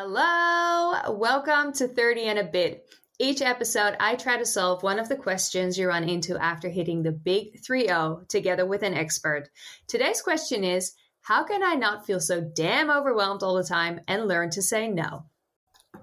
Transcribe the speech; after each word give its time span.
Hello, 0.00 1.12
welcome 1.12 1.72
to 1.72 1.88
30 1.88 2.22
and 2.22 2.38
a 2.38 2.44
bit. 2.44 2.88
Each 3.18 3.42
episode, 3.42 3.96
I 3.98 4.14
try 4.14 4.36
to 4.36 4.46
solve 4.46 4.84
one 4.84 5.00
of 5.00 5.08
the 5.08 5.16
questions 5.16 5.76
you 5.76 5.88
run 5.88 6.08
into 6.08 6.38
after 6.38 6.68
hitting 6.68 7.02
the 7.02 7.10
big 7.10 7.58
3 7.66 7.88
0 7.88 8.22
together 8.28 8.64
with 8.64 8.84
an 8.84 8.94
expert. 8.94 9.48
Today's 9.88 10.22
question 10.22 10.62
is 10.62 10.94
How 11.22 11.42
can 11.42 11.64
I 11.64 11.74
not 11.74 12.06
feel 12.06 12.20
so 12.20 12.40
damn 12.40 12.92
overwhelmed 12.92 13.42
all 13.42 13.56
the 13.56 13.64
time 13.64 13.98
and 14.06 14.28
learn 14.28 14.50
to 14.50 14.62
say 14.62 14.86
no? 14.86 15.24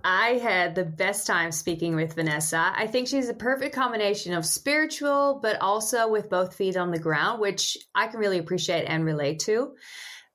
I 0.03 0.39
had 0.43 0.75
the 0.75 0.83
best 0.83 1.25
time 1.25 1.53
speaking 1.53 1.95
with 1.95 2.15
Vanessa. 2.15 2.73
I 2.75 2.87
think 2.87 3.07
she's 3.07 3.29
a 3.29 3.33
perfect 3.33 3.73
combination 3.73 4.33
of 4.33 4.45
spiritual, 4.45 5.39
but 5.41 5.61
also 5.61 6.09
with 6.09 6.29
both 6.29 6.53
feet 6.53 6.75
on 6.75 6.91
the 6.91 6.99
ground, 6.99 7.39
which 7.39 7.77
I 7.95 8.07
can 8.07 8.19
really 8.19 8.39
appreciate 8.39 8.83
and 8.89 9.05
relate 9.05 9.39
to. 9.45 9.73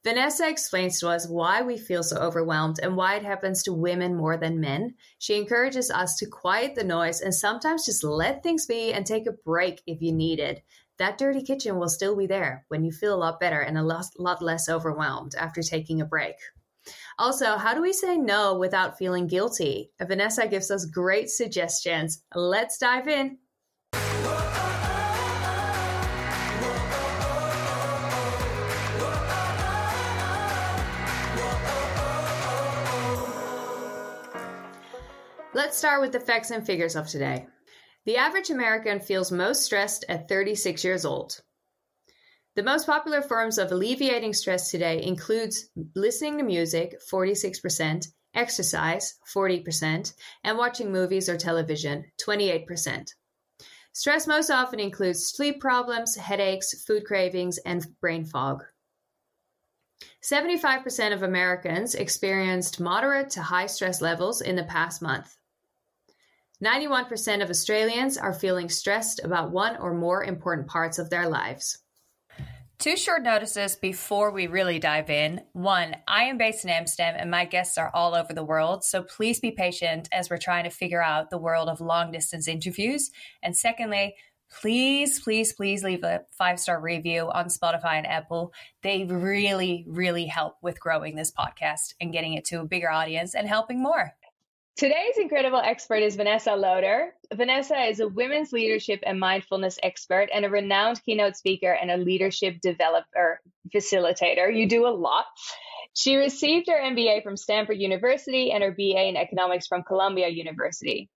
Vanessa 0.02 0.48
explains 0.48 0.98
to 0.98 1.08
us 1.08 1.28
why 1.28 1.60
we 1.60 1.76
feel 1.76 2.02
so 2.02 2.16
overwhelmed 2.16 2.78
and 2.82 2.96
why 2.96 3.16
it 3.16 3.24
happens 3.24 3.62
to 3.62 3.72
women 3.72 4.16
more 4.16 4.38
than 4.38 4.58
men. 4.58 4.94
She 5.18 5.36
encourages 5.36 5.90
us 5.90 6.16
to 6.16 6.26
quiet 6.26 6.74
the 6.74 6.84
noise 6.84 7.20
and 7.20 7.34
sometimes 7.34 7.84
just 7.84 8.02
let 8.02 8.42
things 8.42 8.64
be 8.64 8.94
and 8.94 9.04
take 9.04 9.26
a 9.26 9.32
break 9.32 9.82
if 9.86 10.00
you 10.00 10.12
need 10.12 10.38
it. 10.38 10.62
That 10.96 11.18
dirty 11.18 11.42
kitchen 11.42 11.78
will 11.78 11.90
still 11.90 12.16
be 12.16 12.26
there 12.26 12.64
when 12.68 12.82
you 12.82 12.92
feel 12.92 13.14
a 13.14 13.20
lot 13.20 13.40
better 13.40 13.60
and 13.60 13.76
a 13.76 13.82
lot, 13.82 14.42
less 14.42 14.70
overwhelmed 14.70 15.34
after 15.34 15.62
taking 15.62 16.00
a 16.00 16.06
break. 16.06 16.36
Also, 17.18 17.58
how 17.58 17.74
do 17.74 17.82
we 17.82 17.92
say 17.92 18.16
no 18.16 18.54
without 18.54 18.96
feeling 18.96 19.26
guilty? 19.26 19.92
Vanessa 20.00 20.46
gives 20.46 20.70
us 20.70 20.86
great 20.86 21.28
suggestions. 21.28 22.22
Let's 22.34 22.78
dive 22.78 23.06
in. 23.06 23.36
Let's 35.62 35.76
start 35.76 36.00
with 36.00 36.12
the 36.12 36.20
facts 36.20 36.50
and 36.50 36.64
figures 36.64 36.96
of 36.96 37.06
today. 37.06 37.46
The 38.06 38.16
average 38.16 38.48
American 38.48 38.98
feels 38.98 39.30
most 39.30 39.62
stressed 39.62 40.06
at 40.08 40.26
36 40.26 40.82
years 40.82 41.04
old. 41.04 41.38
The 42.56 42.62
most 42.62 42.86
popular 42.86 43.20
forms 43.20 43.58
of 43.58 43.70
alleviating 43.70 44.32
stress 44.32 44.70
today 44.70 45.02
includes 45.02 45.68
listening 45.94 46.38
to 46.38 46.44
music, 46.44 46.94
46%, 47.12 48.06
exercise, 48.34 49.18
40%, 49.36 50.14
and 50.44 50.56
watching 50.56 50.90
movies 50.90 51.28
or 51.28 51.36
television, 51.36 52.06
28%. 52.26 53.10
Stress 53.92 54.26
most 54.26 54.50
often 54.50 54.80
includes 54.80 55.26
sleep 55.26 55.60
problems, 55.60 56.16
headaches, 56.16 56.82
food 56.84 57.04
cravings, 57.04 57.58
and 57.58 57.86
brain 58.00 58.24
fog. 58.24 58.64
75% 60.24 61.12
of 61.12 61.22
Americans 61.22 61.94
experienced 61.94 62.80
moderate 62.80 63.28
to 63.28 63.42
high 63.42 63.66
stress 63.66 64.00
levels 64.00 64.40
in 64.40 64.56
the 64.56 64.64
past 64.64 65.02
month. 65.02 65.36
91% 66.62 67.42
of 67.42 67.48
Australians 67.48 68.18
are 68.18 68.34
feeling 68.34 68.68
stressed 68.68 69.20
about 69.24 69.50
one 69.50 69.76
or 69.78 69.94
more 69.94 70.22
important 70.22 70.68
parts 70.68 70.98
of 70.98 71.08
their 71.08 71.28
lives. 71.28 71.78
Two 72.78 72.96
short 72.96 73.22
notices 73.22 73.76
before 73.76 74.30
we 74.30 74.46
really 74.46 74.78
dive 74.78 75.10
in. 75.10 75.42
One, 75.52 75.96
I 76.08 76.24
am 76.24 76.38
based 76.38 76.64
in 76.64 76.70
Amsterdam 76.70 77.14
and 77.18 77.30
my 77.30 77.44
guests 77.44 77.76
are 77.76 77.90
all 77.92 78.14
over 78.14 78.32
the 78.32 78.44
world, 78.44 78.84
so 78.84 79.02
please 79.02 79.38
be 79.38 79.50
patient 79.50 80.08
as 80.12 80.30
we're 80.30 80.38
trying 80.38 80.64
to 80.64 80.70
figure 80.70 81.02
out 81.02 81.28
the 81.28 81.38
world 81.38 81.68
of 81.68 81.82
long 81.82 82.10
distance 82.10 82.48
interviews. 82.48 83.10
And 83.42 83.54
secondly, 83.56 84.14
please, 84.50 85.20
please, 85.20 85.52
please 85.52 85.84
leave 85.84 86.04
a 86.04 86.22
five 86.36 86.58
star 86.58 86.80
review 86.80 87.30
on 87.30 87.48
Spotify 87.48 87.94
and 87.98 88.06
Apple. 88.06 88.52
They 88.82 89.04
really, 89.04 89.84
really 89.86 90.26
help 90.26 90.56
with 90.62 90.80
growing 90.80 91.16
this 91.16 91.30
podcast 91.30 91.94
and 92.00 92.12
getting 92.12 92.34
it 92.34 92.46
to 92.46 92.60
a 92.60 92.66
bigger 92.66 92.90
audience 92.90 93.34
and 93.34 93.46
helping 93.46 93.82
more. 93.82 94.14
Today's 94.76 95.18
incredible 95.18 95.60
expert 95.62 96.02
is 96.02 96.16
Vanessa 96.16 96.54
Loder. 96.54 97.12
Vanessa 97.34 97.78
is 97.82 98.00
a 98.00 98.08
women's 98.08 98.50
leadership 98.50 99.00
and 99.04 99.20
mindfulness 99.20 99.78
expert 99.82 100.30
and 100.32 100.44
a 100.44 100.48
renowned 100.48 101.02
keynote 101.04 101.36
speaker 101.36 101.70
and 101.72 101.90
a 101.90 101.98
leadership 101.98 102.60
developer 102.62 103.40
facilitator. 103.74 104.54
You 104.54 104.66
do 104.68 104.86
a 104.86 104.88
lot. 104.88 105.26
She 105.94 106.16
received 106.16 106.68
her 106.70 106.80
MBA 106.80 107.22
from 107.22 107.36
Stanford 107.36 107.78
University 107.78 108.52
and 108.52 108.62
her 108.62 108.72
BA 108.72 109.08
in 109.08 109.16
economics 109.16 109.66
from 109.66 109.82
Columbia 109.82 110.28
University. 110.28 111.10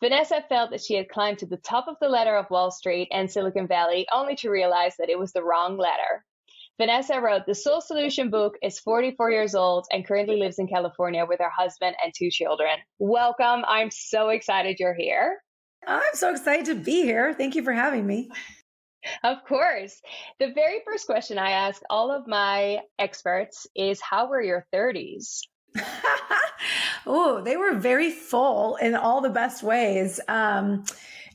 Vanessa 0.00 0.44
felt 0.48 0.70
that 0.70 0.80
she 0.80 0.94
had 0.94 1.08
climbed 1.08 1.38
to 1.38 1.46
the 1.46 1.56
top 1.56 1.88
of 1.88 1.96
the 2.00 2.08
ladder 2.08 2.36
of 2.36 2.50
Wall 2.50 2.70
Street 2.70 3.08
and 3.10 3.28
Silicon 3.28 3.66
Valley 3.66 4.06
only 4.12 4.36
to 4.36 4.50
realize 4.50 4.94
that 4.98 5.08
it 5.08 5.18
was 5.18 5.32
the 5.32 5.42
wrong 5.42 5.76
ladder. 5.76 6.24
Vanessa 6.80 7.20
wrote 7.20 7.44
the 7.44 7.56
Soul 7.56 7.80
Solution 7.80 8.30
book, 8.30 8.54
is 8.62 8.78
44 8.78 9.32
years 9.32 9.56
old, 9.56 9.86
and 9.90 10.06
currently 10.06 10.36
lives 10.36 10.60
in 10.60 10.68
California 10.68 11.26
with 11.26 11.40
her 11.40 11.50
husband 11.50 11.96
and 12.02 12.12
two 12.16 12.30
children. 12.30 12.78
Welcome. 13.00 13.64
I'm 13.66 13.90
so 13.90 14.28
excited 14.28 14.76
you're 14.78 14.94
here. 14.94 15.42
I'm 15.84 16.14
so 16.14 16.30
excited 16.30 16.66
to 16.66 16.76
be 16.76 17.02
here. 17.02 17.34
Thank 17.34 17.56
you 17.56 17.64
for 17.64 17.72
having 17.72 18.06
me. 18.06 18.30
Of 19.24 19.38
course. 19.48 20.00
The 20.38 20.52
very 20.54 20.80
first 20.84 21.06
question 21.06 21.36
I 21.36 21.50
ask 21.50 21.82
all 21.90 22.12
of 22.12 22.28
my 22.28 22.78
experts 22.98 23.66
is 23.74 24.00
How 24.00 24.28
were 24.28 24.42
your 24.42 24.64
30s? 24.72 25.40
oh, 27.06 27.42
they 27.44 27.56
were 27.56 27.74
very 27.74 28.12
full 28.12 28.76
in 28.76 28.94
all 28.94 29.20
the 29.20 29.30
best 29.30 29.64
ways. 29.64 30.20
Um, 30.28 30.84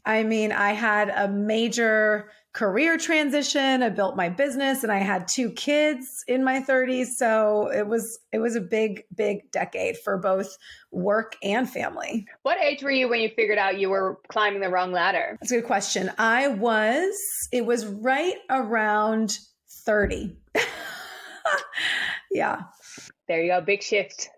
I 0.05 0.23
mean, 0.23 0.53
I 0.53 0.71
had 0.71 1.09
a 1.09 1.27
major 1.27 2.29
career 2.53 2.97
transition. 2.97 3.81
I 3.83 3.89
built 3.89 4.15
my 4.15 4.29
business 4.29 4.83
and 4.83 4.91
I 4.91 4.99
had 4.99 5.27
two 5.27 5.51
kids 5.51 6.23
in 6.27 6.43
my 6.43 6.61
30s. 6.61 7.07
So 7.17 7.69
it 7.71 7.87
was 7.87 8.19
it 8.31 8.39
was 8.39 8.55
a 8.55 8.61
big, 8.61 9.03
big 9.15 9.51
decade 9.51 9.97
for 9.97 10.17
both 10.17 10.55
work 10.91 11.35
and 11.43 11.69
family. 11.69 12.25
What 12.43 12.59
age 12.59 12.83
were 12.83 12.91
you 12.91 13.09
when 13.09 13.19
you 13.19 13.29
figured 13.35 13.57
out 13.57 13.79
you 13.79 13.89
were 13.89 14.19
climbing 14.29 14.61
the 14.61 14.69
wrong 14.69 14.91
ladder? 14.91 15.37
That's 15.41 15.51
a 15.51 15.55
good 15.55 15.65
question. 15.65 16.11
I 16.17 16.47
was, 16.47 17.15
it 17.51 17.65
was 17.65 17.85
right 17.85 18.35
around 18.49 19.37
30. 19.85 20.37
yeah. 22.31 22.61
There 23.27 23.41
you 23.41 23.51
go. 23.51 23.61
Big 23.61 23.81
shift. 23.81 24.29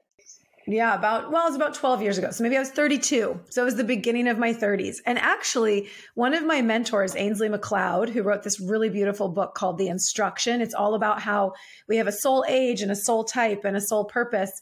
Yeah, 0.67 0.95
about, 0.95 1.31
well, 1.31 1.43
it 1.43 1.49
was 1.49 1.55
about 1.55 1.75
12 1.75 2.01
years 2.01 2.17
ago. 2.17 2.31
So 2.31 2.43
maybe 2.43 2.57
I 2.57 2.59
was 2.59 2.71
32. 2.71 3.39
So 3.49 3.61
it 3.61 3.65
was 3.65 3.75
the 3.75 3.83
beginning 3.83 4.27
of 4.27 4.39
my 4.39 4.51
30s. 4.51 4.97
And 5.05 5.19
actually, 5.19 5.89
one 6.15 6.33
of 6.33 6.43
my 6.43 6.63
mentors, 6.63 7.15
Ainslie 7.15 7.49
MacLeod, 7.49 8.09
who 8.09 8.23
wrote 8.23 8.41
this 8.41 8.59
really 8.59 8.89
beautiful 8.89 9.29
book 9.29 9.53
called 9.53 9.77
The 9.77 9.89
Instruction, 9.89 10.61
it's 10.61 10.73
all 10.73 10.95
about 10.95 11.21
how 11.21 11.53
we 11.87 11.97
have 11.97 12.07
a 12.07 12.11
soul 12.11 12.43
age 12.47 12.81
and 12.81 12.91
a 12.91 12.95
soul 12.95 13.23
type 13.23 13.63
and 13.63 13.77
a 13.77 13.81
soul 13.81 14.05
purpose. 14.05 14.59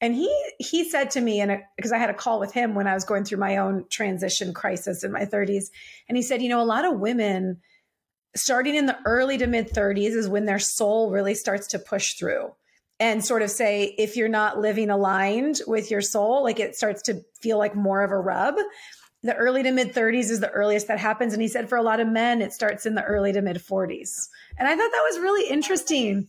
And 0.00 0.14
he 0.14 0.32
he 0.58 0.88
said 0.88 1.10
to 1.12 1.20
me, 1.20 1.40
and 1.40 1.62
because 1.76 1.92
I 1.92 1.98
had 1.98 2.10
a 2.10 2.14
call 2.14 2.38
with 2.38 2.52
him 2.52 2.74
when 2.74 2.86
I 2.86 2.94
was 2.94 3.04
going 3.04 3.24
through 3.24 3.38
my 3.38 3.56
own 3.56 3.84
transition 3.90 4.52
crisis 4.52 5.02
in 5.02 5.10
my 5.10 5.24
30s, 5.24 5.70
and 6.08 6.16
he 6.16 6.22
said, 6.22 6.42
you 6.42 6.50
know, 6.50 6.60
a 6.60 6.62
lot 6.62 6.84
of 6.84 7.00
women 7.00 7.60
starting 8.36 8.76
in 8.76 8.86
the 8.86 8.98
early 9.06 9.38
to 9.38 9.46
mid 9.46 9.70
30s 9.70 10.10
is 10.10 10.28
when 10.28 10.44
their 10.44 10.58
soul 10.58 11.10
really 11.10 11.34
starts 11.34 11.66
to 11.68 11.78
push 11.78 12.16
through 12.18 12.52
and 13.00 13.24
sort 13.24 13.42
of 13.42 13.50
say 13.50 13.94
if 13.98 14.16
you're 14.16 14.28
not 14.28 14.58
living 14.58 14.90
aligned 14.90 15.60
with 15.66 15.90
your 15.90 16.00
soul 16.00 16.42
like 16.42 16.58
it 16.58 16.74
starts 16.74 17.02
to 17.02 17.22
feel 17.40 17.58
like 17.58 17.74
more 17.74 18.02
of 18.02 18.10
a 18.10 18.18
rub. 18.18 18.56
The 19.22 19.34
early 19.34 19.62
to 19.64 19.72
mid 19.72 19.94
30s 19.94 20.30
is 20.30 20.40
the 20.40 20.50
earliest 20.50 20.88
that 20.88 20.98
happens. 20.98 21.32
And 21.32 21.42
he 21.42 21.48
said 21.48 21.68
for 21.68 21.76
a 21.76 21.82
lot 21.82 22.00
of 22.00 22.08
men 22.08 22.40
it 22.40 22.52
starts 22.52 22.86
in 22.86 22.94
the 22.94 23.02
early 23.02 23.32
to 23.32 23.42
mid 23.42 23.56
40s 23.56 24.28
and 24.58 24.68
i 24.68 24.70
thought 24.70 24.90
that 24.90 25.08
was 25.10 25.18
really 25.18 25.48
interesting. 25.48 26.28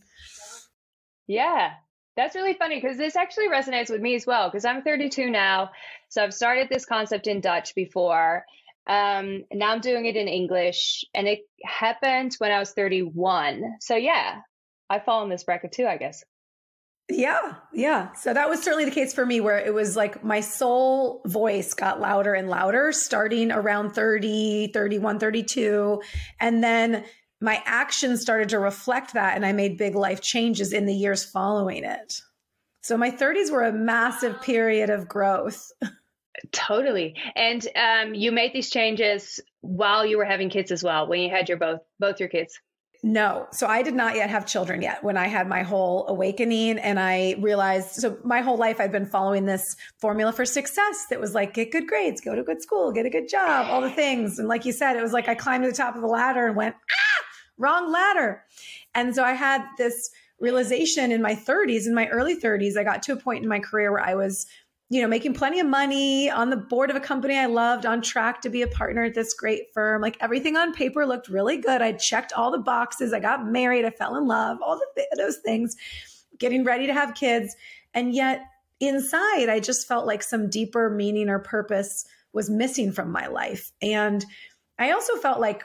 Yeah 1.26 1.72
that's 2.16 2.34
really 2.34 2.54
funny 2.54 2.78
because 2.78 2.98
this 2.98 3.16
actually 3.16 3.48
resonates 3.48 3.88
with 3.88 4.00
me 4.00 4.14
as 4.14 4.26
well 4.26 4.48
because 4.48 4.64
i'm 4.64 4.82
32 4.82 5.30
now. 5.30 5.70
So 6.08 6.22
i've 6.22 6.34
started 6.34 6.68
this 6.68 6.84
concept 6.84 7.26
in 7.26 7.40
dutch 7.40 7.74
before. 7.74 8.44
Um, 8.86 9.44
now 9.52 9.72
i'm 9.72 9.80
doing 9.80 10.06
it 10.06 10.16
in 10.16 10.26
english 10.26 11.04
and 11.14 11.28
it 11.28 11.40
happened 11.62 12.34
when 12.38 12.50
i 12.50 12.58
was 12.58 12.72
31 12.72 13.76
so 13.78 13.94
yeah 13.94 14.40
i 14.88 14.98
fall 14.98 15.22
in 15.22 15.28
this 15.28 15.44
bracket 15.44 15.70
too 15.70 15.86
i 15.86 15.96
guess 15.98 16.24
yeah, 17.10 17.54
yeah. 17.72 18.12
So 18.12 18.32
that 18.32 18.48
was 18.48 18.62
certainly 18.62 18.84
the 18.84 18.90
case 18.90 19.12
for 19.12 19.26
me 19.26 19.40
where 19.40 19.58
it 19.58 19.74
was 19.74 19.96
like 19.96 20.22
my 20.24 20.40
soul 20.40 21.22
voice 21.26 21.74
got 21.74 22.00
louder 22.00 22.34
and 22.34 22.48
louder 22.48 22.92
starting 22.92 23.50
around 23.50 23.90
30, 23.90 24.68
31, 24.72 25.18
32. 25.18 26.02
And 26.40 26.62
then 26.62 27.04
my 27.40 27.62
actions 27.64 28.20
started 28.20 28.50
to 28.50 28.58
reflect 28.58 29.14
that 29.14 29.36
and 29.36 29.44
I 29.44 29.52
made 29.52 29.78
big 29.78 29.94
life 29.94 30.20
changes 30.20 30.72
in 30.72 30.86
the 30.86 30.94
years 30.94 31.24
following 31.24 31.84
it. 31.84 32.20
So 32.82 32.96
my 32.96 33.10
30s 33.10 33.50
were 33.50 33.64
a 33.64 33.72
massive 33.72 34.40
period 34.40 34.90
of 34.90 35.08
growth. 35.08 35.70
Totally. 36.52 37.16
And 37.36 37.66
um, 37.76 38.14
you 38.14 38.32
made 38.32 38.52
these 38.52 38.70
changes 38.70 39.40
while 39.60 40.06
you 40.06 40.16
were 40.16 40.24
having 40.24 40.48
kids 40.48 40.70
as 40.70 40.82
well, 40.82 41.06
when 41.06 41.20
you 41.20 41.30
had 41.30 41.48
your 41.48 41.58
both 41.58 41.80
both 41.98 42.20
your 42.20 42.28
kids. 42.28 42.58
No. 43.02 43.46
So 43.52 43.66
I 43.66 43.82
did 43.82 43.94
not 43.94 44.14
yet 44.14 44.28
have 44.28 44.46
children 44.46 44.82
yet 44.82 45.02
when 45.02 45.16
I 45.16 45.26
had 45.26 45.48
my 45.48 45.62
whole 45.62 46.06
awakening 46.08 46.78
and 46.78 47.00
I 47.00 47.34
realized 47.38 47.92
so 47.92 48.18
my 48.24 48.42
whole 48.42 48.58
life 48.58 48.78
I've 48.78 48.92
been 48.92 49.06
following 49.06 49.46
this 49.46 49.74
formula 49.98 50.32
for 50.32 50.44
success 50.44 51.06
that 51.08 51.18
was 51.18 51.34
like 51.34 51.54
get 51.54 51.70
good 51.70 51.86
grades, 51.86 52.20
go 52.20 52.34
to 52.34 52.42
good 52.42 52.60
school, 52.60 52.92
get 52.92 53.06
a 53.06 53.10
good 53.10 53.28
job, 53.28 53.68
all 53.70 53.80
the 53.80 53.90
things. 53.90 54.38
And 54.38 54.48
like 54.48 54.66
you 54.66 54.72
said, 54.72 54.96
it 54.96 55.02
was 55.02 55.14
like 55.14 55.28
I 55.28 55.34
climbed 55.34 55.64
to 55.64 55.70
the 55.70 55.76
top 55.76 55.94
of 55.94 56.02
the 56.02 56.08
ladder 56.08 56.46
and 56.46 56.56
went, 56.56 56.74
ah, 56.76 57.24
wrong 57.56 57.90
ladder. 57.90 58.44
And 58.94 59.14
so 59.14 59.24
I 59.24 59.32
had 59.32 59.64
this 59.78 60.10
realization 60.38 61.10
in 61.10 61.22
my 61.22 61.34
30s, 61.34 61.86
in 61.86 61.94
my 61.94 62.08
early 62.08 62.38
30s, 62.38 62.76
I 62.76 62.84
got 62.84 63.02
to 63.04 63.12
a 63.12 63.16
point 63.16 63.42
in 63.42 63.48
my 63.48 63.60
career 63.60 63.92
where 63.92 64.04
I 64.04 64.14
was 64.14 64.46
you 64.90 65.00
know, 65.00 65.06
making 65.06 65.32
plenty 65.34 65.60
of 65.60 65.68
money 65.68 66.28
on 66.28 66.50
the 66.50 66.56
board 66.56 66.90
of 66.90 66.96
a 66.96 67.00
company 67.00 67.38
I 67.38 67.46
loved, 67.46 67.86
on 67.86 68.02
track 68.02 68.42
to 68.42 68.50
be 68.50 68.62
a 68.62 68.66
partner 68.66 69.04
at 69.04 69.14
this 69.14 69.32
great 69.34 69.72
firm. 69.72 70.02
Like 70.02 70.16
everything 70.20 70.56
on 70.56 70.74
paper 70.74 71.06
looked 71.06 71.28
really 71.28 71.58
good. 71.58 71.80
I 71.80 71.92
checked 71.92 72.32
all 72.32 72.50
the 72.50 72.58
boxes. 72.58 73.12
I 73.12 73.20
got 73.20 73.46
married. 73.46 73.84
I 73.84 73.90
fell 73.90 74.16
in 74.16 74.26
love, 74.26 74.58
all 74.60 74.76
the, 74.76 75.06
those 75.16 75.38
things, 75.38 75.76
getting 76.38 76.64
ready 76.64 76.88
to 76.88 76.92
have 76.92 77.14
kids. 77.14 77.54
And 77.94 78.12
yet 78.12 78.42
inside, 78.80 79.48
I 79.48 79.60
just 79.60 79.86
felt 79.86 80.06
like 80.06 80.24
some 80.24 80.50
deeper 80.50 80.90
meaning 80.90 81.28
or 81.28 81.38
purpose 81.38 82.04
was 82.32 82.50
missing 82.50 82.90
from 82.90 83.12
my 83.12 83.28
life. 83.28 83.70
And 83.80 84.24
I 84.76 84.90
also 84.90 85.14
felt 85.16 85.38
like 85.38 85.62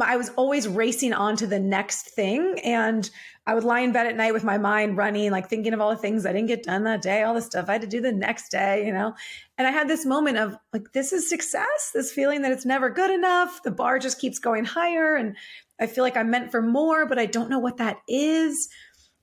I 0.00 0.16
was 0.16 0.30
always 0.36 0.68
racing 0.68 1.12
on 1.12 1.36
to 1.36 1.46
the 1.46 1.58
next 1.58 2.10
thing. 2.10 2.58
And 2.62 3.08
I 3.46 3.54
would 3.54 3.64
lie 3.64 3.80
in 3.80 3.90
bed 3.90 4.06
at 4.06 4.16
night 4.16 4.32
with 4.32 4.44
my 4.44 4.56
mind 4.56 4.96
running, 4.96 5.32
like 5.32 5.48
thinking 5.48 5.74
of 5.74 5.80
all 5.80 5.90
the 5.90 5.96
things 5.96 6.24
I 6.24 6.32
didn't 6.32 6.46
get 6.46 6.62
done 6.62 6.84
that 6.84 7.02
day, 7.02 7.24
all 7.24 7.34
the 7.34 7.42
stuff 7.42 7.68
I 7.68 7.72
had 7.72 7.80
to 7.82 7.88
do 7.88 8.00
the 8.00 8.12
next 8.12 8.50
day, 8.50 8.86
you 8.86 8.92
know? 8.92 9.14
And 9.58 9.66
I 9.66 9.72
had 9.72 9.88
this 9.88 10.06
moment 10.06 10.38
of 10.38 10.56
like, 10.72 10.92
this 10.92 11.12
is 11.12 11.28
success, 11.28 11.90
this 11.92 12.12
feeling 12.12 12.42
that 12.42 12.52
it's 12.52 12.64
never 12.64 12.90
good 12.90 13.10
enough. 13.10 13.62
The 13.64 13.72
bar 13.72 13.98
just 13.98 14.20
keeps 14.20 14.38
going 14.38 14.64
higher. 14.64 15.16
And 15.16 15.36
I 15.80 15.88
feel 15.88 16.04
like 16.04 16.16
I'm 16.16 16.30
meant 16.30 16.52
for 16.52 16.62
more, 16.62 17.06
but 17.06 17.18
I 17.18 17.26
don't 17.26 17.50
know 17.50 17.58
what 17.58 17.78
that 17.78 17.98
is. 18.06 18.68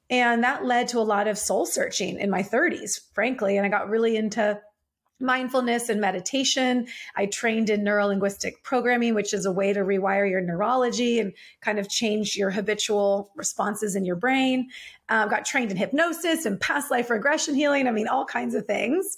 And 0.10 0.44
that 0.44 0.66
led 0.66 0.90
to 0.90 1.00
a 1.00 1.02
lot 1.02 1.28
of 1.28 1.38
soul 1.38 1.66
searching 1.66 2.20
in 2.20 2.30
my 2.30 2.44
30s, 2.44 3.00
frankly. 3.14 3.56
And 3.56 3.66
I 3.66 3.70
got 3.70 3.90
really 3.90 4.18
into 4.18 4.60
mindfulness 5.20 5.90
and 5.90 6.00
meditation. 6.00 6.88
I 7.16 7.26
trained 7.26 7.70
in 7.70 7.84
neuro 7.84 8.08
linguistic 8.08 8.64
programming, 8.64 9.14
which 9.14 9.34
is 9.34 9.46
a 9.46 9.52
way 9.52 9.74
to 9.74 9.82
rewire 9.82 10.30
your 10.30 10.42
neurology 10.42 11.20
and 11.20 11.34
kind 11.62 11.80
of 11.80 11.90
change 11.90 12.38
your 12.38 12.50
habitual 12.50 13.32
responses 13.36 13.96
in 13.96 14.06
your 14.06 14.16
brain. 14.16 14.70
Um, 15.10 15.30
got 15.30 15.46
trained 15.46 15.72
in 15.72 15.78
hypnosis 15.78 16.46
and 16.46 16.60
past 16.60 16.92
life 16.92 17.10
regression 17.10 17.56
healing. 17.56 17.88
I 17.88 17.92
mean, 17.92 18.08
all 18.08 18.26
kinds 18.26 18.56
of 18.56 18.66
things. 18.66 19.18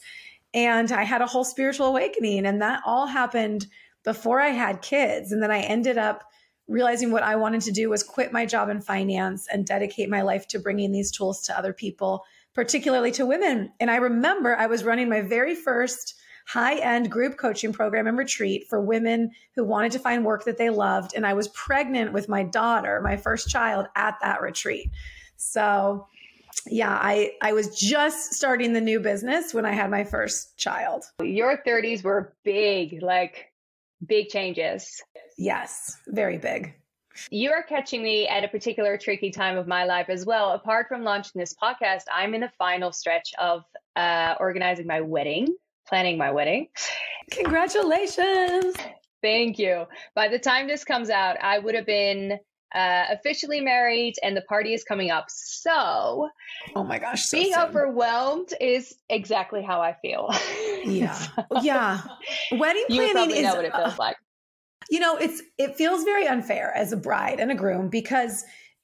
And 0.54 0.92
I 0.92 1.04
had 1.04 1.22
a 1.22 1.28
whole 1.28 1.46
spiritual 1.46 1.88
awakening, 1.88 2.46
and 2.46 2.62
that 2.62 2.82
all 2.86 3.08
happened 3.08 3.68
before 4.04 4.42
I 4.42 4.50
had 4.50 4.82
kids. 4.82 5.32
And 5.32 5.42
then 5.42 5.52
I 5.52 5.62
ended 5.62 5.98
up 5.98 6.24
realizing 6.68 7.12
what 7.12 7.24
I 7.24 7.36
wanted 7.36 7.62
to 7.62 7.72
do 7.72 7.90
was 7.90 8.04
quit 8.04 8.32
my 8.32 8.46
job 8.46 8.70
in 8.70 8.82
finance 8.82 9.48
and 9.52 9.66
dedicate 9.66 10.10
my 10.10 10.22
life 10.22 10.48
to 10.50 10.60
bringing 10.60 10.92
these 10.92 11.12
tools 11.12 11.42
to 11.44 11.58
other 11.58 11.74
people 11.74 12.24
particularly 12.54 13.12
to 13.14 13.26
women. 13.26 13.72
And 13.80 13.90
I 13.90 13.98
remember 13.98 14.56
I 14.56 14.68
was 14.68 14.84
running 14.84 15.10
my 15.10 15.22
very 15.22 15.56
first 15.56 16.16
high 16.48 16.78
end 16.80 17.10
group 17.12 17.38
coaching 17.38 17.72
program 17.72 18.08
and 18.08 18.18
retreat 18.18 18.66
for 18.70 18.82
women 18.82 19.32
who 19.56 19.64
wanted 19.64 19.92
to 19.94 20.00
find 20.00 20.26
work 20.26 20.46
that 20.46 20.58
they 20.58 20.70
loved. 20.70 21.14
And 21.16 21.26
I 21.26 21.34
was 21.34 21.48
pregnant 21.50 22.14
with 22.14 22.28
my 22.28 22.44
daughter, 22.44 23.02
my 23.02 23.18
first 23.18 23.50
child, 23.50 23.88
at 23.96 24.18
that 24.22 24.42
retreat. 24.42 24.90
So, 25.38 26.08
yeah, 26.68 26.92
I, 26.92 27.34
I 27.42 27.54
was 27.54 27.80
just 27.80 28.34
starting 28.34 28.74
the 28.74 28.82
new 28.82 29.00
business 29.00 29.54
when 29.54 29.66
I 29.66 29.72
had 29.72 29.90
my 29.90 30.04
first 30.04 30.58
child. 30.58 31.06
Your 31.22 31.62
30s 31.66 32.04
were 32.04 32.36
big, 32.44 33.02
like 33.02 33.52
big 34.06 34.28
changes. 34.28 35.02
Yes, 35.38 35.98
very 36.08 36.38
big. 36.38 36.76
You 37.30 37.52
are 37.52 37.64
catching 37.64 38.04
me 38.04 38.28
at 38.28 38.44
a 38.44 38.48
particular 38.48 38.98
tricky 38.98 39.32
time 39.32 39.58
of 39.58 39.68
my 39.68 39.86
life 39.86 40.10
as 40.10 40.26
well. 40.26 40.52
Apart 40.52 40.88
from 40.88 41.04
launching 41.04 41.40
this 41.40 41.54
podcast, 41.54 42.04
I'm 42.14 42.34
in 42.34 42.42
the 42.42 42.52
final 42.58 42.92
stretch 42.92 43.34
of 43.40 43.64
uh, 43.96 44.36
organizing 44.40 44.88
my 44.88 45.02
wedding, 45.02 45.56
planning 45.88 46.18
my 46.18 46.32
wedding. 46.32 46.68
Congratulations. 47.32 48.76
Thank 49.22 49.60
you. 49.60 49.86
By 50.16 50.28
the 50.28 50.40
time 50.40 50.68
this 50.68 50.84
comes 50.84 51.10
out, 51.10 51.38
I 51.42 51.60
would 51.60 51.76
have 51.76 51.86
been 51.86 52.40
uh, 52.74 53.06
officially 53.12 53.62
married 53.62 54.16
and 54.24 54.36
the 54.36 54.42
party 54.42 54.74
is 54.74 54.84
coming 54.84 55.12
up. 55.12 55.26
So, 55.28 56.30
oh 56.76 56.84
my 56.84 57.00
gosh, 57.00 57.26
so 57.26 57.38
being 57.38 57.54
soon. 57.54 57.64
overwhelmed 57.64 58.54
is 58.60 58.96
exactly 59.10 59.62
how 59.62 59.82
I 59.82 59.96
feel. 60.02 60.30
Yeah. 60.84 61.14
so, 61.14 61.46
yeah. 61.62 62.02
Wedding 62.54 62.86
planning 62.88 63.30
is 63.30 63.44
know 63.44 63.54
what 63.54 63.66
it 63.66 63.76
feels 63.76 64.00
like. 64.00 64.18
You 64.92 65.00
know, 65.00 65.16
it's 65.16 65.42
it 65.58 65.76
feels 65.78 66.04
very 66.04 66.28
unfair 66.28 66.72
as 66.76 66.92
a 66.92 66.98
bride 66.98 67.40
and 67.40 67.50
a 67.50 67.56
groom 67.56 67.88
because 67.88 68.44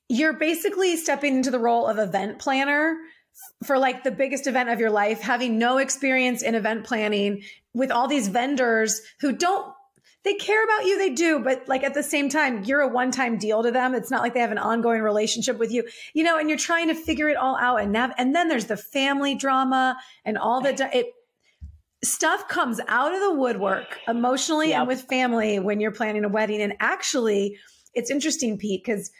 you're 0.09 0.33
basically 0.33 0.95
stepping 0.95 1.35
into 1.35 1.51
the 1.51 1.59
role 1.59 1.85
of 1.85 1.99
event 1.99 2.39
planner 2.39 2.95
for 3.65 3.77
like 3.77 4.03
the 4.03 4.11
biggest 4.11 4.47
event 4.47 4.69
of 4.69 4.79
your 4.79 4.89
life, 4.89 5.19
having 5.19 5.59
no 5.59 5.77
experience 5.77 6.41
in 6.41 6.55
event 6.55 6.85
planning 6.85 7.43
with 7.73 7.91
all 7.91 8.07
these 8.07 8.29
vendors 8.29 9.01
who 9.19 9.33
don't 9.33 9.73
they 10.23 10.33
care 10.33 10.63
about 10.63 10.85
you, 10.85 10.97
they 10.97 11.11
do, 11.11 11.39
but 11.39 11.67
like 11.69 11.83
at 11.83 11.93
the 11.93 12.03
same 12.03 12.27
time, 12.27 12.63
you're 12.65 12.81
a 12.81 12.87
one-time 12.87 13.37
deal 13.37 13.63
to 13.63 13.71
them. 13.71 13.95
It's 13.95 14.11
not 14.11 14.21
like 14.21 14.33
they 14.33 14.41
have 14.41 14.51
an 14.51 14.57
ongoing 14.57 15.01
relationship 15.01 15.57
with 15.57 15.71
you, 15.71 15.87
you 16.13 16.23
know, 16.23 16.37
and 16.37 16.49
you're 16.49 16.57
trying 16.57 16.89
to 16.89 16.95
figure 16.95 17.29
it 17.29 17.37
all 17.37 17.55
out. 17.55 17.81
And 17.81 17.93
nav- 17.93 18.13
and 18.17 18.35
then 18.35 18.49
there's 18.49 18.65
the 18.65 18.75
family 18.75 19.35
drama 19.35 19.97
and 20.25 20.37
all 20.37 20.59
the 20.59 20.89
it 20.93 21.13
stuff 22.03 22.47
comes 22.47 22.79
out 22.87 23.13
of 23.13 23.21
the 23.21 23.33
woodwork 23.33 23.97
emotionally 24.07 24.69
yep. 24.69 24.79
and 24.79 24.87
with 24.87 25.01
family 25.03 25.59
when 25.59 25.79
you're 25.79 25.91
planning 25.91 26.23
a 26.23 26.29
wedding. 26.29 26.61
And 26.61 26.73
actually, 26.79 27.57
it's 27.93 28.11
interesting, 28.11 28.57
Pete, 28.57 28.83
because 28.85 29.11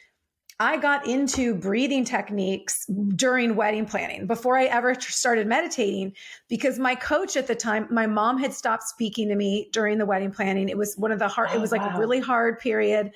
I 0.59 0.77
got 0.77 1.07
into 1.07 1.53
breathing 1.53 2.03
techniques 2.03 2.85
during 3.15 3.55
wedding 3.55 3.85
planning 3.85 4.25
before 4.25 4.57
I 4.57 4.65
ever 4.65 4.95
started 4.99 5.45
meditating 5.45 6.13
because 6.49 6.79
my 6.79 6.95
coach 6.95 7.37
at 7.37 7.45
the 7.45 7.55
time, 7.55 7.87
my 7.91 8.07
mom 8.07 8.39
had 8.39 8.53
stopped 8.53 8.83
speaking 8.83 9.29
to 9.29 9.35
me 9.35 9.69
during 9.71 9.99
the 9.99 10.05
wedding 10.05 10.31
planning. 10.31 10.67
It 10.67 10.77
was 10.77 10.95
one 10.97 11.11
of 11.11 11.19
the 11.19 11.27
hard, 11.27 11.49
oh, 11.51 11.55
it 11.55 11.61
was 11.61 11.71
like 11.71 11.81
wow. 11.81 11.95
a 11.95 11.99
really 11.99 12.19
hard 12.19 12.59
period. 12.59 13.11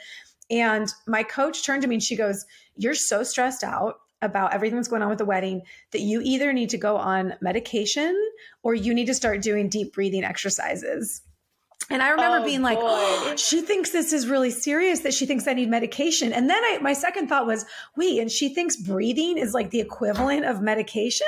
And 0.52 0.88
my 1.08 1.24
coach 1.24 1.66
turned 1.66 1.82
to 1.82 1.88
me 1.88 1.96
and 1.96 2.04
she 2.04 2.16
goes, 2.16 2.46
You're 2.76 2.94
so 2.94 3.24
stressed 3.24 3.64
out 3.64 4.01
about 4.22 4.54
everything 4.54 4.78
that's 4.78 4.88
going 4.88 5.02
on 5.02 5.10
with 5.10 5.18
the 5.18 5.26
wedding 5.26 5.64
that 5.92 6.02
you 6.02 6.22
either 6.24 6.54
need 6.54 6.70
to 6.70 6.78
go 6.78 6.98
on 6.98 7.34
medication 7.42 8.16
or 8.64 8.74
you 8.76 8.94
need 8.94 9.08
to 9.08 9.14
start 9.14 9.42
doing 9.42 9.70
deep 9.70 9.94
breathing 9.94 10.24
exercises. 10.24 11.22
And 11.90 12.02
I 12.02 12.10
remember 12.10 12.38
oh, 12.38 12.46
being 12.46 12.62
like, 12.62 12.78
oh, 12.80 13.36
she 13.36 13.62
thinks 13.62 13.90
this 13.90 14.14
is 14.14 14.28
really 14.28 14.52
serious 14.52 15.02
that 15.02 15.14
she 15.14 15.26
thinks 15.26 15.46
I 15.48 15.54
need 15.54 15.70
medication. 15.70 16.32
And 16.32 16.50
then 16.50 16.64
I, 16.64 16.78
my 16.82 16.94
second 16.94 17.28
thought 17.28 17.46
was, 17.46 17.66
wait, 17.98 18.20
and 18.20 18.32
she 18.32 18.54
thinks 18.54 18.78
breathing 18.78 19.38
is 19.38 19.54
like 19.54 19.72
the 19.72 19.82
equivalent 19.82 20.46
of 20.46 20.62
medication. 20.62 21.28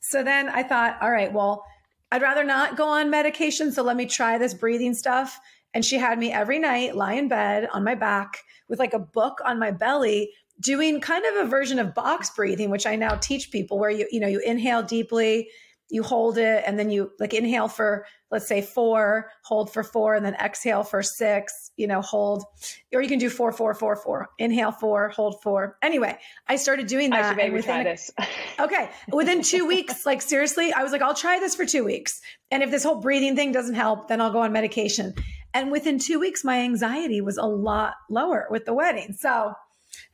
So 0.00 0.24
then 0.24 0.48
I 0.48 0.64
thought, 0.64 0.98
all 1.00 1.10
right, 1.10 1.32
well, 1.32 1.64
I'd 2.10 2.22
rather 2.22 2.44
not 2.44 2.76
go 2.76 2.88
on 2.88 3.08
medication. 3.08 3.70
So 3.70 3.82
let 3.82 3.96
me 3.96 4.06
try 4.06 4.36
this 4.36 4.54
breathing 4.54 4.94
stuff. 4.94 5.38
And 5.74 5.84
she 5.84 5.98
had 5.98 6.18
me 6.18 6.32
every 6.32 6.58
night 6.58 6.96
lie 6.96 7.14
in 7.14 7.28
bed 7.28 7.68
on 7.72 7.84
my 7.84 7.94
back 7.94 8.38
with 8.68 8.78
like 8.78 8.94
a 8.94 8.98
book 8.98 9.40
on 9.44 9.58
my 9.58 9.70
belly 9.70 10.30
doing 10.60 11.00
kind 11.00 11.24
of 11.24 11.46
a 11.46 11.48
version 11.48 11.78
of 11.78 11.94
box 11.94 12.30
breathing, 12.30 12.70
which 12.70 12.86
I 12.86 12.96
now 12.96 13.16
teach 13.16 13.50
people 13.50 13.78
where 13.78 13.90
you, 13.90 14.06
you 14.10 14.20
know, 14.20 14.28
you 14.28 14.40
inhale 14.40 14.82
deeply, 14.82 15.48
you 15.90 16.02
hold 16.02 16.38
it, 16.38 16.64
and 16.66 16.78
then 16.78 16.90
you 16.90 17.10
like 17.20 17.34
inhale 17.34 17.68
for, 17.68 18.06
let's 18.30 18.48
say 18.48 18.62
four, 18.62 19.30
hold 19.44 19.72
for 19.72 19.82
four, 19.82 20.14
and 20.14 20.24
then 20.24 20.34
exhale 20.34 20.82
for 20.82 21.02
six, 21.02 21.70
you 21.76 21.86
know, 21.86 22.00
hold, 22.00 22.44
or 22.92 23.02
you 23.02 23.08
can 23.08 23.18
do 23.18 23.28
four, 23.28 23.52
four, 23.52 23.74
four, 23.74 23.94
four, 23.94 24.28
inhale 24.38 24.72
four, 24.72 25.10
hold 25.10 25.42
four. 25.42 25.76
Anyway, 25.82 26.16
I 26.48 26.56
started 26.56 26.86
doing 26.86 27.10
that. 27.10 27.24
I 27.24 27.28
should 27.28 27.36
maybe 27.36 27.62
try 27.62 27.84
this. 27.84 28.10
okay. 28.58 28.90
Within 29.12 29.42
two 29.42 29.66
weeks, 29.66 30.06
like 30.06 30.22
seriously, 30.22 30.72
I 30.72 30.82
was 30.82 30.90
like, 30.90 31.02
I'll 31.02 31.14
try 31.14 31.38
this 31.38 31.54
for 31.54 31.66
two 31.66 31.84
weeks. 31.84 32.20
And 32.50 32.62
if 32.62 32.70
this 32.70 32.82
whole 32.82 33.00
breathing 33.00 33.36
thing 33.36 33.52
doesn't 33.52 33.74
help, 33.74 34.08
then 34.08 34.20
I'll 34.20 34.32
go 34.32 34.40
on 34.40 34.52
medication. 34.52 35.14
And 35.52 35.70
within 35.70 35.98
two 35.98 36.18
weeks, 36.18 36.42
my 36.42 36.60
anxiety 36.60 37.20
was 37.20 37.36
a 37.36 37.46
lot 37.46 37.94
lower 38.10 38.48
with 38.50 38.64
the 38.64 38.74
wedding. 38.74 39.12
So 39.12 39.54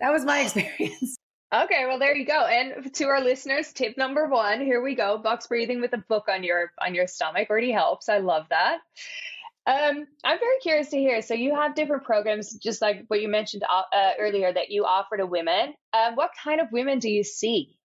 that 0.00 0.10
was 0.10 0.24
my 0.24 0.40
experience. 0.40 1.16
Okay, 1.52 1.84
well 1.84 1.98
there 1.98 2.14
you 2.14 2.24
go. 2.24 2.46
And 2.46 2.94
to 2.94 3.06
our 3.06 3.20
listeners, 3.20 3.72
tip 3.72 3.96
number 3.96 4.28
one, 4.28 4.60
here 4.60 4.80
we 4.80 4.94
go. 4.94 5.18
Box 5.18 5.48
breathing 5.48 5.80
with 5.80 5.92
a 5.94 6.04
book 6.08 6.26
on 6.28 6.44
your 6.44 6.70
on 6.80 6.94
your 6.94 7.08
stomach 7.08 7.50
already 7.50 7.72
helps. 7.72 8.08
I 8.08 8.18
love 8.18 8.46
that. 8.50 8.78
Um, 9.66 10.06
I'm 10.22 10.38
very 10.38 10.58
curious 10.62 10.90
to 10.90 10.96
hear. 10.96 11.22
So 11.22 11.34
you 11.34 11.56
have 11.56 11.74
different 11.74 12.04
programs, 12.04 12.54
just 12.54 12.80
like 12.80 13.04
what 13.08 13.20
you 13.20 13.28
mentioned 13.28 13.64
uh, 13.68 13.82
uh, 13.92 14.12
earlier, 14.20 14.52
that 14.52 14.70
you 14.70 14.84
offer 14.84 15.16
to 15.16 15.26
women. 15.26 15.74
Uh, 15.92 16.12
what 16.14 16.30
kind 16.40 16.60
of 16.60 16.68
women 16.70 17.00
do 17.00 17.10
you 17.10 17.24
see? 17.24 17.76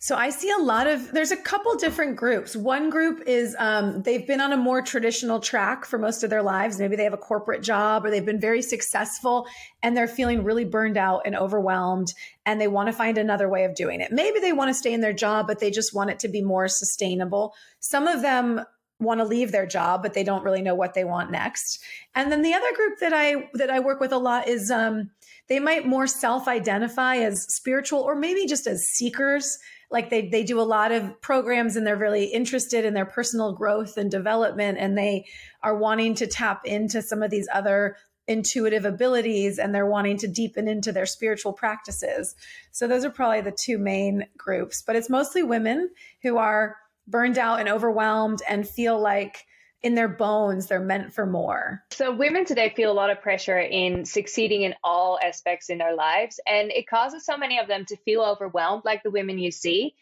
So 0.00 0.14
I 0.14 0.30
see 0.30 0.48
a 0.50 0.62
lot 0.62 0.86
of 0.86 1.10
there's 1.10 1.32
a 1.32 1.36
couple 1.36 1.74
different 1.74 2.14
groups. 2.14 2.54
One 2.54 2.88
group 2.88 3.24
is 3.26 3.56
um, 3.58 4.02
they've 4.02 4.24
been 4.24 4.40
on 4.40 4.52
a 4.52 4.56
more 4.56 4.80
traditional 4.80 5.40
track 5.40 5.84
for 5.84 5.98
most 5.98 6.22
of 6.22 6.30
their 6.30 6.42
lives. 6.42 6.78
Maybe 6.78 6.94
they 6.94 7.02
have 7.02 7.14
a 7.14 7.18
corporate 7.18 7.64
job 7.64 8.04
or 8.04 8.10
they've 8.10 8.24
been 8.24 8.40
very 8.40 8.62
successful 8.62 9.48
and 9.82 9.96
they're 9.96 10.06
feeling 10.06 10.44
really 10.44 10.64
burned 10.64 10.96
out 10.96 11.22
and 11.26 11.34
overwhelmed 11.34 12.14
and 12.46 12.60
they 12.60 12.68
want 12.68 12.86
to 12.86 12.92
find 12.92 13.18
another 13.18 13.48
way 13.48 13.64
of 13.64 13.74
doing 13.74 14.00
it. 14.00 14.12
Maybe 14.12 14.38
they 14.38 14.52
want 14.52 14.68
to 14.68 14.74
stay 14.74 14.92
in 14.92 15.00
their 15.00 15.12
job, 15.12 15.48
but 15.48 15.58
they 15.58 15.72
just 15.72 15.92
want 15.92 16.10
it 16.10 16.20
to 16.20 16.28
be 16.28 16.42
more 16.42 16.68
sustainable. 16.68 17.54
Some 17.80 18.06
of 18.06 18.22
them 18.22 18.64
want 19.00 19.18
to 19.18 19.24
leave 19.24 19.50
their 19.50 19.66
job, 19.66 20.02
but 20.02 20.14
they 20.14 20.24
don't 20.24 20.44
really 20.44 20.62
know 20.62 20.76
what 20.76 20.94
they 20.94 21.04
want 21.04 21.32
next. 21.32 21.82
And 22.14 22.30
then 22.30 22.42
the 22.42 22.54
other 22.54 22.72
group 22.76 23.00
that 23.00 23.12
I 23.12 23.48
that 23.54 23.70
I 23.70 23.80
work 23.80 23.98
with 23.98 24.12
a 24.12 24.18
lot 24.18 24.46
is 24.46 24.70
um, 24.70 25.10
they 25.48 25.58
might 25.58 25.86
more 25.86 26.06
self-identify 26.06 27.16
as 27.16 27.46
spiritual 27.48 28.00
or 28.00 28.14
maybe 28.14 28.46
just 28.46 28.68
as 28.68 28.82
seekers 28.82 29.58
like 29.90 30.10
they 30.10 30.28
they 30.28 30.44
do 30.44 30.60
a 30.60 30.62
lot 30.62 30.92
of 30.92 31.20
programs 31.20 31.76
and 31.76 31.86
they're 31.86 31.96
really 31.96 32.26
interested 32.26 32.84
in 32.84 32.94
their 32.94 33.06
personal 33.06 33.52
growth 33.52 33.96
and 33.96 34.10
development 34.10 34.78
and 34.78 34.96
they 34.96 35.24
are 35.62 35.76
wanting 35.76 36.14
to 36.16 36.26
tap 36.26 36.64
into 36.64 37.00
some 37.02 37.22
of 37.22 37.30
these 37.30 37.48
other 37.52 37.96
intuitive 38.26 38.84
abilities 38.84 39.58
and 39.58 39.74
they're 39.74 39.86
wanting 39.86 40.18
to 40.18 40.28
deepen 40.28 40.68
into 40.68 40.92
their 40.92 41.06
spiritual 41.06 41.52
practices. 41.52 42.36
So 42.70 42.86
those 42.86 43.04
are 43.04 43.10
probably 43.10 43.40
the 43.40 43.56
two 43.58 43.78
main 43.78 44.26
groups, 44.36 44.82
but 44.82 44.96
it's 44.96 45.08
mostly 45.08 45.42
women 45.42 45.90
who 46.22 46.36
are 46.36 46.76
burned 47.06 47.38
out 47.38 47.58
and 47.58 47.70
overwhelmed 47.70 48.42
and 48.46 48.68
feel 48.68 49.00
like 49.00 49.46
in 49.82 49.94
their 49.94 50.08
bones 50.08 50.66
they're 50.66 50.80
meant 50.80 51.12
for 51.12 51.26
more. 51.26 51.82
So 51.90 52.14
women 52.14 52.44
today 52.44 52.72
feel 52.74 52.90
a 52.90 52.94
lot 52.94 53.10
of 53.10 53.20
pressure 53.20 53.58
in 53.58 54.04
succeeding 54.04 54.62
in 54.62 54.74
all 54.82 55.18
aspects 55.22 55.70
in 55.70 55.78
their 55.78 55.94
lives 55.94 56.40
and 56.46 56.70
it 56.70 56.88
causes 56.88 57.24
so 57.24 57.36
many 57.36 57.58
of 57.58 57.68
them 57.68 57.84
to 57.86 57.96
feel 57.98 58.22
overwhelmed 58.22 58.82
like 58.84 59.02
the 59.02 59.10
women 59.10 59.38
you 59.38 59.50
see 59.50 59.94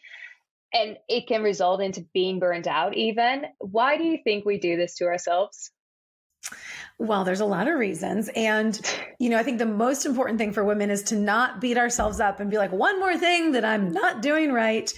and 0.73 0.97
it 1.07 1.27
can 1.27 1.43
result 1.43 1.81
into 1.81 2.05
being 2.13 2.39
burned 2.39 2.67
out 2.67 2.95
even. 2.95 3.45
Why 3.59 3.97
do 3.97 4.03
you 4.03 4.17
think 4.23 4.45
we 4.45 4.59
do 4.59 4.75
this 4.75 4.95
to 4.95 5.05
ourselves? 5.05 5.71
Well, 6.99 7.23
there's 7.23 7.41
a 7.41 7.45
lot 7.45 7.67
of 7.67 7.75
reasons. 7.75 8.29
And, 8.35 8.79
you 9.19 9.29
know, 9.29 9.37
I 9.37 9.43
think 9.43 9.59
the 9.59 9.65
most 9.65 10.05
important 10.05 10.39
thing 10.39 10.53
for 10.53 10.63
women 10.63 10.89
is 10.89 11.03
to 11.03 11.15
not 11.15 11.61
beat 11.61 11.77
ourselves 11.77 12.19
up 12.19 12.39
and 12.39 12.49
be 12.49 12.57
like, 12.57 12.71
one 12.71 12.99
more 12.99 13.17
thing 13.17 13.51
that 13.53 13.65
I'm 13.65 13.91
not 13.91 14.21
doing 14.21 14.51
right. 14.51 14.91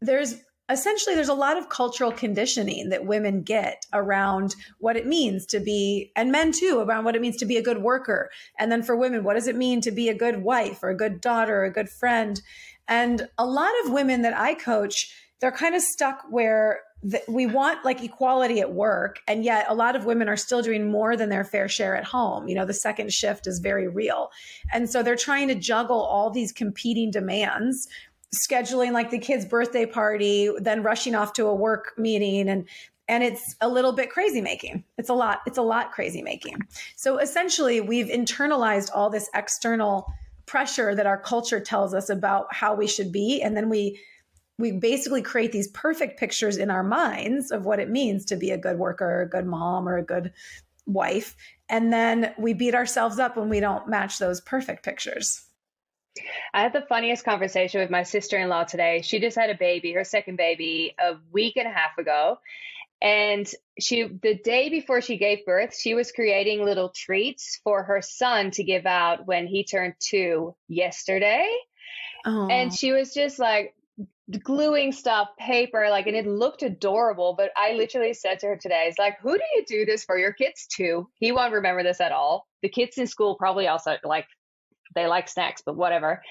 There's 0.00 0.36
essentially 0.70 1.14
there's 1.14 1.28
a 1.28 1.34
lot 1.34 1.56
of 1.56 1.68
cultural 1.68 2.12
conditioning 2.12 2.90
that 2.90 3.06
women 3.06 3.42
get 3.42 3.86
around 3.92 4.54
what 4.78 4.96
it 4.96 5.06
means 5.06 5.46
to 5.46 5.60
be 5.60 6.12
and 6.16 6.30
men 6.30 6.52
too 6.52 6.84
around 6.86 7.04
what 7.04 7.16
it 7.16 7.22
means 7.22 7.36
to 7.36 7.46
be 7.46 7.56
a 7.56 7.62
good 7.62 7.82
worker. 7.82 8.30
And 8.58 8.70
then 8.70 8.82
for 8.82 8.96
women 8.96 9.24
what 9.24 9.34
does 9.34 9.48
it 9.48 9.56
mean 9.56 9.80
to 9.82 9.90
be 9.90 10.08
a 10.08 10.14
good 10.14 10.42
wife 10.42 10.82
or 10.82 10.90
a 10.90 10.96
good 10.96 11.20
daughter 11.20 11.60
or 11.60 11.64
a 11.64 11.72
good 11.72 11.88
friend? 11.88 12.40
And 12.86 13.28
a 13.36 13.46
lot 13.46 13.72
of 13.84 13.92
women 13.92 14.22
that 14.22 14.36
i 14.36 14.54
coach 14.54 15.14
they're 15.40 15.52
kind 15.52 15.74
of 15.74 15.82
stuck 15.82 16.24
where 16.30 16.80
we 17.28 17.46
want 17.46 17.84
like 17.84 18.02
equality 18.02 18.60
at 18.60 18.72
work 18.72 19.20
and 19.28 19.44
yet 19.44 19.66
a 19.68 19.74
lot 19.74 19.94
of 19.94 20.04
women 20.04 20.28
are 20.28 20.36
still 20.36 20.62
doing 20.62 20.90
more 20.90 21.16
than 21.16 21.28
their 21.28 21.44
fair 21.44 21.68
share 21.68 21.94
at 21.94 22.04
home. 22.04 22.48
You 22.48 22.56
know 22.56 22.64
the 22.64 22.74
second 22.74 23.12
shift 23.12 23.46
is 23.46 23.60
very 23.60 23.86
real. 23.86 24.30
And 24.72 24.90
so 24.90 25.02
they're 25.02 25.14
trying 25.14 25.46
to 25.48 25.54
juggle 25.54 26.00
all 26.00 26.30
these 26.30 26.50
competing 26.50 27.12
demands 27.12 27.86
scheduling 28.34 28.92
like 28.92 29.10
the 29.10 29.18
kid's 29.18 29.44
birthday 29.44 29.86
party, 29.86 30.50
then 30.58 30.82
rushing 30.82 31.14
off 31.14 31.32
to 31.34 31.46
a 31.46 31.54
work 31.54 31.92
meeting 31.96 32.48
and 32.48 32.68
and 33.10 33.24
it's 33.24 33.56
a 33.62 33.68
little 33.68 33.92
bit 33.92 34.10
crazy 34.10 34.42
making. 34.42 34.84
It's 34.98 35.08
a 35.08 35.14
lot 35.14 35.40
it's 35.46 35.58
a 35.58 35.62
lot 35.62 35.92
crazy 35.92 36.22
making. 36.22 36.58
So 36.96 37.18
essentially 37.18 37.80
we've 37.80 38.08
internalized 38.08 38.90
all 38.94 39.08
this 39.08 39.30
external 39.34 40.12
pressure 40.46 40.94
that 40.94 41.06
our 41.06 41.18
culture 41.18 41.60
tells 41.60 41.94
us 41.94 42.10
about 42.10 42.52
how 42.54 42.74
we 42.74 42.86
should 42.86 43.12
be 43.12 43.40
and 43.42 43.56
then 43.56 43.68
we 43.68 44.00
we 44.58 44.72
basically 44.72 45.22
create 45.22 45.52
these 45.52 45.68
perfect 45.68 46.18
pictures 46.18 46.56
in 46.56 46.68
our 46.68 46.82
minds 46.82 47.52
of 47.52 47.64
what 47.64 47.78
it 47.78 47.88
means 47.88 48.24
to 48.24 48.36
be 48.36 48.50
a 48.50 48.58
good 48.58 48.76
worker, 48.76 49.22
a 49.22 49.28
good 49.28 49.46
mom 49.46 49.88
or 49.88 49.96
a 49.96 50.02
good 50.02 50.32
wife 50.86 51.34
and 51.70 51.92
then 51.92 52.34
we 52.38 52.54
beat 52.54 52.74
ourselves 52.74 53.18
up 53.18 53.36
when 53.36 53.48
we 53.48 53.60
don't 53.60 53.88
match 53.88 54.18
those 54.18 54.40
perfect 54.40 54.82
pictures. 54.82 55.47
I 56.52 56.62
had 56.62 56.72
the 56.72 56.86
funniest 56.88 57.24
conversation 57.24 57.80
with 57.80 57.90
my 57.90 58.02
sister 58.02 58.36
in 58.38 58.48
law 58.48 58.64
today. 58.64 59.02
She 59.02 59.20
just 59.20 59.36
had 59.36 59.50
a 59.50 59.56
baby, 59.56 59.92
her 59.92 60.04
second 60.04 60.36
baby, 60.36 60.94
a 60.98 61.14
week 61.32 61.56
and 61.56 61.66
a 61.66 61.72
half 61.72 61.98
ago. 61.98 62.38
And 63.00 63.48
she, 63.78 64.04
the 64.04 64.34
day 64.34 64.70
before 64.70 65.00
she 65.00 65.18
gave 65.18 65.46
birth, 65.46 65.76
she 65.78 65.94
was 65.94 66.10
creating 66.10 66.64
little 66.64 66.88
treats 66.88 67.60
for 67.62 67.84
her 67.84 68.02
son 68.02 68.50
to 68.52 68.64
give 68.64 68.86
out 68.86 69.26
when 69.26 69.46
he 69.46 69.62
turned 69.62 69.94
two 70.00 70.56
yesterday. 70.66 71.48
And 72.50 72.74
she 72.74 72.90
was 72.90 73.14
just 73.14 73.38
like 73.38 73.74
gluing 74.42 74.92
stuff, 74.92 75.28
paper, 75.38 75.86
like, 75.90 76.06
and 76.06 76.16
it 76.16 76.26
looked 76.26 76.62
adorable. 76.62 77.34
But 77.38 77.50
I 77.56 77.74
literally 77.74 78.14
said 78.14 78.40
to 78.40 78.48
her 78.48 78.56
today, 78.56 78.86
it's 78.88 78.98
like, 78.98 79.18
who 79.20 79.38
do 79.38 79.44
you 79.54 79.64
do 79.66 79.84
this 79.86 80.04
for? 80.04 80.18
Your 80.18 80.32
kids 80.32 80.66
too. 80.66 81.08
He 81.14 81.30
won't 81.30 81.54
remember 81.54 81.84
this 81.84 82.00
at 82.00 82.12
all. 82.12 82.46
The 82.62 82.68
kids 82.68 82.98
in 82.98 83.06
school 83.06 83.36
probably 83.36 83.68
also 83.68 83.96
like 84.04 84.26
they 84.94 85.06
like 85.06 85.28
snacks, 85.28 85.62
but 85.64 85.76
whatever. 85.76 86.22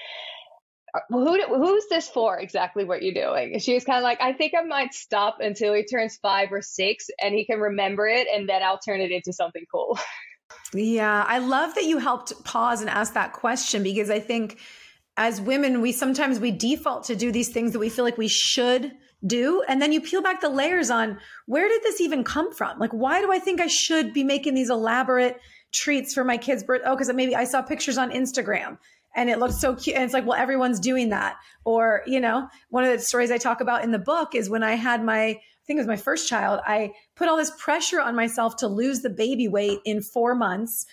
Uh, 0.94 1.00
who 1.10 1.42
who's 1.56 1.84
this 1.90 2.08
for 2.08 2.38
exactly 2.38 2.84
what 2.84 3.02
you're 3.02 3.14
doing? 3.14 3.58
She 3.58 3.74
was 3.74 3.84
kind 3.84 3.98
of 3.98 4.04
like 4.04 4.20
i 4.22 4.32
think 4.32 4.54
i 4.58 4.62
might 4.62 4.94
stop 4.94 5.36
until 5.40 5.74
he 5.74 5.84
turns 5.84 6.16
five 6.16 6.50
or 6.50 6.62
six 6.62 7.08
and 7.20 7.34
he 7.34 7.44
can 7.44 7.60
remember 7.60 8.06
it 8.06 8.26
and 8.32 8.48
then 8.48 8.62
i'll 8.62 8.78
turn 8.78 9.00
it 9.00 9.10
into 9.10 9.32
something 9.32 9.64
cool. 9.70 9.98
Yeah 10.72 11.24
i 11.28 11.38
love 11.38 11.74
that 11.74 11.84
you 11.84 11.98
helped 11.98 12.32
pause 12.44 12.80
and 12.80 12.88
ask 12.88 13.12
that 13.14 13.34
question 13.34 13.82
because 13.82 14.08
i 14.08 14.18
think 14.18 14.58
as 15.18 15.40
women 15.42 15.82
we 15.82 15.92
sometimes 15.92 16.38
we 16.38 16.50
default 16.50 17.04
to 17.04 17.16
do 17.16 17.30
these 17.30 17.50
things 17.50 17.72
that 17.72 17.78
we 17.78 17.90
feel 17.90 18.04
like 18.04 18.16
we 18.16 18.28
should 18.28 18.92
do 19.26 19.62
and 19.68 19.82
then 19.82 19.92
you 19.92 20.00
peel 20.00 20.22
back 20.22 20.40
the 20.40 20.48
layers 20.48 20.90
on 20.90 21.18
where 21.46 21.68
did 21.68 21.82
this 21.82 22.00
even 22.00 22.22
come 22.22 22.54
from? 22.54 22.78
Like 22.78 22.92
why 22.92 23.20
do 23.20 23.32
i 23.32 23.38
think 23.38 23.60
i 23.60 23.66
should 23.66 24.14
be 24.14 24.24
making 24.24 24.54
these 24.54 24.70
elaborate 24.70 25.38
treats 25.72 26.14
for 26.14 26.24
my 26.24 26.36
kids' 26.36 26.62
birth. 26.62 26.82
Oh, 26.84 26.94
because 26.94 27.12
maybe 27.12 27.36
I 27.36 27.44
saw 27.44 27.62
pictures 27.62 27.98
on 27.98 28.10
Instagram 28.10 28.78
and 29.14 29.28
it 29.28 29.38
looked 29.38 29.54
so 29.54 29.74
cute. 29.74 29.96
And 29.96 30.04
it's 30.04 30.14
like, 30.14 30.26
well, 30.26 30.38
everyone's 30.38 30.80
doing 30.80 31.10
that. 31.10 31.36
Or, 31.64 32.02
you 32.06 32.20
know, 32.20 32.48
one 32.70 32.84
of 32.84 32.92
the 32.92 33.00
stories 33.00 33.30
I 33.30 33.38
talk 33.38 33.60
about 33.60 33.84
in 33.84 33.90
the 33.90 33.98
book 33.98 34.34
is 34.34 34.48
when 34.48 34.62
I 34.62 34.74
had 34.74 35.04
my, 35.04 35.20
I 35.20 35.40
think 35.66 35.78
it 35.78 35.80
was 35.80 35.86
my 35.86 35.96
first 35.96 36.28
child, 36.28 36.60
I 36.66 36.92
put 37.16 37.28
all 37.28 37.36
this 37.36 37.52
pressure 37.58 38.00
on 38.00 38.14
myself 38.14 38.56
to 38.58 38.68
lose 38.68 39.00
the 39.00 39.10
baby 39.10 39.48
weight 39.48 39.80
in 39.84 40.02
four 40.02 40.34
months. 40.34 40.86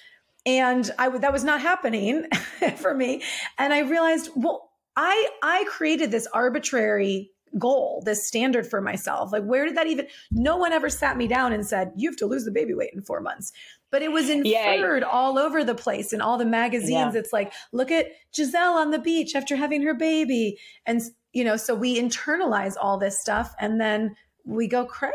And 0.45 0.89
I 0.99 1.09
that 1.17 1.33
was 1.33 1.43
not 1.43 1.61
happening 1.61 2.25
for 2.77 2.93
me. 2.93 3.23
And 3.57 3.73
I 3.73 3.79
realized, 3.79 4.29
well, 4.35 4.69
I 4.95 5.29
I 5.41 5.65
created 5.67 6.11
this 6.11 6.27
arbitrary 6.27 7.31
goal, 7.57 8.03
this 8.05 8.27
standard 8.27 8.67
for 8.67 8.81
myself. 8.81 9.31
Like, 9.31 9.43
where 9.43 9.65
did 9.65 9.77
that 9.77 9.87
even? 9.87 10.07
No 10.31 10.57
one 10.57 10.73
ever 10.73 10.89
sat 10.89 11.17
me 11.17 11.27
down 11.27 11.53
and 11.53 11.65
said, 11.65 11.91
you 11.95 12.09
have 12.09 12.17
to 12.17 12.25
lose 12.25 12.43
the 12.43 12.51
baby 12.51 12.73
weight 12.73 12.91
in 12.93 13.01
four 13.01 13.21
months 13.21 13.51
but 13.91 14.01
it 14.01 14.11
was 14.11 14.29
inferred 14.29 15.03
yeah. 15.03 15.09
all 15.09 15.37
over 15.37 15.63
the 15.63 15.75
place 15.75 16.11
in 16.13 16.21
all 16.21 16.37
the 16.37 16.45
magazines. 16.45 17.13
Yeah. 17.13 17.19
It's 17.19 17.31
like, 17.31 17.53
look 17.71 17.91
at 17.91 18.07
Gisele 18.33 18.73
on 18.73 18.91
the 18.91 18.99
beach 18.99 19.35
after 19.35 19.55
having 19.55 19.83
her 19.83 19.93
baby. 19.93 20.57
And, 20.85 21.01
you 21.33 21.43
know, 21.43 21.57
so 21.57 21.75
we 21.75 21.99
internalize 21.99 22.75
all 22.81 22.97
this 22.97 23.19
stuff 23.19 23.53
and 23.59 23.79
then 23.79 24.15
we 24.43 24.67
go 24.67 24.85
crazy. 24.85 25.13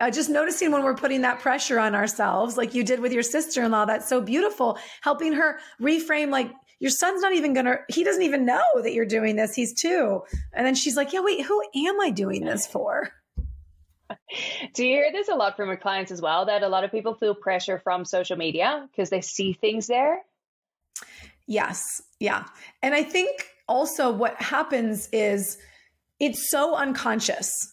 Uh, 0.00 0.10
just 0.10 0.28
noticing 0.28 0.72
when 0.72 0.82
we're 0.82 0.96
putting 0.96 1.20
that 1.20 1.38
pressure 1.38 1.78
on 1.78 1.94
ourselves, 1.94 2.56
like 2.56 2.74
you 2.74 2.82
did 2.82 2.98
with 2.98 3.12
your 3.12 3.22
sister 3.22 3.62
in 3.62 3.70
law, 3.70 3.84
that's 3.84 4.08
so 4.08 4.20
beautiful. 4.20 4.76
Helping 5.00 5.32
her 5.34 5.60
reframe, 5.80 6.30
like, 6.30 6.50
your 6.80 6.90
son's 6.90 7.22
not 7.22 7.32
even 7.32 7.54
gonna, 7.54 7.76
he 7.88 8.02
doesn't 8.02 8.22
even 8.22 8.44
know 8.44 8.64
that 8.82 8.92
you're 8.92 9.06
doing 9.06 9.36
this. 9.36 9.54
He's 9.54 9.72
two. 9.72 10.20
And 10.52 10.66
then 10.66 10.74
she's 10.74 10.96
like, 10.96 11.12
yeah, 11.12 11.20
wait, 11.20 11.46
who 11.46 11.62
am 11.86 12.00
I 12.00 12.10
doing 12.10 12.44
this 12.44 12.66
for? 12.66 13.12
Do 14.74 14.84
you 14.84 14.92
hear 14.92 15.12
this 15.12 15.28
a 15.28 15.34
lot 15.34 15.56
from 15.56 15.68
your 15.68 15.76
clients 15.76 16.10
as 16.10 16.20
well? 16.20 16.46
That 16.46 16.62
a 16.62 16.68
lot 16.68 16.84
of 16.84 16.90
people 16.90 17.14
feel 17.14 17.34
pressure 17.34 17.78
from 17.78 18.04
social 18.04 18.36
media 18.36 18.88
because 18.90 19.10
they 19.10 19.20
see 19.20 19.52
things 19.52 19.86
there? 19.86 20.22
Yes. 21.46 21.82
Yeah. 22.20 22.44
And 22.82 22.94
I 22.94 23.02
think 23.02 23.46
also 23.68 24.10
what 24.10 24.40
happens 24.40 25.08
is 25.12 25.58
it's 26.20 26.50
so 26.50 26.76
unconscious 26.76 27.71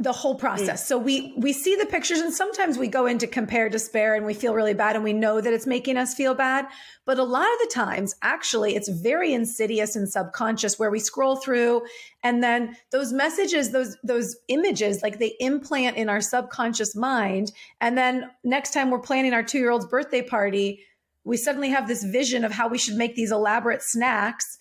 the 0.00 0.12
whole 0.12 0.34
process. 0.34 0.88
So 0.88 0.96
we 0.96 1.34
we 1.36 1.52
see 1.52 1.76
the 1.76 1.84
pictures 1.84 2.20
and 2.20 2.32
sometimes 2.32 2.78
we 2.78 2.88
go 2.88 3.04
into 3.04 3.26
compare 3.26 3.68
despair 3.68 4.14
and 4.14 4.24
we 4.24 4.32
feel 4.32 4.54
really 4.54 4.72
bad 4.72 4.96
and 4.96 5.04
we 5.04 5.12
know 5.12 5.42
that 5.42 5.52
it's 5.52 5.66
making 5.66 5.98
us 5.98 6.14
feel 6.14 6.34
bad, 6.34 6.66
but 7.04 7.18
a 7.18 7.22
lot 7.22 7.42
of 7.44 7.58
the 7.60 7.70
times 7.70 8.14
actually 8.22 8.76
it's 8.76 8.88
very 8.88 9.34
insidious 9.34 9.96
and 9.96 10.08
subconscious 10.08 10.78
where 10.78 10.90
we 10.90 10.98
scroll 10.98 11.36
through 11.36 11.82
and 12.24 12.42
then 12.42 12.74
those 12.92 13.12
messages 13.12 13.72
those 13.72 13.98
those 14.02 14.36
images 14.48 15.02
like 15.02 15.18
they 15.18 15.34
implant 15.38 15.98
in 15.98 16.08
our 16.08 16.22
subconscious 16.22 16.96
mind. 16.96 17.52
And 17.82 17.98
then 17.98 18.30
next 18.42 18.72
time 18.72 18.90
we're 18.90 19.00
planning 19.00 19.34
our 19.34 19.42
2-year-old's 19.42 19.86
birthday 19.86 20.22
party, 20.22 20.80
we 21.24 21.36
suddenly 21.36 21.68
have 21.68 21.86
this 21.86 22.04
vision 22.04 22.42
of 22.46 22.52
how 22.52 22.68
we 22.68 22.78
should 22.78 22.96
make 22.96 23.16
these 23.16 23.32
elaborate 23.32 23.82
snacks 23.82 24.56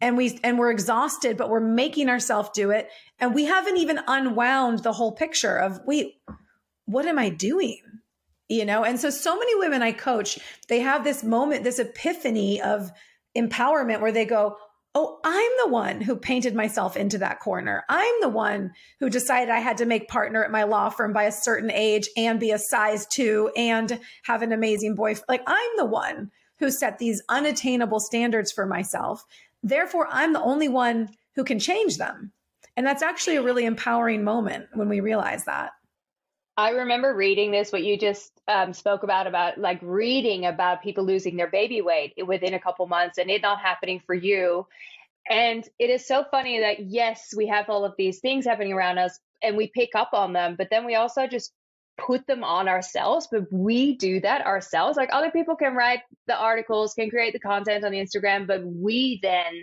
and 0.00 0.16
we 0.16 0.38
and 0.42 0.58
we're 0.58 0.70
exhausted 0.70 1.36
but 1.36 1.48
we're 1.48 1.60
making 1.60 2.08
ourselves 2.08 2.50
do 2.54 2.70
it 2.70 2.88
and 3.18 3.34
we 3.34 3.44
haven't 3.44 3.76
even 3.76 4.00
unwound 4.06 4.80
the 4.80 4.92
whole 4.92 5.12
picture 5.12 5.56
of 5.56 5.80
wait 5.86 6.14
what 6.86 7.06
am 7.06 7.18
i 7.18 7.28
doing 7.28 7.80
you 8.48 8.64
know 8.64 8.84
and 8.84 9.00
so 9.00 9.10
so 9.10 9.38
many 9.38 9.54
women 9.56 9.82
i 9.82 9.92
coach 9.92 10.38
they 10.68 10.80
have 10.80 11.04
this 11.04 11.22
moment 11.22 11.64
this 11.64 11.78
epiphany 11.78 12.60
of 12.60 12.90
empowerment 13.36 14.00
where 14.00 14.12
they 14.12 14.24
go 14.24 14.56
oh, 14.94 15.18
I'm 15.24 15.50
the 15.64 15.72
one 15.72 16.00
who 16.00 16.14
painted 16.16 16.54
myself 16.54 16.96
into 16.96 17.18
that 17.18 17.40
corner. 17.40 17.84
I'm 17.88 18.14
the 18.20 18.28
one 18.28 18.72
who 19.00 19.10
decided 19.10 19.50
I 19.50 19.58
had 19.58 19.78
to 19.78 19.86
make 19.86 20.08
partner 20.08 20.44
at 20.44 20.52
my 20.52 20.62
law 20.62 20.88
firm 20.88 21.12
by 21.12 21.24
a 21.24 21.32
certain 21.32 21.70
age 21.70 22.08
and 22.16 22.38
be 22.38 22.52
a 22.52 22.58
size 22.58 23.06
two 23.06 23.50
and 23.56 23.98
have 24.22 24.42
an 24.42 24.52
amazing 24.52 24.94
boyfriend. 24.94 25.26
Like 25.28 25.42
I'm 25.46 25.70
the 25.76 25.84
one 25.84 26.30
who 26.60 26.70
set 26.70 26.98
these 26.98 27.22
unattainable 27.28 27.98
standards 27.98 28.52
for 28.52 28.66
myself. 28.66 29.24
Therefore, 29.64 30.06
I'm 30.10 30.34
the 30.34 30.42
only 30.42 30.68
one 30.68 31.08
who 31.34 31.42
can 31.42 31.58
change 31.58 31.96
them. 31.96 32.32
And 32.76 32.86
that's 32.86 33.02
actually 33.02 33.36
a 33.36 33.42
really 33.42 33.64
empowering 33.64 34.22
moment 34.22 34.66
when 34.74 34.88
we 34.88 35.00
realize 35.00 35.44
that. 35.46 35.72
I 36.56 36.70
remember 36.70 37.14
reading 37.14 37.50
this, 37.50 37.72
what 37.72 37.82
you 37.82 37.98
just 37.98 38.30
um, 38.46 38.72
spoke 38.74 39.02
about, 39.02 39.26
about 39.26 39.58
like 39.58 39.80
reading 39.82 40.44
about 40.44 40.82
people 40.82 41.04
losing 41.04 41.36
their 41.36 41.50
baby 41.50 41.80
weight 41.80 42.12
within 42.26 42.54
a 42.54 42.60
couple 42.60 42.86
months 42.86 43.18
and 43.18 43.30
it 43.30 43.42
not 43.42 43.58
happening 43.58 44.00
for 44.06 44.14
you. 44.14 44.66
And 45.28 45.66
it 45.78 45.88
is 45.88 46.06
so 46.06 46.24
funny 46.30 46.60
that, 46.60 46.84
yes, 46.86 47.32
we 47.34 47.46
have 47.48 47.70
all 47.70 47.84
of 47.84 47.94
these 47.96 48.20
things 48.20 48.44
happening 48.44 48.74
around 48.74 48.98
us 48.98 49.18
and 49.42 49.56
we 49.56 49.68
pick 49.68 49.90
up 49.94 50.10
on 50.12 50.34
them, 50.34 50.54
but 50.56 50.68
then 50.70 50.84
we 50.84 50.94
also 50.94 51.26
just 51.26 51.52
put 51.96 52.26
them 52.26 52.44
on 52.44 52.68
ourselves. 52.68 53.28
But 53.30 53.52
we 53.52 53.96
do 53.96 54.20
that 54.20 54.46
ourselves. 54.46 54.96
Like 54.96 55.10
other 55.12 55.30
people 55.30 55.56
can 55.56 55.74
write 55.74 56.00
the 56.26 56.36
articles, 56.36 56.94
can 56.94 57.10
create 57.10 57.32
the 57.32 57.40
content 57.40 57.84
on 57.84 57.92
the 57.92 57.98
Instagram, 57.98 58.46
but 58.46 58.64
we 58.64 59.20
then 59.22 59.60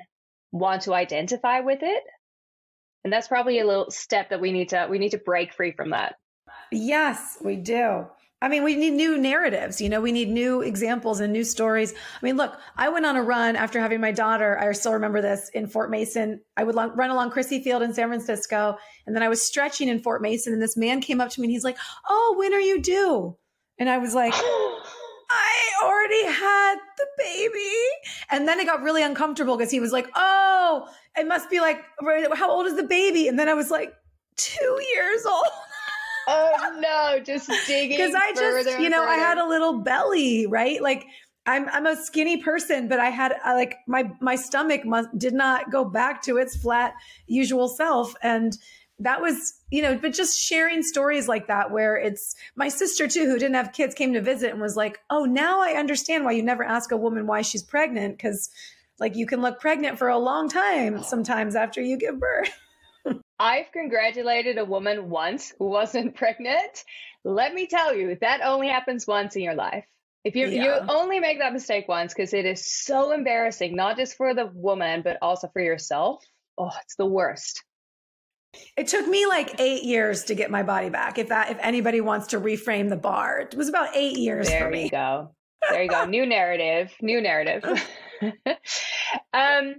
want 0.51 0.83
to 0.83 0.93
identify 0.93 1.61
with 1.61 1.79
it. 1.81 2.03
And 3.03 3.11
that's 3.11 3.27
probably 3.27 3.59
a 3.59 3.65
little 3.65 3.89
step 3.89 4.29
that 4.29 4.41
we 4.41 4.51
need 4.51 4.69
to 4.69 4.87
we 4.89 4.99
need 4.99 5.11
to 5.11 5.17
break 5.17 5.53
free 5.53 5.71
from 5.71 5.89
that. 5.91 6.15
Yes, 6.71 7.37
we 7.43 7.55
do. 7.55 8.05
I 8.43 8.47
mean, 8.47 8.63
we 8.63 8.75
need 8.75 8.93
new 8.93 9.19
narratives. 9.19 9.79
You 9.79 9.87
know, 9.87 10.01
we 10.01 10.11
need 10.11 10.27
new 10.27 10.61
examples 10.61 11.19
and 11.19 11.31
new 11.31 11.43
stories. 11.43 11.93
I 11.93 12.25
mean, 12.25 12.37
look, 12.37 12.57
I 12.75 12.89
went 12.89 13.05
on 13.05 13.15
a 13.15 13.21
run 13.21 13.55
after 13.55 13.79
having 13.79 14.01
my 14.01 14.11
daughter. 14.11 14.57
I 14.57 14.71
still 14.71 14.93
remember 14.93 15.21
this 15.21 15.49
in 15.53 15.67
Fort 15.67 15.91
Mason. 15.91 16.41
I 16.57 16.63
would 16.63 16.75
run 16.75 17.11
along 17.11 17.31
Crissy 17.31 17.63
Field 17.63 17.83
in 17.83 17.93
San 17.93 18.07
Francisco. 18.07 18.77
And 19.05 19.15
then 19.15 19.21
I 19.21 19.29
was 19.29 19.45
stretching 19.45 19.89
in 19.89 19.99
Fort 19.99 20.23
Mason. 20.23 20.53
And 20.53 20.61
this 20.61 20.75
man 20.75 21.01
came 21.01 21.21
up 21.21 21.29
to 21.29 21.41
me 21.41 21.45
and 21.45 21.51
he's 21.51 21.63
like, 21.63 21.77
Oh, 22.09 22.35
when 22.39 22.51
are 22.53 22.59
you 22.59 22.81
due? 22.81 23.37
And 23.77 23.87
I 23.87 23.99
was 23.99 24.15
like, 24.15 24.33
I 25.29 25.53
already 25.83 26.25
had 26.25 26.75
the 26.97 27.07
baby. 27.19 27.75
And 28.31 28.47
then 28.47 28.59
it 28.59 28.65
got 28.65 28.81
really 28.81 29.03
uncomfortable 29.03 29.55
because 29.55 29.71
he 29.71 29.79
was 29.79 29.91
like, 29.91 30.09
Oh, 30.15 30.87
it 31.15 31.27
must 31.27 31.47
be 31.51 31.59
like, 31.59 31.83
how 32.33 32.49
old 32.49 32.65
is 32.65 32.75
the 32.75 32.83
baby? 32.83 33.27
And 33.27 33.37
then 33.37 33.49
I 33.49 33.53
was 33.53 33.69
like, 33.69 33.93
Two 34.35 34.81
years 34.95 35.25
old 35.27 35.45
oh 36.31 36.79
no, 36.79 37.19
just 37.23 37.49
digging. 37.67 37.97
Because 37.97 38.15
I 38.15 38.33
just, 38.33 38.79
you 38.79 38.89
know, 38.89 39.03
I 39.03 39.15
had 39.15 39.37
a 39.37 39.47
little 39.47 39.79
belly, 39.79 40.45
right? 40.47 40.81
Like 40.81 41.05
I'm 41.45 41.67
I'm 41.69 41.87
a 41.87 41.95
skinny 41.95 42.37
person, 42.37 42.87
but 42.87 42.99
I 42.99 43.09
had 43.09 43.33
uh, 43.45 43.53
like 43.55 43.77
my 43.87 44.11
my 44.19 44.35
stomach 44.35 44.85
must, 44.85 45.09
did 45.17 45.33
not 45.33 45.71
go 45.71 45.83
back 45.83 46.21
to 46.23 46.37
its 46.37 46.55
flat 46.55 46.93
usual 47.27 47.67
self, 47.67 48.13
and 48.21 48.57
that 48.99 49.21
was 49.21 49.53
you 49.71 49.81
know. 49.81 49.97
But 49.97 50.13
just 50.13 50.39
sharing 50.39 50.83
stories 50.83 51.27
like 51.27 51.47
that, 51.47 51.71
where 51.71 51.95
it's 51.95 52.35
my 52.55 52.69
sister 52.69 53.07
too, 53.07 53.25
who 53.25 53.39
didn't 53.39 53.55
have 53.55 53.73
kids, 53.73 53.95
came 53.95 54.13
to 54.13 54.21
visit 54.21 54.51
and 54.51 54.61
was 54.61 54.75
like, 54.75 54.99
"Oh, 55.09 55.25
now 55.25 55.61
I 55.61 55.73
understand 55.73 56.25
why 56.25 56.33
you 56.33 56.43
never 56.43 56.63
ask 56.63 56.91
a 56.91 56.97
woman 56.97 57.27
why 57.27 57.41
she's 57.41 57.63
pregnant 57.63 58.17
because." 58.17 58.49
Like 58.99 59.15
you 59.15 59.25
can 59.25 59.41
look 59.41 59.59
pregnant 59.59 59.97
for 59.97 60.09
a 60.09 60.17
long 60.19 60.47
time 60.47 61.01
sometimes 61.01 61.55
after 61.55 61.81
you 61.81 61.97
give 61.97 62.19
birth. 62.19 62.51
I've 63.41 63.71
congratulated 63.71 64.59
a 64.59 64.65
woman 64.65 65.09
once 65.09 65.51
who 65.57 65.65
wasn't 65.65 66.15
pregnant. 66.23 66.83
Let 67.23 67.55
me 67.55 67.65
tell 67.65 67.95
you, 67.95 68.15
that 68.21 68.41
only 68.43 68.67
happens 68.67 69.07
once 69.07 69.35
in 69.35 69.41
your 69.41 69.55
life. 69.55 69.83
If 70.23 70.35
you 70.35 70.47
yeah. 70.47 70.63
you 70.63 70.71
only 70.87 71.19
make 71.19 71.39
that 71.39 71.51
mistake 71.51 71.87
once 71.87 72.13
because 72.13 72.35
it 72.35 72.45
is 72.45 72.63
so 72.63 73.11
embarrassing, 73.11 73.75
not 73.75 73.97
just 73.97 74.15
for 74.15 74.35
the 74.35 74.45
woman 74.53 75.01
but 75.01 75.17
also 75.23 75.47
for 75.51 75.61
yourself. 75.61 76.23
Oh, 76.59 76.69
it's 76.83 76.95
the 76.95 77.07
worst. 77.07 77.63
It 78.77 78.87
took 78.87 79.07
me 79.07 79.25
like 79.25 79.59
eight 79.59 79.83
years 79.83 80.25
to 80.25 80.35
get 80.35 80.51
my 80.51 80.61
body 80.61 80.89
back. 80.89 81.17
If 81.17 81.29
that, 81.29 81.49
if 81.49 81.57
anybody 81.61 82.01
wants 82.01 82.27
to 82.27 82.39
reframe 82.39 82.89
the 82.89 82.97
bar, 82.97 83.39
it 83.39 83.55
was 83.55 83.69
about 83.69 83.95
eight 83.95 84.17
years. 84.17 84.47
There 84.47 84.75
you 84.75 84.89
go. 84.89 85.33
There 85.67 85.81
you 85.81 85.89
go. 85.89 86.05
new 86.17 86.27
narrative. 86.27 86.91
New 87.01 87.21
narrative. 87.21 87.63
um, 89.33 89.75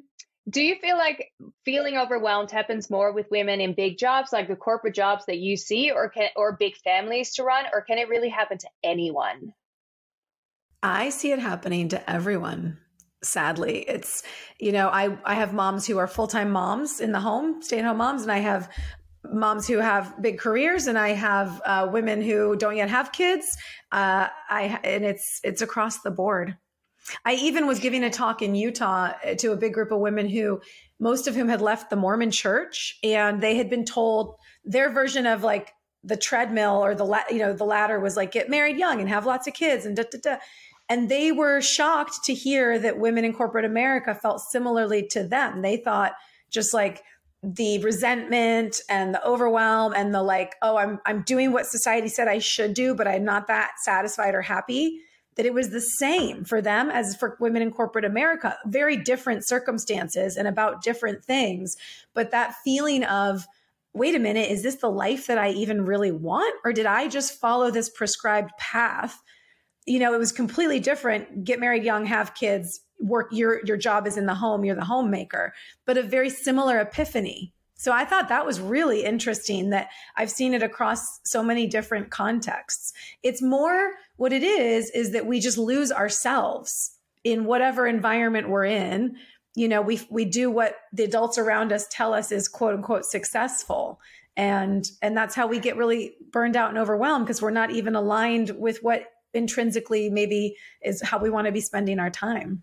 do 0.49 0.61
you 0.61 0.76
feel 0.76 0.96
like 0.96 1.32
feeling 1.64 1.96
overwhelmed 1.96 2.50
happens 2.50 2.90
more 2.90 3.12
with 3.12 3.30
women 3.30 3.61
in 3.61 3.75
big 3.75 3.99
jobs, 3.99 4.32
like 4.32 4.49
the 4.49 4.56
corporate 4.56 4.94
jobs 4.94 5.25
that 5.26 5.38
you 5.38 5.56
see, 5.56 5.90
or 5.90 6.08
can, 6.08 6.30
or 6.34 6.56
big 6.56 6.76
families 6.76 7.34
to 7.34 7.44
run, 7.44 7.66
or 7.72 7.82
can 7.82 7.99
it 7.99 8.08
really 8.08 8.28
happen 8.28 8.58
to 8.58 8.68
anyone? 8.83 9.55
I 10.83 11.11
see 11.11 11.31
it 11.31 11.38
happening 11.38 11.90
to 11.90 12.11
everyone. 12.11 12.78
Sadly, 13.22 13.85
it's 13.88 14.24
you 14.59 14.72
know 14.72 14.88
I 14.88 15.16
I 15.24 15.35
have 15.35 15.55
moms 15.55 15.87
who 15.87 15.98
are 15.98 16.09
full 16.09 16.26
time 16.26 16.50
moms 16.50 17.00
in 17.00 17.12
the 17.12 17.20
home, 17.20 17.62
stay 17.62 17.78
at 17.78 17.85
home 17.85 17.98
moms, 17.98 18.22
and 18.22 18.33
I 18.33 18.38
have 18.38 18.68
moms 19.24 19.68
who 19.68 19.78
have 19.78 20.20
big 20.20 20.37
careers 20.38 20.88
and 20.88 20.98
i 20.98 21.11
have 21.11 21.62
uh, 21.64 21.88
women 21.90 22.20
who 22.20 22.57
don't 22.57 22.76
yet 22.76 22.88
have 22.88 23.12
kids 23.12 23.57
uh, 23.92 24.26
i 24.50 24.78
and 24.83 25.05
it's 25.05 25.40
it's 25.44 25.62
across 25.62 26.00
the 26.00 26.11
board 26.11 26.57
I 27.25 27.35
even 27.35 27.67
was 27.67 27.79
giving 27.79 28.05
a 28.05 28.11
talk 28.11 28.43
in 28.43 28.55
Utah 28.55 29.12
uh, 29.25 29.35
to 29.37 29.53
a 29.53 29.57
big 29.57 29.75
group 29.75 29.91
of 29.91 30.01
women 30.01 30.29
who, 30.29 30.61
most 30.99 31.27
of 31.27 31.35
whom 31.35 31.49
had 31.49 31.61
left 31.61 31.91
the 31.91 31.97
Mormon 31.97 32.31
church, 32.31 32.99
and 33.03 33.41
they 33.41 33.57
had 33.57 33.69
been 33.69 33.85
told 33.85 34.37
their 34.65 34.91
version 34.91 35.27
of 35.27 35.43
like 35.43 35.73
the 36.05 36.17
treadmill 36.17 36.85
or 36.85 36.95
the 36.95 37.25
you 37.31 37.38
know 37.38 37.53
the 37.53 37.65
ladder 37.65 38.01
was 38.01 38.17
like 38.17 38.33
get 38.33 38.51
married 38.51 38.77
young 38.77 39.01
and 39.01 39.09
have 39.09 39.27
lots 39.27 39.47
of 39.47 39.55
kids 39.55 39.87
and 39.87 39.97
da 39.97 40.05
da 40.11 40.19
da. 40.23 40.37
And 40.88 41.09
they 41.09 41.33
were 41.33 41.61
shocked 41.61 42.25
to 42.25 42.35
hear 42.35 42.79
that 42.79 42.99
women 42.99 43.25
in 43.25 43.33
corporate 43.33 43.65
America 43.65 44.15
felt 44.15 44.41
similarly 44.41 45.07
to 45.12 45.27
them. 45.27 45.62
They 45.62 45.77
thought 45.77 46.12
just 46.51 46.75
like 46.75 47.03
the 47.43 47.79
resentment 47.83 48.81
and 48.88 49.15
the 49.15 49.25
overwhelm 49.25 49.95
and 49.95 50.15
the 50.15 50.23
like, 50.23 50.55
oh, 50.62 50.77
I'm 50.77 51.01
I'm 51.07 51.23
doing 51.23 51.53
what 51.53 51.67
society 51.67 52.09
said 52.09 52.29
I 52.29 52.38
should 52.38 52.75
do, 52.75 52.95
but 52.95 53.09
I'm 53.09 53.25
not 53.25 53.47
that 53.47 53.73
satisfied 53.83 54.35
or 54.35 54.43
happy 54.43 55.01
that 55.37 55.47
it 55.47 55.55
was 55.55 55.71
the 55.71 55.81
same 55.81 56.45
for 56.45 56.61
them 56.61 56.90
as 56.90 57.16
for 57.16 57.37
women 57.40 57.62
in 57.62 57.71
corporate 57.71 58.05
America. 58.05 58.57
Very 58.66 58.97
different 58.97 59.47
circumstances 59.47 60.37
and 60.37 60.47
about 60.47 60.83
different 60.83 61.25
things. 61.25 61.77
But 62.14 62.31
that 62.31 62.55
feeling 62.64 63.05
of, 63.05 63.47
wait 63.95 64.14
a 64.14 64.18
minute, 64.18 64.51
is 64.51 64.62
this 64.62 64.77
the 64.77 64.90
life 64.90 65.27
that 65.27 65.38
I 65.38 65.51
even 65.51 65.85
really 65.85 66.12
want? 66.12 66.55
Or 66.64 66.73
did 66.73 66.87
I 66.87 67.09
just 67.09 67.40
follow 67.40 67.71
this 67.71 67.88
prescribed 67.88 68.51
path? 68.59 69.23
You 69.87 69.99
know, 69.99 70.14
it 70.14 70.18
was 70.18 70.33
completely 70.33 70.81
different. 70.81 71.45
Get 71.45 71.61
married 71.61 71.85
young, 71.85 72.07
have 72.07 72.35
kids, 72.35 72.81
work 73.01 73.29
your 73.33 73.61
your 73.64 73.77
job 73.77 74.07
is 74.07 74.16
in 74.16 74.27
the 74.27 74.35
home, 74.35 74.64
you're 74.64 74.77
the 74.77 74.85
homemaker, 74.85 75.53
but 75.87 75.99
a 75.99 76.03
very 76.03 76.31
similar 76.31 76.79
epiphany. 76.79 77.53
So 77.83 77.90
I 77.90 78.05
thought 78.05 78.29
that 78.29 78.47
was 78.47 78.61
really 78.61 79.03
interesting 79.03 79.71
that 79.71 79.88
I've 80.16 80.31
seen 80.31 80.55
it 80.55 80.62
across 80.62 81.18
so 81.25 81.42
many 81.42 81.66
different 81.66 82.11
contexts. 82.11 82.92
It's 83.25 83.42
more 83.42 83.95
what 84.14 84.33
it 84.33 84.45
is, 84.45 84.88
is 84.90 85.11
that 85.11 85.27
we 85.27 85.40
just 85.40 85.59
lose 85.59 85.90
ourselves 85.90 86.97
in 87.25 87.45
whatever 87.45 87.88
environment 87.88 88.49
we're 88.49 88.66
in. 88.66 89.16
You 89.57 89.66
know, 89.66 89.83
we, 89.83 90.01
we 90.11 90.25
do 90.25 90.49
what 90.49 90.77
the 90.92 91.03
adults 91.03 91.38
around 91.38 91.73
us 91.73 91.88
tell 91.90 92.14
us 92.14 92.31
is 92.31 92.47
quote 92.47 92.75
unquote 92.75 93.05
successful. 93.05 93.99
And, 94.37 94.88
and 95.03 95.16
that's 95.16 95.35
how 95.35 95.49
we 95.49 95.59
get 95.59 95.77
really 95.77 96.14
burned 96.31 96.55
out 96.55 96.68
and 96.68 96.79
overwhelmed 96.79 97.27
because 97.27 97.42
we're 97.42 97.51
not 97.51 97.73
even 97.73 97.97
aligned 97.97 98.51
with 98.61 98.79
what 98.83 99.07
intrinsically 99.35 100.09
maybe 100.09 100.55
is 100.83 101.03
how 101.03 101.18
we 101.18 101.31
want 101.31 101.47
to 101.47 101.53
be 101.53 101.61
spending 101.61 101.99
our 101.99 102.11
time. 102.11 102.62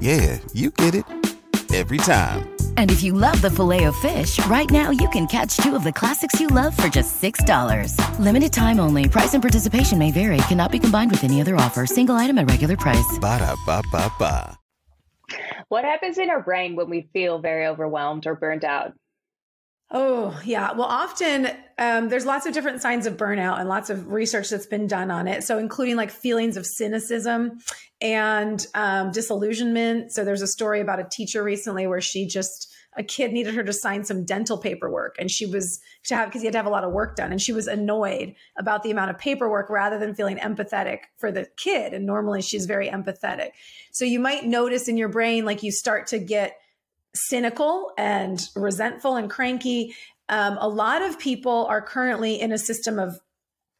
Yeah, 0.00 0.38
you 0.54 0.70
get 0.70 0.94
it 0.94 1.04
every 1.74 1.98
time. 1.98 2.48
And 2.76 2.90
if 2.90 3.02
you 3.02 3.12
love 3.12 3.40
the 3.42 3.50
filet 3.50 3.84
of 3.84 3.96
fish, 3.96 4.44
right 4.46 4.70
now 4.70 4.90
you 4.90 5.08
can 5.10 5.26
catch 5.26 5.58
two 5.58 5.76
of 5.76 5.84
the 5.84 5.92
classics 5.92 6.40
you 6.40 6.46
love 6.46 6.74
for 6.76 6.88
just 6.88 7.20
$6. 7.20 8.18
Limited 8.18 8.52
time 8.52 8.80
only. 8.80 9.08
Price 9.08 9.34
and 9.34 9.42
participation 9.42 9.98
may 9.98 10.10
vary. 10.10 10.38
Cannot 10.48 10.72
be 10.72 10.78
combined 10.78 11.10
with 11.10 11.24
any 11.24 11.40
other 11.40 11.56
offer. 11.56 11.84
Single 11.84 12.14
item 12.14 12.38
at 12.38 12.48
regular 12.48 12.76
price. 12.76 13.18
Ba 13.20 13.38
da 13.38 13.54
ba 13.66 13.82
ba 13.92 14.10
ba. 14.18 14.58
What 15.68 15.84
happens 15.84 16.16
in 16.16 16.30
our 16.30 16.42
brain 16.42 16.76
when 16.76 16.88
we 16.88 17.10
feel 17.12 17.40
very 17.40 17.66
overwhelmed 17.66 18.26
or 18.26 18.34
burned 18.34 18.64
out? 18.64 18.94
Oh, 19.90 20.38
yeah. 20.44 20.72
Well, 20.72 20.86
often 20.86 21.48
um, 21.78 22.10
there's 22.10 22.26
lots 22.26 22.44
of 22.44 22.52
different 22.52 22.82
signs 22.82 23.06
of 23.06 23.16
burnout 23.16 23.58
and 23.58 23.70
lots 23.70 23.88
of 23.88 24.12
research 24.12 24.50
that's 24.50 24.66
been 24.66 24.86
done 24.86 25.10
on 25.10 25.26
it. 25.26 25.44
So, 25.44 25.58
including 25.58 25.96
like 25.96 26.10
feelings 26.10 26.58
of 26.58 26.66
cynicism 26.66 27.60
and 28.02 28.66
um, 28.74 29.12
disillusionment. 29.12 30.12
So, 30.12 30.26
there's 30.26 30.42
a 30.42 30.46
story 30.46 30.80
about 30.80 31.00
a 31.00 31.08
teacher 31.10 31.42
recently 31.42 31.86
where 31.86 32.02
she 32.02 32.26
just, 32.26 32.70
a 32.98 33.02
kid 33.02 33.32
needed 33.32 33.54
her 33.54 33.62
to 33.62 33.72
sign 33.72 34.04
some 34.04 34.24
dental 34.24 34.58
paperwork 34.58 35.16
and 35.18 35.30
she 35.30 35.46
was 35.46 35.80
to 36.04 36.16
have 36.16 36.28
because 36.28 36.42
he 36.42 36.46
had 36.46 36.52
to 36.52 36.58
have 36.58 36.66
a 36.66 36.70
lot 36.70 36.84
of 36.84 36.92
work 36.92 37.16
done 37.16 37.30
and 37.30 37.40
she 37.40 37.52
was 37.52 37.68
annoyed 37.68 38.34
about 38.58 38.82
the 38.82 38.90
amount 38.90 39.10
of 39.10 39.18
paperwork 39.18 39.70
rather 39.70 39.98
than 39.98 40.14
feeling 40.14 40.36
empathetic 40.38 41.00
for 41.16 41.30
the 41.30 41.46
kid 41.56 41.94
and 41.94 42.04
normally 42.04 42.42
she's 42.42 42.66
very 42.66 42.88
empathetic 42.88 43.50
so 43.92 44.04
you 44.04 44.18
might 44.18 44.46
notice 44.46 44.88
in 44.88 44.96
your 44.96 45.08
brain 45.08 45.44
like 45.44 45.62
you 45.62 45.70
start 45.70 46.08
to 46.08 46.18
get 46.18 46.56
cynical 47.14 47.92
and 47.96 48.48
resentful 48.54 49.16
and 49.16 49.30
cranky. 49.30 49.94
Um, 50.28 50.58
a 50.60 50.68
lot 50.68 51.02
of 51.02 51.18
people 51.18 51.66
are 51.66 51.82
currently 51.82 52.40
in 52.40 52.52
a 52.52 52.58
system 52.58 52.98
of 52.98 53.18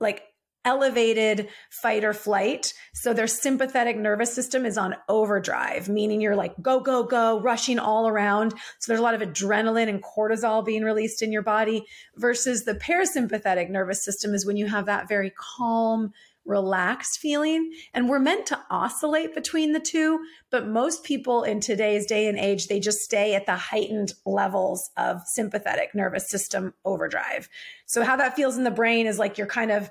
like 0.01 0.23
elevated 0.64 1.49
fight 1.71 2.05
or 2.05 2.12
flight. 2.12 2.75
So 2.93 3.14
their 3.14 3.27
sympathetic 3.27 3.97
nervous 3.97 4.35
system 4.35 4.67
is 4.67 4.77
on 4.77 4.97
overdrive, 5.09 5.88
meaning 5.88 6.21
you're 6.21 6.37
like 6.37 6.61
go, 6.61 6.81
go, 6.81 7.05
go, 7.05 7.41
rushing 7.41 7.79
all 7.79 8.07
around. 8.07 8.53
So 8.79 8.88
there's 8.88 9.01
a 9.01 9.03
lot 9.03 9.14
of 9.14 9.23
adrenaline 9.23 9.88
and 9.88 10.03
cortisol 10.03 10.64
being 10.64 10.83
released 10.83 11.23
in 11.23 11.33
your 11.33 11.43
body 11.43 11.87
versus 12.17 12.64
the 12.64 12.75
parasympathetic 12.75 13.71
nervous 13.71 14.05
system 14.05 14.35
is 14.35 14.45
when 14.45 14.57
you 14.57 14.67
have 14.67 14.87
that 14.87 15.09
very 15.09 15.33
calm, 15.37 16.12
relaxed 16.44 17.18
feeling. 17.18 17.72
And 17.92 18.09
we're 18.09 18.18
meant 18.18 18.46
to 18.46 18.61
oscillate 18.70 19.35
between 19.35 19.72
the 19.72 19.81
two. 19.81 20.20
But 20.51 20.66
most 20.66 21.05
people 21.05 21.42
in 21.42 21.61
today's 21.61 22.07
day 22.07 22.27
and 22.27 22.38
age, 22.38 22.68
they 22.68 22.81
just 22.81 23.01
stay 23.01 23.35
at 23.35 23.46
the 23.46 23.57
heightened 23.57 24.14
levels 24.24 24.90
of 24.96 25.22
sympathetic 25.27 25.94
nervous 25.94 26.29
system 26.29 26.74
overdrive. 26.85 27.48
So, 27.87 28.03
how 28.03 28.16
that 28.16 28.37
feels 28.37 28.57
in 28.57 28.64
the 28.64 28.70
brain 28.70 29.07
is 29.07 29.18
like 29.18 29.38
you're 29.38 29.46
kind 29.46 29.70
of 29.70 29.90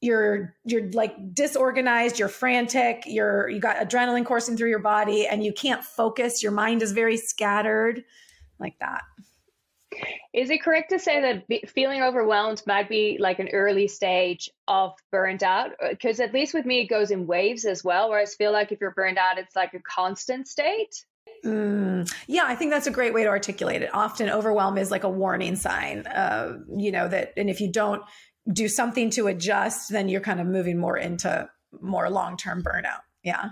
you're 0.00 0.54
you're 0.64 0.90
like 0.92 1.14
disorganized 1.34 2.18
you're 2.18 2.28
frantic 2.28 3.02
you're 3.06 3.48
you 3.50 3.60
got 3.60 3.76
adrenaline 3.76 4.24
coursing 4.24 4.56
through 4.56 4.70
your 4.70 4.78
body 4.78 5.26
and 5.26 5.44
you 5.44 5.52
can't 5.52 5.84
focus 5.84 6.42
your 6.42 6.52
mind 6.52 6.80
is 6.82 6.92
very 6.92 7.18
scattered 7.18 8.02
like 8.58 8.78
that 8.78 9.02
is 10.32 10.50
it 10.50 10.62
correct 10.62 10.90
to 10.90 10.98
say 10.98 11.20
that 11.20 11.70
feeling 11.70 12.02
overwhelmed 12.02 12.62
might 12.66 12.88
be 12.88 13.16
like 13.20 13.38
an 13.38 13.48
early 13.52 13.88
stage 13.88 14.50
of 14.68 14.92
burnt 15.10 15.42
out? 15.42 15.72
Because 15.90 16.20
at 16.20 16.32
least 16.32 16.54
with 16.54 16.64
me, 16.64 16.80
it 16.80 16.86
goes 16.86 17.10
in 17.10 17.26
waves 17.26 17.64
as 17.64 17.82
well. 17.82 18.10
Whereas 18.10 18.34
I 18.34 18.36
feel 18.36 18.52
like 18.52 18.72
if 18.72 18.80
you're 18.80 18.92
burned 18.92 19.18
out, 19.18 19.38
it's 19.38 19.56
like 19.56 19.74
a 19.74 19.80
constant 19.80 20.46
state. 20.46 21.04
Mm, 21.44 22.12
yeah, 22.26 22.44
I 22.44 22.54
think 22.54 22.70
that's 22.70 22.86
a 22.86 22.90
great 22.90 23.14
way 23.14 23.22
to 23.24 23.28
articulate 23.28 23.82
it. 23.82 23.94
Often, 23.94 24.30
overwhelm 24.30 24.78
is 24.78 24.90
like 24.90 25.04
a 25.04 25.08
warning 25.08 25.56
sign, 25.56 26.06
uh, 26.06 26.58
you 26.76 26.92
know, 26.92 27.08
that, 27.08 27.32
and 27.36 27.48
if 27.48 27.60
you 27.60 27.70
don't 27.70 28.02
do 28.52 28.68
something 28.68 29.10
to 29.10 29.26
adjust, 29.26 29.90
then 29.90 30.08
you're 30.08 30.20
kind 30.20 30.40
of 30.40 30.46
moving 30.46 30.78
more 30.78 30.96
into 30.96 31.48
more 31.80 32.10
long 32.10 32.36
term 32.36 32.62
burnout. 32.62 33.00
Yeah. 33.22 33.50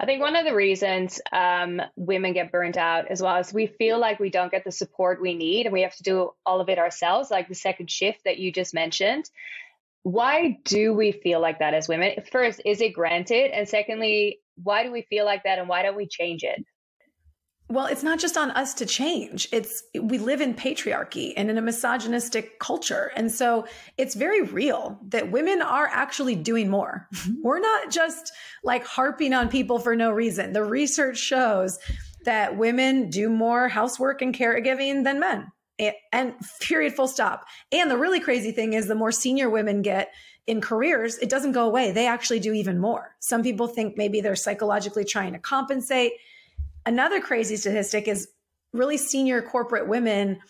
I 0.00 0.06
think 0.06 0.22
one 0.22 0.34
of 0.34 0.46
the 0.46 0.54
reasons 0.54 1.20
um, 1.30 1.82
women 1.94 2.32
get 2.32 2.50
burnt 2.50 2.78
out 2.78 3.08
as 3.08 3.20
well 3.20 3.36
is 3.36 3.52
we 3.52 3.66
feel 3.66 3.98
like 3.98 4.18
we 4.18 4.30
don't 4.30 4.50
get 4.50 4.64
the 4.64 4.72
support 4.72 5.20
we 5.20 5.34
need 5.34 5.66
and 5.66 5.74
we 5.74 5.82
have 5.82 5.94
to 5.96 6.02
do 6.02 6.30
all 6.46 6.62
of 6.62 6.70
it 6.70 6.78
ourselves, 6.78 7.30
like 7.30 7.48
the 7.48 7.54
second 7.54 7.90
shift 7.90 8.20
that 8.24 8.38
you 8.38 8.50
just 8.50 8.72
mentioned. 8.72 9.28
Why 10.02 10.58
do 10.64 10.94
we 10.94 11.12
feel 11.12 11.38
like 11.38 11.58
that 11.58 11.74
as 11.74 11.86
women? 11.86 12.14
First, 12.32 12.62
is 12.64 12.80
it 12.80 12.94
granted? 12.94 13.50
And 13.50 13.68
secondly, 13.68 14.40
why 14.62 14.84
do 14.84 14.90
we 14.90 15.02
feel 15.02 15.26
like 15.26 15.42
that 15.42 15.58
and 15.58 15.68
why 15.68 15.82
don't 15.82 15.96
we 15.96 16.08
change 16.08 16.44
it? 16.44 16.64
Well, 17.70 17.86
it's 17.86 18.02
not 18.02 18.18
just 18.18 18.36
on 18.36 18.50
us 18.50 18.74
to 18.74 18.86
change. 18.86 19.48
It's 19.52 19.84
we 19.94 20.18
live 20.18 20.40
in 20.40 20.54
patriarchy 20.54 21.32
and 21.36 21.48
in 21.48 21.56
a 21.56 21.62
misogynistic 21.62 22.58
culture. 22.58 23.12
And 23.14 23.30
so 23.30 23.64
it's 23.96 24.16
very 24.16 24.42
real 24.42 24.98
that 25.08 25.30
women 25.30 25.62
are 25.62 25.86
actually 25.86 26.34
doing 26.34 26.68
more. 26.68 27.06
Mm-hmm. 27.14 27.42
We're 27.44 27.60
not 27.60 27.92
just 27.92 28.32
like 28.64 28.84
harping 28.84 29.32
on 29.34 29.48
people 29.48 29.78
for 29.78 29.94
no 29.94 30.10
reason. 30.10 30.52
The 30.52 30.64
research 30.64 31.16
shows 31.16 31.78
that 32.24 32.58
women 32.58 33.08
do 33.08 33.28
more 33.28 33.68
housework 33.68 34.20
and 34.20 34.34
caregiving 34.34 35.04
than 35.04 35.20
men. 35.20 35.46
And 36.12 36.34
period 36.60 36.94
full 36.94 37.08
stop. 37.08 37.46
And 37.70 37.88
the 37.88 37.96
really 37.96 38.20
crazy 38.20 38.50
thing 38.50 38.72
is 38.72 38.88
the 38.88 38.94
more 38.96 39.12
senior 39.12 39.48
women 39.48 39.80
get 39.80 40.12
in 40.46 40.60
careers, 40.60 41.18
it 41.18 41.28
doesn't 41.28 41.52
go 41.52 41.66
away. 41.66 41.92
They 41.92 42.08
actually 42.08 42.40
do 42.40 42.52
even 42.52 42.80
more. 42.80 43.14
Some 43.20 43.44
people 43.44 43.68
think 43.68 43.96
maybe 43.96 44.20
they're 44.20 44.34
psychologically 44.34 45.04
trying 45.04 45.34
to 45.34 45.38
compensate 45.38 46.14
Another 46.86 47.20
crazy 47.20 47.56
statistic 47.56 48.08
is 48.08 48.28
really 48.72 48.96
senior 48.96 49.42
corporate 49.42 49.88
women 49.88 50.40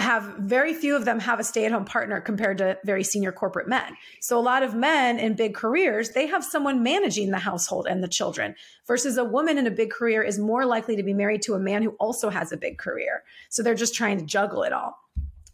have 0.00 0.34
very 0.38 0.72
few 0.72 0.96
of 0.96 1.04
them 1.04 1.20
have 1.20 1.38
a 1.38 1.44
stay-at-home 1.44 1.84
partner 1.84 2.20
compared 2.20 2.58
to 2.58 2.78
very 2.84 3.04
senior 3.04 3.32
corporate 3.32 3.68
men. 3.68 3.96
So 4.20 4.38
a 4.38 4.40
lot 4.40 4.62
of 4.62 4.74
men 4.74 5.18
in 5.18 5.34
big 5.34 5.54
careers, 5.54 6.10
they 6.10 6.26
have 6.26 6.42
someone 6.42 6.82
managing 6.82 7.30
the 7.30 7.38
household 7.38 7.86
and 7.86 8.02
the 8.02 8.08
children 8.08 8.54
versus 8.86 9.18
a 9.18 9.24
woman 9.24 9.58
in 9.58 9.66
a 9.66 9.70
big 9.70 9.90
career 9.90 10.22
is 10.22 10.38
more 10.38 10.64
likely 10.64 10.96
to 10.96 11.02
be 11.02 11.12
married 11.12 11.42
to 11.42 11.54
a 11.54 11.58
man 11.58 11.82
who 11.82 11.90
also 12.00 12.30
has 12.30 12.50
a 12.50 12.56
big 12.56 12.78
career. 12.78 13.22
So 13.50 13.62
they're 13.62 13.74
just 13.74 13.94
trying 13.94 14.18
to 14.18 14.24
juggle 14.24 14.62
it 14.62 14.72
all. 14.72 14.96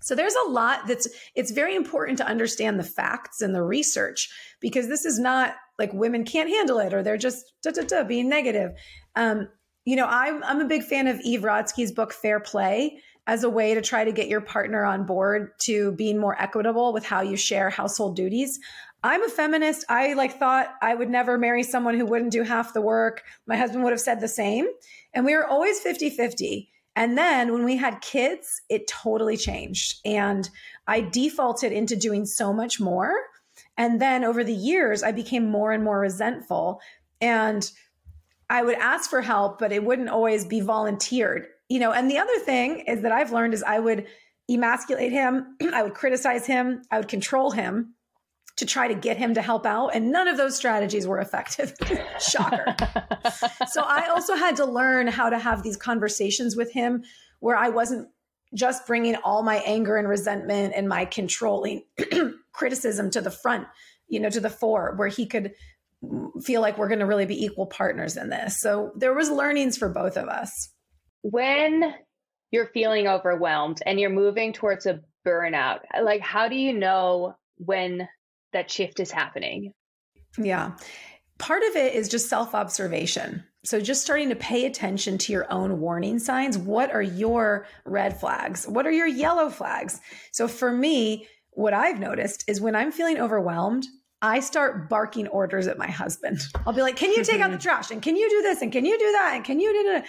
So 0.00 0.14
there's 0.14 0.36
a 0.46 0.50
lot 0.50 0.86
that's 0.86 1.08
it's 1.34 1.50
very 1.50 1.74
important 1.74 2.18
to 2.18 2.26
understand 2.26 2.78
the 2.78 2.84
facts 2.84 3.42
and 3.42 3.52
the 3.52 3.62
research 3.62 4.30
because 4.60 4.86
this 4.86 5.04
is 5.04 5.18
not 5.18 5.56
like 5.80 5.92
women 5.92 6.24
can't 6.24 6.48
handle 6.48 6.78
it 6.78 6.94
or 6.94 7.02
they're 7.02 7.18
just 7.18 7.52
da, 7.62 7.72
da, 7.72 7.82
da, 7.82 8.04
being 8.04 8.28
negative. 8.28 8.70
Um, 9.16 9.48
you 9.86 9.96
know, 9.96 10.06
I'm 10.06 10.44
I'm 10.44 10.60
a 10.60 10.66
big 10.66 10.82
fan 10.82 11.06
of 11.06 11.18
Eve 11.20 11.40
Rodsky's 11.40 11.92
book 11.92 12.12
Fair 12.12 12.40
Play 12.40 13.00
as 13.26 13.44
a 13.44 13.50
way 13.50 13.74
to 13.74 13.80
try 13.80 14.04
to 14.04 14.12
get 14.12 14.28
your 14.28 14.40
partner 14.40 14.84
on 14.84 15.06
board 15.06 15.52
to 15.60 15.92
being 15.92 16.18
more 16.18 16.40
equitable 16.40 16.92
with 16.92 17.06
how 17.06 17.22
you 17.22 17.36
share 17.36 17.70
household 17.70 18.16
duties. 18.16 18.60
I'm 19.02 19.22
a 19.22 19.28
feminist. 19.28 19.84
I 19.88 20.14
like 20.14 20.38
thought 20.38 20.74
I 20.82 20.94
would 20.94 21.08
never 21.08 21.38
marry 21.38 21.62
someone 21.62 21.96
who 21.96 22.04
wouldn't 22.04 22.32
do 22.32 22.42
half 22.42 22.74
the 22.74 22.80
work. 22.80 23.22
My 23.46 23.56
husband 23.56 23.84
would 23.84 23.92
have 23.92 24.00
said 24.00 24.20
the 24.20 24.28
same. 24.28 24.66
And 25.14 25.24
we 25.24 25.34
were 25.36 25.46
always 25.46 25.80
50-50. 25.80 26.68
And 26.96 27.16
then 27.16 27.52
when 27.52 27.64
we 27.64 27.76
had 27.76 28.00
kids, 28.00 28.62
it 28.68 28.88
totally 28.88 29.36
changed. 29.36 30.00
And 30.04 30.48
I 30.86 31.02
defaulted 31.02 31.72
into 31.72 31.94
doing 31.94 32.26
so 32.26 32.52
much 32.52 32.80
more. 32.80 33.12
And 33.76 34.00
then 34.00 34.24
over 34.24 34.42
the 34.42 34.54
years, 34.54 35.02
I 35.02 35.12
became 35.12 35.50
more 35.50 35.72
and 35.72 35.84
more 35.84 36.00
resentful. 36.00 36.80
And 37.20 37.70
I 38.48 38.62
would 38.62 38.78
ask 38.78 39.10
for 39.10 39.20
help, 39.20 39.58
but 39.58 39.72
it 39.72 39.84
wouldn't 39.84 40.08
always 40.08 40.44
be 40.44 40.60
volunteered. 40.60 41.48
You 41.68 41.80
know, 41.80 41.92
and 41.92 42.10
the 42.10 42.18
other 42.18 42.38
thing 42.38 42.80
is 42.80 43.02
that 43.02 43.12
I've 43.12 43.32
learned 43.32 43.54
is 43.54 43.62
I 43.62 43.78
would 43.78 44.06
emasculate 44.48 45.12
him, 45.12 45.56
I 45.74 45.82
would 45.82 45.94
criticize 45.94 46.46
him, 46.46 46.82
I 46.90 46.98
would 46.98 47.08
control 47.08 47.50
him 47.50 47.94
to 48.56 48.64
try 48.64 48.88
to 48.88 48.94
get 48.94 49.16
him 49.16 49.34
to 49.34 49.42
help 49.42 49.66
out. 49.66 49.88
And 49.94 50.10
none 50.10 50.28
of 50.28 50.36
those 50.36 50.56
strategies 50.56 51.06
were 51.06 51.18
effective. 51.18 51.74
Shocker. 52.20 52.74
so 53.68 53.82
I 53.82 54.08
also 54.14 54.34
had 54.34 54.56
to 54.56 54.64
learn 54.64 55.08
how 55.08 55.28
to 55.28 55.38
have 55.38 55.62
these 55.62 55.76
conversations 55.76 56.56
with 56.56 56.72
him 56.72 57.04
where 57.40 57.56
I 57.56 57.68
wasn't 57.68 58.08
just 58.54 58.86
bringing 58.86 59.16
all 59.16 59.42
my 59.42 59.56
anger 59.66 59.96
and 59.96 60.08
resentment 60.08 60.72
and 60.74 60.88
my 60.88 61.04
controlling 61.04 61.84
criticism 62.52 63.10
to 63.10 63.20
the 63.20 63.30
front, 63.30 63.66
you 64.08 64.20
know, 64.20 64.30
to 64.30 64.40
the 64.40 64.48
fore, 64.48 64.94
where 64.96 65.08
he 65.08 65.26
could 65.26 65.52
feel 66.44 66.60
like 66.60 66.78
we're 66.78 66.88
going 66.88 67.00
to 67.00 67.06
really 67.06 67.26
be 67.26 67.44
equal 67.44 67.66
partners 67.66 68.16
in 68.16 68.28
this. 68.28 68.60
So 68.60 68.92
there 68.96 69.14
was 69.14 69.30
learnings 69.30 69.76
for 69.76 69.88
both 69.88 70.16
of 70.16 70.28
us. 70.28 70.50
When 71.22 71.94
you're 72.50 72.70
feeling 72.72 73.08
overwhelmed 73.08 73.82
and 73.84 73.98
you're 73.98 74.10
moving 74.10 74.52
towards 74.52 74.86
a 74.86 75.00
burnout, 75.26 75.80
like 76.02 76.20
how 76.20 76.48
do 76.48 76.54
you 76.54 76.72
know 76.72 77.34
when 77.56 78.08
that 78.52 78.70
shift 78.70 79.00
is 79.00 79.10
happening? 79.10 79.72
Yeah. 80.38 80.72
Part 81.38 81.62
of 81.64 81.76
it 81.76 81.94
is 81.94 82.08
just 82.08 82.28
self 82.28 82.54
observation. 82.54 83.44
So, 83.64 83.80
just 83.80 84.02
starting 84.02 84.28
to 84.28 84.36
pay 84.36 84.64
attention 84.64 85.18
to 85.18 85.32
your 85.32 85.52
own 85.52 85.80
warning 85.80 86.18
signs. 86.18 86.56
What 86.56 86.92
are 86.92 87.02
your 87.02 87.66
red 87.84 88.18
flags? 88.18 88.66
What 88.66 88.86
are 88.86 88.92
your 88.92 89.08
yellow 89.08 89.50
flags? 89.50 90.00
So, 90.32 90.46
for 90.48 90.70
me, 90.70 91.26
what 91.50 91.74
I've 91.74 91.98
noticed 91.98 92.44
is 92.48 92.60
when 92.60 92.76
I'm 92.76 92.92
feeling 92.92 93.18
overwhelmed, 93.18 93.86
I 94.22 94.40
start 94.40 94.88
barking 94.88 95.28
orders 95.28 95.66
at 95.66 95.78
my 95.78 95.90
husband. 95.90 96.40
I'll 96.66 96.72
be 96.72 96.82
like, 96.82 96.96
"Can 96.96 97.12
you 97.12 97.22
take 97.24 97.40
out 97.40 97.50
the 97.50 97.58
trash? 97.66 97.90
And 97.90 98.02
can 98.02 98.16
you 98.16 98.28
do 98.30 98.42
this? 98.42 98.62
And 98.62 98.72
can 98.72 98.84
you 98.84 98.98
do 98.98 99.12
that? 99.12 99.32
And 99.34 99.44
can 99.44 99.60
you 99.60 99.72
do 99.72 99.82
that?" 99.92 100.06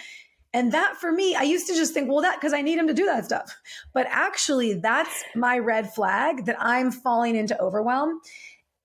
And 0.54 0.72
that 0.72 0.96
for 0.96 1.12
me, 1.12 1.34
I 1.34 1.42
used 1.42 1.66
to 1.66 1.74
just 1.74 1.92
think, 1.92 2.08
well, 2.08 2.22
that 2.22 2.36
because 2.36 2.54
I 2.54 2.62
need 2.62 2.78
him 2.78 2.86
to 2.86 2.94
do 2.94 3.04
that 3.04 3.24
stuff. 3.24 3.54
But 3.92 4.06
actually, 4.08 4.74
that's 4.74 5.24
my 5.34 5.58
red 5.58 5.92
flag 5.92 6.46
that 6.46 6.56
I'm 6.58 6.90
falling 6.90 7.36
into 7.36 7.60
overwhelm. 7.60 8.20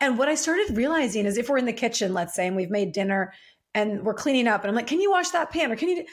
And 0.02 0.18
what 0.18 0.28
I 0.28 0.36
started 0.36 0.76
realizing 0.76 1.26
is 1.26 1.38
if 1.38 1.48
we're 1.48 1.58
in 1.58 1.66
the 1.66 1.74
kitchen, 1.74 2.14
let's 2.14 2.34
say, 2.34 2.48
and 2.48 2.58
we've 2.58 2.70
made 2.70 2.92
dinner 2.92 3.34
and 3.74 4.04
we're 4.04 4.14
cleaning 4.14 4.48
up, 4.48 4.62
and 4.62 4.70
I'm 4.70 4.76
like, 4.76 4.88
can 4.88 5.00
you 5.00 5.10
wash 5.10 5.30
that 5.30 5.52
pan? 5.52 5.72
Or 5.72 5.76
can 5.76 5.90
you? 5.90 5.96
Do-? 6.04 6.10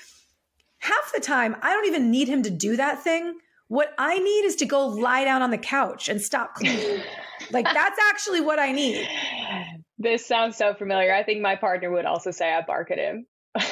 Half 0.79 1.13
the 1.13 1.21
time, 1.21 1.57
I 1.61 1.73
don't 1.75 1.87
even 1.87 2.11
need 2.11 2.29
him 2.29 2.43
to 2.45 2.51
do 2.51 2.77
that 2.77 3.03
thing. 3.03 3.37
What 3.71 3.95
I 3.99 4.19
need 4.19 4.45
is 4.47 4.57
to 4.57 4.67
go 4.67 4.85
lie 4.85 5.23
down 5.23 5.43
on 5.43 5.53
the 5.53 5.59
couch 5.59 6.09
and 6.09 6.21
stop 6.21 6.55
cleaning. 6.55 7.05
like 7.53 7.65
that's 7.65 8.01
actually 8.11 8.41
what 8.41 8.59
I 8.59 8.73
need. 8.73 9.09
This 9.97 10.27
sounds 10.27 10.57
so 10.57 10.75
familiar. 10.75 11.15
I 11.15 11.23
think 11.23 11.41
my 11.41 11.55
partner 11.55 11.89
would 11.93 12.05
also 12.05 12.33
say 12.33 12.53
I 12.53 12.63
bark 12.63 12.91
at 12.91 12.99
him. 12.99 13.27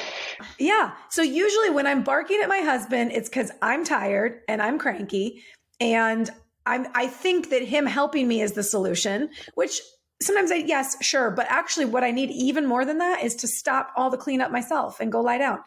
Yeah. 0.57 0.93
So 1.09 1.21
usually 1.21 1.69
when 1.69 1.85
I'm 1.85 2.01
barking 2.01 2.39
at 2.41 2.47
my 2.47 2.59
husband, 2.59 3.11
it's 3.11 3.27
because 3.27 3.51
I'm 3.61 3.83
tired 3.83 4.39
and 4.47 4.61
I'm 4.61 4.79
cranky. 4.79 5.43
And 5.81 6.29
I'm, 6.65 6.87
I 6.95 7.07
think 7.07 7.49
that 7.49 7.61
him 7.61 7.85
helping 7.85 8.25
me 8.25 8.39
is 8.39 8.53
the 8.53 8.63
solution, 8.63 9.31
which 9.55 9.81
sometimes 10.21 10.49
I, 10.49 10.55
yes, 10.55 10.95
sure. 11.03 11.29
But 11.29 11.47
actually, 11.49 11.85
what 11.85 12.05
I 12.05 12.11
need 12.11 12.29
even 12.31 12.65
more 12.65 12.85
than 12.85 12.99
that 12.99 13.21
is 13.21 13.35
to 13.35 13.49
stop 13.49 13.91
all 13.97 14.09
the 14.09 14.15
cleanup 14.15 14.49
myself 14.49 15.01
and 15.01 15.11
go 15.11 15.19
lie 15.19 15.39
down. 15.39 15.59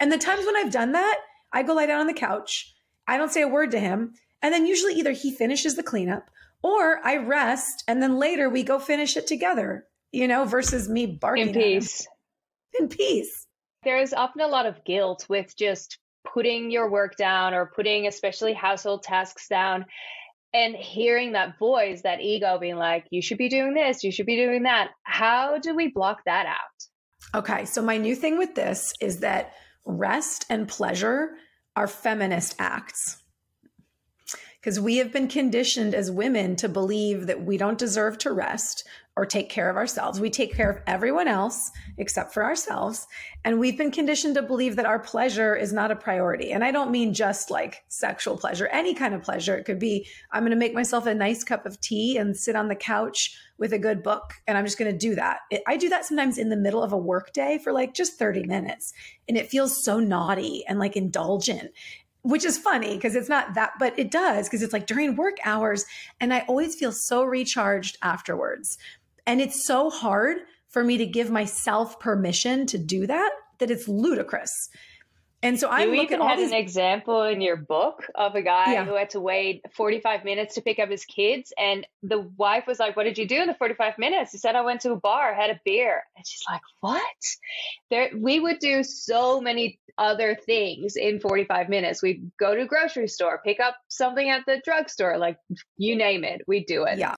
And 0.00 0.10
the 0.10 0.16
times 0.16 0.46
when 0.46 0.56
I've 0.56 0.72
done 0.72 0.92
that, 0.92 1.18
I 1.52 1.62
go 1.62 1.74
lie 1.74 1.84
down 1.84 2.00
on 2.00 2.06
the 2.06 2.14
couch. 2.14 2.73
I 3.06 3.16
don't 3.16 3.32
say 3.32 3.42
a 3.42 3.48
word 3.48 3.70
to 3.72 3.80
him. 3.80 4.14
And 4.42 4.52
then 4.52 4.66
usually 4.66 4.94
either 4.94 5.12
he 5.12 5.30
finishes 5.30 5.74
the 5.74 5.82
cleanup 5.82 6.30
or 6.62 7.00
I 7.04 7.16
rest 7.16 7.84
and 7.88 8.02
then 8.02 8.18
later 8.18 8.48
we 8.48 8.62
go 8.62 8.78
finish 8.78 9.16
it 9.16 9.26
together, 9.26 9.86
you 10.12 10.28
know, 10.28 10.44
versus 10.44 10.88
me 10.88 11.06
barking. 11.06 11.48
In 11.48 11.54
peace. 11.54 12.06
In 12.78 12.88
peace. 12.88 13.46
There's 13.84 14.12
often 14.12 14.42
a 14.42 14.48
lot 14.48 14.66
of 14.66 14.84
guilt 14.84 15.26
with 15.28 15.56
just 15.56 15.98
putting 16.32 16.70
your 16.70 16.90
work 16.90 17.16
down 17.16 17.54
or 17.54 17.70
putting 17.74 18.06
especially 18.06 18.54
household 18.54 19.02
tasks 19.02 19.48
down 19.48 19.84
and 20.54 20.74
hearing 20.76 21.32
that 21.32 21.58
voice, 21.58 22.02
that 22.02 22.20
ego 22.20 22.58
being 22.58 22.76
like, 22.76 23.06
you 23.10 23.20
should 23.20 23.38
be 23.38 23.48
doing 23.48 23.74
this, 23.74 24.04
you 24.04 24.12
should 24.12 24.26
be 24.26 24.36
doing 24.36 24.62
that. 24.62 24.90
How 25.02 25.58
do 25.58 25.74
we 25.74 25.88
block 25.88 26.20
that 26.26 26.46
out? 26.46 27.38
Okay. 27.38 27.64
So, 27.64 27.82
my 27.82 27.96
new 27.96 28.14
thing 28.14 28.38
with 28.38 28.54
this 28.54 28.92
is 29.00 29.18
that 29.20 29.52
rest 29.84 30.46
and 30.48 30.68
pleasure 30.68 31.30
are 31.76 31.86
feminist 31.86 32.54
acts. 32.58 33.22
Because 34.60 34.80
we 34.80 34.96
have 34.96 35.12
been 35.12 35.28
conditioned 35.28 35.94
as 35.94 36.10
women 36.10 36.56
to 36.56 36.68
believe 36.68 37.26
that 37.26 37.44
we 37.44 37.58
don't 37.58 37.78
deserve 37.78 38.16
to 38.18 38.32
rest 38.32 38.86
or 39.16 39.24
take 39.24 39.48
care 39.48 39.70
of 39.70 39.76
ourselves. 39.76 40.18
We 40.18 40.28
take 40.28 40.54
care 40.54 40.68
of 40.68 40.80
everyone 40.86 41.28
else 41.28 41.70
except 41.98 42.34
for 42.34 42.42
ourselves. 42.42 43.06
And 43.44 43.60
we've 43.60 43.78
been 43.78 43.92
conditioned 43.92 44.34
to 44.34 44.42
believe 44.42 44.74
that 44.76 44.86
our 44.86 44.98
pleasure 44.98 45.54
is 45.54 45.72
not 45.72 45.92
a 45.92 45.96
priority. 45.96 46.50
And 46.50 46.64
I 46.64 46.72
don't 46.72 46.90
mean 46.90 47.14
just 47.14 47.50
like 47.50 47.84
sexual 47.86 48.36
pleasure, 48.36 48.66
any 48.68 48.92
kind 48.92 49.14
of 49.14 49.22
pleasure. 49.22 49.56
It 49.56 49.64
could 49.64 49.78
be 49.78 50.08
I'm 50.32 50.42
going 50.42 50.50
to 50.50 50.56
make 50.56 50.74
myself 50.74 51.06
a 51.06 51.14
nice 51.14 51.44
cup 51.44 51.64
of 51.64 51.80
tea 51.80 52.16
and 52.16 52.36
sit 52.36 52.56
on 52.56 52.66
the 52.66 52.74
couch 52.74 53.38
with 53.56 53.72
a 53.72 53.78
good 53.78 54.02
book. 54.02 54.32
And 54.48 54.58
I'm 54.58 54.64
just 54.64 54.78
going 54.78 54.90
to 54.90 54.98
do 54.98 55.14
that. 55.14 55.40
I 55.68 55.76
do 55.76 55.88
that 55.90 56.04
sometimes 56.04 56.36
in 56.36 56.48
the 56.48 56.56
middle 56.56 56.82
of 56.82 56.92
a 56.92 56.98
work 56.98 57.32
day 57.32 57.58
for 57.62 57.72
like 57.72 57.94
just 57.94 58.18
30 58.18 58.44
minutes. 58.46 58.92
And 59.28 59.36
it 59.36 59.48
feels 59.48 59.84
so 59.84 60.00
naughty 60.00 60.64
and 60.66 60.80
like 60.80 60.96
indulgent 60.96 61.70
which 62.24 62.44
is 62.46 62.56
funny 62.56 62.94
because 62.94 63.14
it's 63.14 63.28
not 63.28 63.52
that, 63.52 63.72
but 63.78 63.96
it 63.98 64.10
does 64.10 64.48
because 64.48 64.62
it's 64.62 64.72
like 64.72 64.86
during 64.86 65.14
work 65.14 65.36
hours. 65.44 65.84
And 66.20 66.32
I 66.32 66.40
always 66.48 66.74
feel 66.74 66.90
so 66.90 67.22
recharged 67.22 67.98
afterwards. 68.00 68.78
And 69.26 69.40
it's 69.40 69.66
so 69.66 69.90
hard 69.90 70.38
for 70.68 70.84
me 70.84 70.98
to 70.98 71.06
give 71.06 71.30
myself 71.30 71.98
permission 72.00 72.66
to 72.66 72.78
do 72.78 73.06
that 73.06 73.30
that 73.58 73.70
it's 73.70 73.88
ludicrous. 73.88 74.68
And 75.44 75.60
so 75.60 75.68
I 75.68 75.86
even 75.86 76.22
had 76.22 76.38
these... 76.38 76.52
an 76.52 76.56
example 76.56 77.22
in 77.22 77.42
your 77.42 77.56
book 77.56 78.06
of 78.14 78.34
a 78.34 78.40
guy 78.40 78.72
yeah. 78.72 78.84
who 78.86 78.94
had 78.94 79.10
to 79.10 79.20
wait 79.20 79.60
45 79.76 80.24
minutes 80.24 80.54
to 80.54 80.62
pick 80.62 80.78
up 80.78 80.88
his 80.88 81.04
kids. 81.04 81.52
And 81.58 81.86
the 82.02 82.20
wife 82.38 82.66
was 82.66 82.78
like, 82.78 82.96
What 82.96 83.04
did 83.04 83.18
you 83.18 83.28
do 83.28 83.42
in 83.42 83.46
the 83.46 83.54
45 83.54 83.98
minutes? 83.98 84.32
He 84.32 84.38
said, 84.38 84.56
I 84.56 84.62
went 84.62 84.80
to 84.80 84.92
a 84.92 84.96
bar, 84.96 85.34
had 85.34 85.50
a 85.50 85.60
beer. 85.62 86.02
And 86.16 86.26
she's 86.26 86.42
like, 86.50 86.62
What? 86.80 87.02
There 87.90 88.10
we 88.16 88.40
would 88.40 88.58
do 88.58 88.82
so 88.82 89.38
many 89.38 89.78
other 89.98 90.34
things 90.46 90.96
in 90.96 91.20
45 91.20 91.68
minutes. 91.68 92.02
We'd 92.02 92.30
go 92.40 92.54
to 92.54 92.62
a 92.62 92.66
grocery 92.66 93.08
store, 93.08 93.42
pick 93.44 93.60
up 93.60 93.76
something 93.88 94.30
at 94.30 94.46
the 94.46 94.62
drugstore, 94.64 95.18
like 95.18 95.36
you 95.76 95.94
name 95.94 96.24
it, 96.24 96.40
we'd 96.48 96.66
do 96.66 96.84
it. 96.84 96.98
Yeah. 96.98 97.16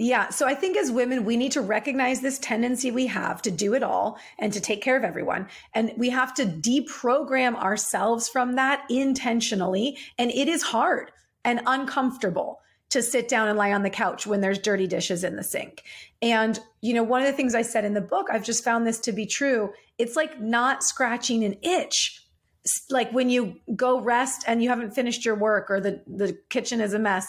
Yeah. 0.00 0.28
So 0.28 0.46
I 0.46 0.54
think 0.54 0.76
as 0.76 0.92
women, 0.92 1.24
we 1.24 1.36
need 1.36 1.52
to 1.52 1.60
recognize 1.60 2.20
this 2.20 2.38
tendency 2.38 2.92
we 2.92 3.08
have 3.08 3.42
to 3.42 3.50
do 3.50 3.74
it 3.74 3.82
all 3.82 4.16
and 4.38 4.52
to 4.52 4.60
take 4.60 4.80
care 4.80 4.96
of 4.96 5.02
everyone. 5.02 5.48
And 5.74 5.92
we 5.96 6.10
have 6.10 6.34
to 6.34 6.46
deprogram 6.46 7.56
ourselves 7.56 8.28
from 8.28 8.54
that 8.54 8.84
intentionally. 8.88 9.98
And 10.16 10.30
it 10.30 10.46
is 10.46 10.62
hard 10.62 11.10
and 11.44 11.62
uncomfortable 11.66 12.60
to 12.90 13.02
sit 13.02 13.28
down 13.28 13.48
and 13.48 13.58
lie 13.58 13.72
on 13.72 13.82
the 13.82 13.90
couch 13.90 14.24
when 14.24 14.40
there's 14.40 14.60
dirty 14.60 14.86
dishes 14.86 15.24
in 15.24 15.34
the 15.34 15.42
sink. 15.42 15.82
And, 16.22 16.58
you 16.80 16.94
know, 16.94 17.02
one 17.02 17.20
of 17.20 17.26
the 17.26 17.34
things 17.34 17.54
I 17.54 17.62
said 17.62 17.84
in 17.84 17.94
the 17.94 18.00
book, 18.00 18.28
I've 18.30 18.44
just 18.44 18.62
found 18.62 18.86
this 18.86 19.00
to 19.00 19.12
be 19.12 19.26
true. 19.26 19.72
It's 19.98 20.14
like 20.14 20.40
not 20.40 20.84
scratching 20.84 21.44
an 21.44 21.56
itch. 21.60 22.24
Like 22.88 23.10
when 23.10 23.30
you 23.30 23.56
go 23.74 24.00
rest 24.00 24.44
and 24.46 24.62
you 24.62 24.68
haven't 24.68 24.92
finished 24.92 25.24
your 25.24 25.34
work 25.34 25.70
or 25.70 25.80
the, 25.80 26.02
the 26.06 26.38
kitchen 26.50 26.80
is 26.80 26.94
a 26.94 26.98
mess 26.98 27.26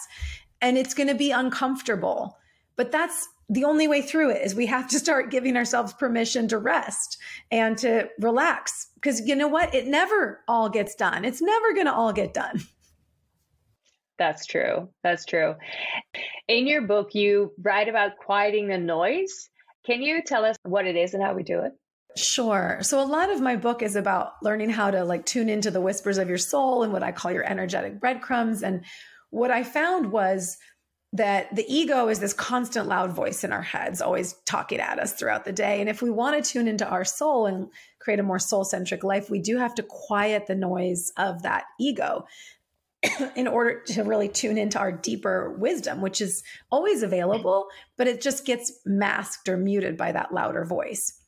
and 0.62 0.77
it's 0.77 0.93
going 0.93 1.08
to 1.08 1.15
be 1.15 1.32
uncomfortable 1.32 2.38
but 2.80 2.94
that's 2.94 3.28
the 3.50 3.65
only 3.65 3.89
way 3.89 4.02
through 4.02 4.30
it 4.30 4.42
is 4.42 4.56
we 4.56 4.65
have 4.68 4.88
to 4.88 5.00
start 5.00 5.32
giving 5.32 5.58
ourselves 5.58 5.92
permission 5.92 6.48
to 6.48 6.58
rest 6.58 7.18
and 7.52 7.78
to 7.80 8.08
relax. 8.22 8.88
Because 8.96 9.28
you 9.28 9.36
know 9.36 9.50
what? 9.50 9.76
It 9.76 9.86
never 9.86 10.46
all 10.48 10.70
gets 10.70 10.96
done. 10.96 11.26
It's 11.26 11.42
never 11.42 11.74
going 11.74 11.88
to 11.88 11.94
all 11.94 12.13
get 12.13 12.34
done. 12.34 12.62
That's 14.18 14.46
true. 14.46 14.88
That's 15.04 15.26
true. 15.26 15.56
In 16.48 16.68
your 16.68 16.84
book 16.84 17.13
you 17.13 17.52
write 17.62 17.89
about 17.89 18.15
quieting 18.15 18.70
the 18.70 18.78
noise. 18.78 19.50
Can 19.86 20.02
you 20.02 20.22
tell 20.22 20.46
us 20.46 20.56
what 20.63 20.88
it 20.88 20.96
is 20.96 21.13
and 21.13 21.22
how 21.22 21.34
we 21.34 21.44
do 21.44 21.60
it? 21.60 21.74
Sure. 22.15 22.80
So 22.82 23.04
a 23.04 23.04
lot 23.04 23.30
of 23.30 23.42
my 23.42 23.58
book 23.58 23.82
is 23.82 23.98
about 23.98 24.36
learning 24.42 24.70
how 24.70 24.89
to 24.89 25.04
like 25.04 25.26
tune 25.26 25.50
into 25.50 25.70
the 25.70 25.82
whispers 25.82 26.18
of 26.18 26.30
your 26.30 26.38
soul 26.38 26.84
and 26.84 26.94
what 26.94 27.04
I 27.04 27.12
call 27.12 27.34
your 27.34 27.44
energetic 27.44 28.00
breadcrumbs. 28.00 28.63
And 28.63 28.86
what 29.32 29.52
I 29.52 29.65
found 29.65 30.13
was 30.13 30.58
that 31.13 31.54
the 31.56 31.65
ego 31.67 32.08
is 32.08 32.19
this 32.19 32.34
constant 32.34 32.88
loud 32.88 33.12
voice 33.12 33.43
in 33.43 33.52
our 33.52 33.63
heads, 33.63 34.02
always 34.02 34.34
talking 34.45 34.80
at 34.80 35.00
us 35.00 35.13
throughout 35.13 35.43
the 35.43 35.52
day. 35.52 35.80
And 35.80 35.89
if 35.89 36.02
we 36.02 36.12
want 36.12 36.43
to 36.43 36.52
tune 36.52 36.67
into 36.67 36.88
our 36.88 37.04
soul 37.04 37.48
and 37.48 37.69
create 38.00 38.19
a 38.19 38.24
more 38.24 38.39
soul 38.39 38.63
centric 38.63 39.04
life, 39.04 39.30
we 39.30 39.39
do 39.39 39.58
have 39.58 39.74
to 39.76 39.84
quiet 39.84 40.45
the 40.45 40.56
noise 40.56 41.12
of 41.17 41.41
that 41.43 41.65
ego 41.80 42.26
in 43.36 43.48
order 43.48 43.82
to 43.88 44.04
really 44.04 44.28
tune 44.28 44.58
into 44.58 44.78
our 44.78 44.91
deeper 44.91 45.56
wisdom, 45.58 46.02
which 46.02 46.22
is 46.22 46.43
always 46.72 47.02
available, 47.02 47.67
but 47.98 48.08
it 48.08 48.22
just 48.22 48.45
gets 48.45 48.72
masked 48.86 49.50
or 49.50 49.58
muted 49.58 49.98
by 49.98 50.12
that 50.12 50.34
louder 50.34 50.63
voice. 50.63 51.18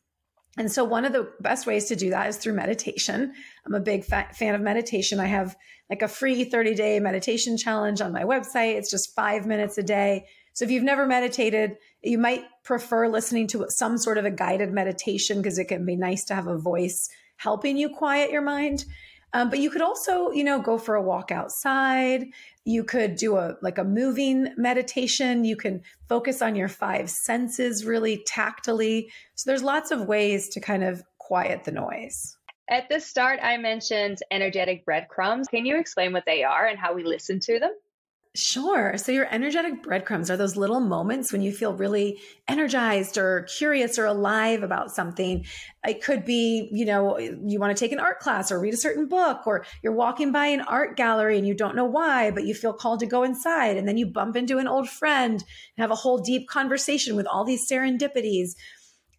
And 0.61 0.71
so, 0.71 0.83
one 0.83 1.05
of 1.05 1.11
the 1.11 1.27
best 1.39 1.65
ways 1.65 1.85
to 1.85 1.95
do 1.95 2.11
that 2.11 2.29
is 2.29 2.37
through 2.37 2.53
meditation. 2.53 3.33
I'm 3.65 3.73
a 3.73 3.79
big 3.79 4.05
fa- 4.05 4.29
fan 4.31 4.53
of 4.53 4.61
meditation. 4.61 5.19
I 5.19 5.25
have 5.25 5.57
like 5.89 6.03
a 6.03 6.07
free 6.07 6.43
30 6.43 6.75
day 6.75 6.99
meditation 6.99 7.57
challenge 7.57 7.99
on 7.99 8.13
my 8.13 8.25
website. 8.25 8.75
It's 8.75 8.91
just 8.91 9.15
five 9.15 9.47
minutes 9.47 9.79
a 9.79 9.81
day. 9.81 10.27
So, 10.53 10.63
if 10.63 10.69
you've 10.69 10.83
never 10.83 11.07
meditated, 11.07 11.77
you 12.03 12.19
might 12.19 12.43
prefer 12.63 13.07
listening 13.07 13.47
to 13.47 13.65
some 13.69 13.97
sort 13.97 14.19
of 14.19 14.25
a 14.25 14.29
guided 14.29 14.71
meditation 14.71 15.37
because 15.37 15.57
it 15.57 15.65
can 15.65 15.83
be 15.83 15.95
nice 15.95 16.25
to 16.25 16.35
have 16.35 16.45
a 16.45 16.59
voice 16.59 17.09
helping 17.37 17.75
you 17.75 17.89
quiet 17.89 18.29
your 18.29 18.43
mind. 18.43 18.85
Um, 19.33 19.49
but 19.49 19.59
you 19.59 19.69
could 19.69 19.81
also, 19.81 20.31
you 20.31 20.43
know, 20.43 20.59
go 20.59 20.77
for 20.77 20.95
a 20.95 21.01
walk 21.01 21.31
outside. 21.31 22.25
You 22.65 22.83
could 22.83 23.15
do 23.15 23.37
a 23.37 23.55
like 23.61 23.77
a 23.77 23.83
moving 23.83 24.53
meditation. 24.57 25.45
You 25.45 25.55
can 25.55 25.81
focus 26.09 26.41
on 26.41 26.55
your 26.55 26.67
five 26.67 27.09
senses 27.09 27.85
really 27.85 28.23
tactily. 28.27 29.11
So 29.35 29.49
there's 29.49 29.63
lots 29.63 29.91
of 29.91 30.07
ways 30.07 30.49
to 30.49 30.59
kind 30.59 30.83
of 30.83 31.03
quiet 31.17 31.63
the 31.63 31.71
noise. 31.71 32.37
At 32.69 32.89
the 32.89 32.99
start, 32.99 33.39
I 33.41 33.57
mentioned 33.57 34.19
energetic 34.31 34.85
breadcrumbs. 34.85 35.47
Can 35.47 35.65
you 35.65 35.77
explain 35.77 36.13
what 36.13 36.25
they 36.25 36.43
are 36.43 36.67
and 36.67 36.79
how 36.79 36.93
we 36.93 37.03
listen 37.03 37.39
to 37.41 37.59
them? 37.59 37.71
Sure. 38.33 38.97
So, 38.97 39.11
your 39.11 39.27
energetic 39.29 39.83
breadcrumbs 39.83 40.31
are 40.31 40.37
those 40.37 40.55
little 40.55 40.79
moments 40.79 41.33
when 41.33 41.41
you 41.41 41.51
feel 41.51 41.73
really 41.73 42.17
energized 42.47 43.17
or 43.17 43.41
curious 43.43 43.99
or 43.99 44.05
alive 44.05 44.63
about 44.63 44.89
something. 44.95 45.43
It 45.85 46.01
could 46.01 46.23
be, 46.23 46.69
you 46.71 46.85
know, 46.85 47.17
you 47.19 47.59
want 47.59 47.75
to 47.75 47.79
take 47.83 47.91
an 47.91 47.99
art 47.99 48.19
class 48.19 48.49
or 48.49 48.57
read 48.57 48.73
a 48.73 48.77
certain 48.77 49.09
book, 49.09 49.45
or 49.45 49.65
you're 49.83 49.91
walking 49.91 50.31
by 50.31 50.45
an 50.45 50.61
art 50.61 50.95
gallery 50.95 51.37
and 51.37 51.45
you 51.45 51.53
don't 51.53 51.75
know 51.75 51.83
why, 51.83 52.31
but 52.31 52.45
you 52.45 52.53
feel 52.53 52.71
called 52.71 53.01
to 53.01 53.05
go 53.05 53.23
inside. 53.23 53.75
And 53.75 53.85
then 53.85 53.97
you 53.97 54.05
bump 54.05 54.37
into 54.37 54.59
an 54.59 54.67
old 54.67 54.87
friend 54.89 55.33
and 55.33 55.43
have 55.83 55.91
a 55.91 55.95
whole 55.95 56.17
deep 56.19 56.47
conversation 56.47 57.17
with 57.17 57.27
all 57.27 57.43
these 57.43 57.69
serendipities. 57.69 58.51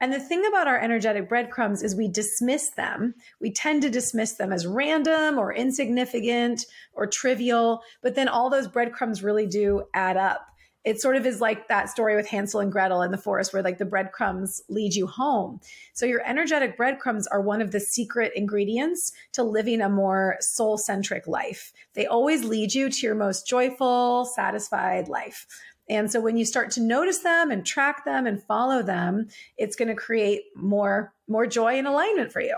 And 0.02 0.12
the 0.12 0.18
thing 0.18 0.44
about 0.44 0.66
our 0.66 0.80
energetic 0.80 1.28
breadcrumbs 1.28 1.80
is 1.84 1.94
we 1.94 2.08
dismiss 2.08 2.70
them. 2.70 3.14
We 3.40 3.52
tend 3.52 3.82
to 3.82 3.88
dismiss 3.88 4.32
them 4.32 4.52
as 4.52 4.66
random 4.66 5.38
or 5.38 5.54
insignificant 5.54 6.66
or 6.92 7.06
trivial, 7.06 7.82
but 8.02 8.16
then 8.16 8.26
all 8.26 8.50
those 8.50 8.66
breadcrumbs 8.66 9.22
really 9.22 9.46
do 9.46 9.84
add 9.94 10.16
up. 10.16 10.48
It 10.84 11.00
sort 11.00 11.14
of 11.14 11.24
is 11.24 11.40
like 11.40 11.68
that 11.68 11.88
story 11.88 12.16
with 12.16 12.28
Hansel 12.28 12.58
and 12.58 12.72
Gretel 12.72 13.02
in 13.02 13.12
the 13.12 13.16
forest 13.16 13.52
where 13.52 13.62
like 13.62 13.78
the 13.78 13.84
breadcrumbs 13.84 14.60
lead 14.68 14.92
you 14.94 15.06
home. 15.06 15.60
So 15.92 16.04
your 16.04 16.26
energetic 16.26 16.76
breadcrumbs 16.76 17.28
are 17.28 17.40
one 17.40 17.62
of 17.62 17.70
the 17.70 17.78
secret 17.78 18.32
ingredients 18.34 19.12
to 19.34 19.44
living 19.44 19.80
a 19.80 19.88
more 19.88 20.36
soul 20.40 20.78
centric 20.78 21.28
life. 21.28 21.72
They 21.94 22.06
always 22.06 22.42
lead 22.42 22.74
you 22.74 22.90
to 22.90 23.06
your 23.06 23.14
most 23.14 23.46
joyful, 23.46 24.24
satisfied 24.24 25.06
life. 25.06 25.46
And 25.92 26.10
so 26.10 26.22
when 26.22 26.38
you 26.38 26.46
start 26.46 26.70
to 26.72 26.80
notice 26.80 27.18
them 27.18 27.50
and 27.50 27.66
track 27.66 28.06
them 28.06 28.26
and 28.26 28.42
follow 28.42 28.82
them, 28.82 29.28
it's 29.58 29.76
going 29.76 29.88
to 29.88 29.94
create 29.94 30.44
more 30.56 31.12
more 31.28 31.46
joy 31.46 31.74
and 31.74 31.86
alignment 31.86 32.32
for 32.32 32.40
you. 32.40 32.56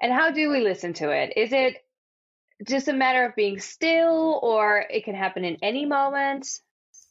And 0.00 0.12
how 0.12 0.30
do 0.30 0.48
we 0.48 0.60
listen 0.60 0.92
to 0.94 1.10
it? 1.10 1.32
Is 1.36 1.52
it 1.52 1.84
just 2.68 2.86
a 2.86 2.92
matter 2.92 3.24
of 3.24 3.34
being 3.34 3.58
still 3.58 4.38
or 4.44 4.84
it 4.90 5.04
can 5.04 5.16
happen 5.16 5.44
in 5.44 5.56
any 5.60 5.86
moment? 5.86 6.46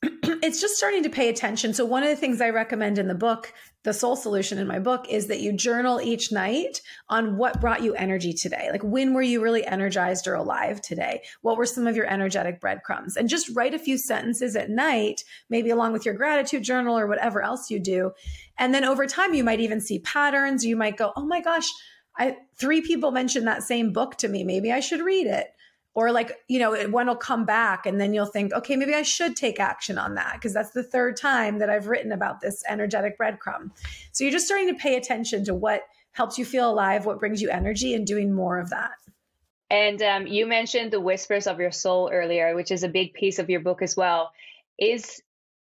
It's 0.42 0.62
just 0.62 0.78
starting 0.78 1.04
to 1.04 1.10
pay 1.10 1.28
attention. 1.28 1.74
So, 1.74 1.86
one 1.86 2.04
of 2.04 2.10
the 2.10 2.16
things 2.16 2.40
I 2.40 2.50
recommend 2.50 2.98
in 2.98 3.08
the 3.08 3.16
book, 3.16 3.54
The 3.84 3.94
Soul 3.94 4.16
Solution 4.16 4.58
in 4.58 4.68
my 4.68 4.80
book, 4.80 5.06
is 5.10 5.28
that 5.28 5.42
you 5.42 5.52
journal 5.52 6.00
each 6.00 6.32
night 6.32 6.82
on 7.10 7.38
what 7.38 7.60
brought 7.60 7.84
you 7.84 7.94
energy 7.96 8.32
today. 8.32 8.70
Like, 8.72 8.84
when 8.84 9.14
were 9.14 9.22
you 9.22 9.42
really 9.42 9.66
energized 9.66 10.28
or 10.28 10.36
alive 10.36 10.82
today? 10.82 11.24
What 11.42 11.58
were 11.58 11.66
some 11.66 11.88
of 11.88 11.96
your 11.98 12.06
energetic 12.06 12.62
breadcrumbs? 12.62 13.18
And 13.18 13.28
just 13.28 13.54
write 13.54 13.74
a 13.74 13.80
few 13.80 13.98
sentences 13.98 14.56
at 14.56 14.70
night, 14.70 15.24
maybe 15.50 15.72
along 15.72 15.92
with 15.92 16.06
your 16.06 16.16
gratitude 16.16 16.64
journal 16.64 16.98
or 16.98 17.08
whatever 17.08 17.42
else 17.42 17.70
you 17.70 17.80
do. 17.80 18.12
And 18.58 18.74
then 18.74 18.86
over 18.86 19.06
time, 19.08 19.34
you 19.34 19.44
might 19.44 19.60
even 19.60 19.82
see 19.82 20.00
patterns. 20.00 20.64
You 20.64 20.78
might 20.78 20.98
go, 20.98 21.12
oh 21.18 21.26
my 21.26 21.42
gosh, 21.42 21.68
I, 22.18 22.38
three 22.58 22.82
people 22.82 23.12
mentioned 23.12 23.48
that 23.48 23.64
same 23.64 23.92
book 23.92 24.16
to 24.18 24.30
me. 24.30 24.44
Maybe 24.44 24.72
I 24.72 24.80
should 24.80 25.02
read 25.02 25.28
it 25.28 25.48
or 26.00 26.14
like 26.14 26.38
you 26.48 26.60
know 26.60 26.88
one 26.88 27.08
will 27.08 27.16
come 27.16 27.44
back 27.44 27.86
and 27.86 28.00
then 28.00 28.14
you'll 28.14 28.26
think 28.26 28.54
okay 28.54 28.78
maybe 28.78 28.94
i 28.94 29.02
should 29.02 29.36
take 29.36 29.60
action 29.60 29.98
on 29.98 30.16
that 30.16 30.34
because 30.36 30.54
that's 30.54 30.72
the 30.72 30.84
third 30.84 31.18
time 31.18 31.60
that 31.60 31.70
i've 31.70 31.88
written 31.88 32.14
about 32.14 32.40
this 32.40 32.64
energetic 32.70 33.20
breadcrumb. 33.20 33.70
So 34.14 34.24
you're 34.24 34.32
just 34.32 34.46
starting 34.46 34.70
to 34.70 34.82
pay 34.82 34.96
attention 34.96 35.44
to 35.46 35.54
what 35.54 35.82
helps 36.12 36.38
you 36.38 36.46
feel 36.46 36.72
alive 36.72 37.06
what 37.06 37.20
brings 37.20 37.42
you 37.42 37.50
energy 37.50 37.94
and 37.94 38.08
doing 38.08 38.34
more 38.34 38.60
of 38.60 38.70
that. 38.70 38.92
And 39.70 40.02
um, 40.02 40.26
you 40.26 40.48
mentioned 40.48 40.92
the 40.92 41.02
whispers 41.02 41.48
of 41.48 41.60
your 41.60 41.72
soul 41.72 42.10
earlier 42.12 42.56
which 42.56 42.72
is 42.72 42.84
a 42.84 42.90
big 42.90 43.14
piece 43.14 43.38
of 43.38 43.50
your 43.50 43.60
book 43.60 43.82
as 43.82 43.98
well. 43.98 44.32
Is 44.78 45.22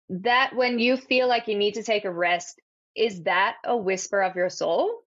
that 0.08 0.56
when 0.56 0.78
you 0.78 0.96
feel 0.96 1.28
like 1.28 1.46
you 1.46 1.58
need 1.58 1.74
to 1.74 1.82
take 1.82 2.06
a 2.06 2.10
rest 2.10 2.58
is 2.96 3.22
that 3.24 3.56
a 3.64 3.76
whisper 3.76 4.22
of 4.22 4.34
your 4.34 4.50
soul? 4.50 5.02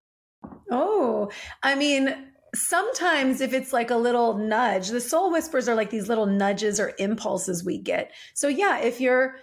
Oh 0.70 1.32
i 1.64 1.74
mean 1.74 2.35
sometimes 2.56 3.42
if 3.42 3.54
it's 3.54 3.74
like 3.74 3.92
a 3.92 3.96
little 3.96 4.38
nudge, 4.38 4.90
the 4.90 5.02
soul 5.02 5.32
whispers 5.32 5.70
are 5.70 5.76
like 5.76 5.90
these 5.90 6.10
little 6.10 6.26
nudges 6.26 6.80
or 6.80 6.94
impulses 6.98 7.64
we 7.64 7.78
get. 7.78 8.12
So 8.34 8.48
yeah, 8.48 8.80
if 8.80 9.00
you're 9.00 9.36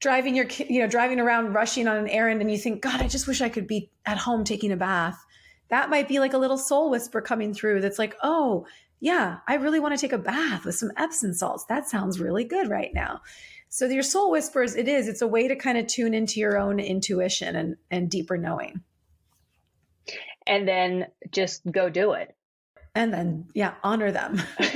driving 0.00 0.36
your 0.36 0.46
you 0.68 0.80
know 0.80 0.86
driving 0.86 1.20
around 1.20 1.54
rushing 1.54 1.88
on 1.88 1.96
an 1.96 2.08
errand 2.08 2.40
and 2.42 2.50
you 2.50 2.58
think 2.58 2.82
god 2.82 3.00
i 3.00 3.08
just 3.08 3.26
wish 3.26 3.40
i 3.40 3.48
could 3.48 3.66
be 3.66 3.90
at 4.04 4.18
home 4.18 4.44
taking 4.44 4.70
a 4.70 4.76
bath 4.76 5.24
that 5.68 5.88
might 5.88 6.06
be 6.06 6.20
like 6.20 6.34
a 6.34 6.38
little 6.38 6.58
soul 6.58 6.90
whisper 6.90 7.22
coming 7.22 7.54
through 7.54 7.80
that's 7.80 7.98
like 7.98 8.14
oh 8.22 8.66
yeah 9.00 9.38
i 9.48 9.54
really 9.54 9.80
want 9.80 9.94
to 9.94 10.00
take 10.00 10.12
a 10.12 10.18
bath 10.18 10.64
with 10.64 10.74
some 10.74 10.92
epsom 10.96 11.32
salts. 11.32 11.64
That 11.66 11.88
sounds 11.88 12.20
really 12.20 12.44
good 12.44 12.68
right 12.68 12.92
now. 12.94 13.20
So 13.68 13.86
your 13.86 14.02
soul 14.02 14.30
whispers 14.30 14.74
it 14.74 14.88
is 14.88 15.08
it's 15.08 15.22
a 15.22 15.26
way 15.26 15.48
to 15.48 15.56
kind 15.56 15.78
of 15.78 15.86
tune 15.86 16.14
into 16.14 16.40
your 16.40 16.58
own 16.58 16.80
intuition 16.80 17.56
and 17.56 17.76
and 17.90 18.10
deeper 18.10 18.38
knowing. 18.38 18.80
And 20.46 20.66
then 20.66 21.06
just 21.30 21.62
go 21.70 21.90
do 21.90 22.12
it 22.12 22.35
and 22.96 23.12
then 23.12 23.46
yeah 23.54 23.74
honor 23.84 24.10
them. 24.10 24.42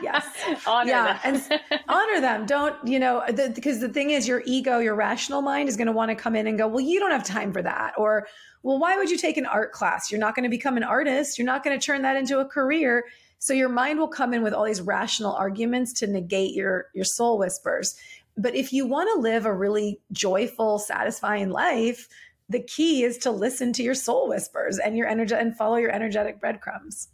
Yes. 0.00 0.24
Honor 0.64 0.88
yeah 0.88 1.18
them. 1.24 1.42
and 1.50 1.82
honor 1.88 2.20
them. 2.20 2.46
Don't 2.46 2.76
you 2.86 3.00
know 3.00 3.24
the, 3.28 3.50
because 3.52 3.80
the 3.80 3.88
thing 3.88 4.10
is 4.10 4.28
your 4.28 4.42
ego 4.46 4.78
your 4.78 4.94
rational 4.94 5.42
mind 5.42 5.68
is 5.68 5.76
going 5.76 5.88
to 5.88 5.92
want 5.92 6.10
to 6.10 6.14
come 6.14 6.36
in 6.36 6.46
and 6.46 6.56
go 6.56 6.68
well 6.68 6.80
you 6.80 7.00
don't 7.00 7.10
have 7.10 7.24
time 7.24 7.52
for 7.52 7.62
that 7.62 7.94
or 7.98 8.28
well 8.62 8.78
why 8.78 8.96
would 8.96 9.10
you 9.10 9.18
take 9.18 9.36
an 9.36 9.44
art 9.44 9.72
class? 9.72 10.10
You're 10.10 10.20
not 10.20 10.36
going 10.36 10.44
to 10.44 10.50
become 10.50 10.76
an 10.76 10.84
artist. 10.84 11.36
You're 11.36 11.46
not 11.46 11.64
going 11.64 11.78
to 11.78 11.84
turn 11.84 12.02
that 12.02 12.16
into 12.16 12.38
a 12.38 12.44
career. 12.44 13.04
So 13.40 13.52
your 13.52 13.68
mind 13.68 13.98
will 13.98 14.08
come 14.08 14.32
in 14.32 14.42
with 14.42 14.54
all 14.54 14.64
these 14.64 14.80
rational 14.80 15.34
arguments 15.34 15.92
to 15.94 16.06
negate 16.06 16.54
your 16.54 16.86
your 16.94 17.04
soul 17.04 17.36
whispers. 17.36 17.96
But 18.36 18.54
if 18.54 18.72
you 18.72 18.86
want 18.86 19.10
to 19.14 19.20
live 19.20 19.46
a 19.46 19.52
really 19.52 20.00
joyful 20.12 20.78
satisfying 20.78 21.50
life 21.50 22.08
the 22.50 22.62
key 22.62 23.04
is 23.04 23.18
to 23.18 23.30
listen 23.30 23.74
to 23.74 23.82
your 23.82 23.94
soul 23.94 24.26
whispers 24.26 24.78
and 24.78 24.96
your 24.96 25.06
energy 25.06 25.34
and 25.34 25.54
follow 25.54 25.76
your 25.76 25.90
energetic 25.90 26.40
breadcrumbs 26.40 27.08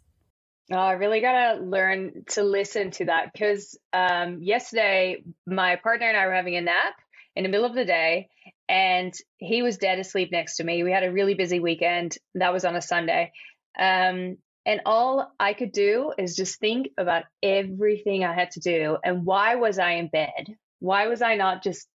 Oh, 0.71 0.77
I 0.77 0.93
really 0.93 1.21
gotta 1.21 1.61
learn 1.61 2.23
to 2.29 2.43
listen 2.43 2.91
to 2.91 3.05
that 3.05 3.31
because 3.31 3.77
um, 3.93 4.41
yesterday 4.41 5.23
my 5.45 5.75
partner 5.75 6.07
and 6.07 6.17
I 6.17 6.25
were 6.25 6.33
having 6.33 6.55
a 6.55 6.61
nap 6.61 6.95
in 7.35 7.43
the 7.43 7.49
middle 7.49 7.65
of 7.65 7.75
the 7.75 7.85
day, 7.85 8.29
and 8.67 9.13
he 9.37 9.61
was 9.61 9.77
dead 9.77 9.99
asleep 9.99 10.31
next 10.31 10.57
to 10.57 10.63
me. 10.63 10.83
We 10.83 10.91
had 10.91 11.03
a 11.03 11.11
really 11.11 11.35
busy 11.35 11.59
weekend. 11.59 12.17
That 12.33 12.53
was 12.53 12.65
on 12.65 12.75
a 12.75 12.81
Sunday. 12.81 13.31
Um, 13.77 14.37
and 14.65 14.81
all 14.85 15.31
I 15.39 15.53
could 15.53 15.71
do 15.71 16.11
is 16.17 16.35
just 16.35 16.59
think 16.59 16.89
about 16.97 17.25
everything 17.43 18.23
I 18.23 18.33
had 18.33 18.51
to 18.51 18.59
do 18.59 18.97
and 19.03 19.25
why 19.25 19.55
was 19.55 19.77
I 19.77 19.91
in 19.91 20.07
bed? 20.07 20.55
Why 20.79 21.07
was 21.07 21.21
I 21.21 21.35
not 21.35 21.63
just 21.63 21.87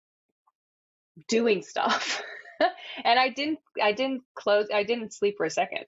doing 1.29 1.63
stuff? 1.63 2.23
and 3.05 3.19
I 3.19 3.31
didn't 3.31 3.59
I 3.83 3.93
didn't 3.93 4.23
close 4.35 4.69
I 4.73 4.85
didn't 4.85 5.13
sleep 5.13 5.35
for 5.37 5.47
a 5.47 5.51
second. 5.51 5.85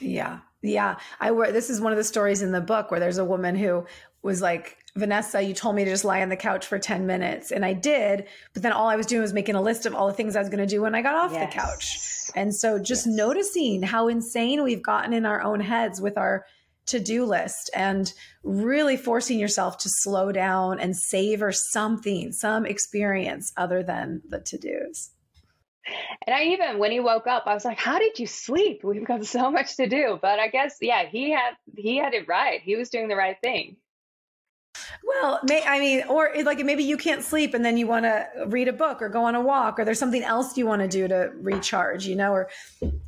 Yeah. 0.00 0.40
Yeah. 0.66 0.96
I 1.20 1.30
were 1.30 1.52
this 1.52 1.70
is 1.70 1.80
one 1.80 1.92
of 1.92 1.98
the 1.98 2.04
stories 2.04 2.42
in 2.42 2.52
the 2.52 2.60
book 2.60 2.90
where 2.90 3.00
there's 3.00 3.18
a 3.18 3.24
woman 3.24 3.56
who 3.56 3.86
was 4.22 4.42
like, 4.42 4.76
Vanessa, 4.96 5.40
you 5.40 5.54
told 5.54 5.76
me 5.76 5.84
to 5.84 5.90
just 5.90 6.04
lie 6.04 6.22
on 6.22 6.28
the 6.28 6.36
couch 6.36 6.66
for 6.66 6.78
10 6.78 7.06
minutes. 7.06 7.52
And 7.52 7.64
I 7.64 7.74
did. 7.74 8.26
But 8.54 8.62
then 8.62 8.72
all 8.72 8.88
I 8.88 8.96
was 8.96 9.06
doing 9.06 9.22
was 9.22 9.32
making 9.32 9.54
a 9.54 9.62
list 9.62 9.86
of 9.86 9.94
all 9.94 10.06
the 10.06 10.14
things 10.14 10.34
I 10.34 10.40
was 10.40 10.48
going 10.48 10.66
to 10.66 10.66
do 10.66 10.82
when 10.82 10.94
I 10.94 11.02
got 11.02 11.14
off 11.14 11.32
yes. 11.32 11.52
the 11.52 11.58
couch. 11.58 11.98
And 12.34 12.54
so 12.54 12.78
just 12.78 13.06
yes. 13.06 13.14
noticing 13.14 13.82
how 13.82 14.08
insane 14.08 14.62
we've 14.64 14.82
gotten 14.82 15.12
in 15.12 15.24
our 15.24 15.42
own 15.42 15.60
heads 15.60 16.00
with 16.00 16.18
our 16.18 16.44
to 16.86 17.00
do 17.00 17.24
list 17.24 17.70
and 17.74 18.12
really 18.42 18.96
forcing 18.96 19.38
yourself 19.38 19.76
to 19.78 19.88
slow 19.88 20.32
down 20.32 20.78
and 20.78 20.96
savor 20.96 21.52
something, 21.52 22.32
some 22.32 22.64
experience 22.64 23.52
other 23.56 23.82
than 23.82 24.22
the 24.28 24.40
to 24.40 24.58
dos. 24.58 25.10
And 26.26 26.34
I 26.34 26.44
even 26.44 26.78
when 26.78 26.90
he 26.90 27.00
woke 27.00 27.26
up, 27.26 27.44
I 27.46 27.54
was 27.54 27.64
like, 27.64 27.78
"How 27.78 27.98
did 27.98 28.18
you 28.18 28.26
sleep? 28.26 28.82
We've 28.82 29.04
got 29.04 29.24
so 29.24 29.50
much 29.50 29.76
to 29.76 29.86
do." 29.86 30.18
But 30.20 30.38
I 30.38 30.48
guess 30.48 30.78
yeah, 30.80 31.04
he 31.06 31.30
had 31.30 31.54
he 31.76 31.96
had 31.96 32.14
it 32.14 32.28
right. 32.28 32.60
He 32.60 32.76
was 32.76 32.90
doing 32.90 33.08
the 33.08 33.16
right 33.16 33.36
thing. 33.40 33.76
Well, 35.04 35.40
may, 35.44 35.62
I 35.64 35.78
mean, 35.78 36.04
or 36.08 36.30
like 36.42 36.58
maybe 36.58 36.84
you 36.84 36.96
can't 36.96 37.22
sleep 37.22 37.54
and 37.54 37.64
then 37.64 37.76
you 37.76 37.86
want 37.86 38.04
to 38.04 38.26
read 38.46 38.68
a 38.68 38.72
book 38.72 39.00
or 39.00 39.08
go 39.08 39.24
on 39.24 39.34
a 39.34 39.40
walk 39.40 39.78
or 39.78 39.84
there's 39.84 39.98
something 39.98 40.22
else 40.22 40.56
you 40.56 40.66
want 40.66 40.82
to 40.82 40.88
do 40.88 41.08
to 41.08 41.30
recharge, 41.36 42.06
you 42.06 42.16
know, 42.16 42.32
or 42.32 42.50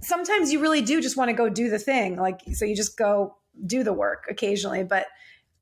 sometimes 0.00 0.52
you 0.52 0.60
really 0.60 0.80
do 0.80 1.00
just 1.00 1.16
want 1.16 1.28
to 1.28 1.34
go 1.34 1.48
do 1.48 1.68
the 1.68 1.78
thing. 1.78 2.16
Like, 2.16 2.40
so 2.54 2.64
you 2.64 2.76
just 2.76 2.96
go 2.96 3.36
do 3.66 3.82
the 3.82 3.92
work 3.92 4.26
occasionally. 4.30 4.84
But 4.84 5.06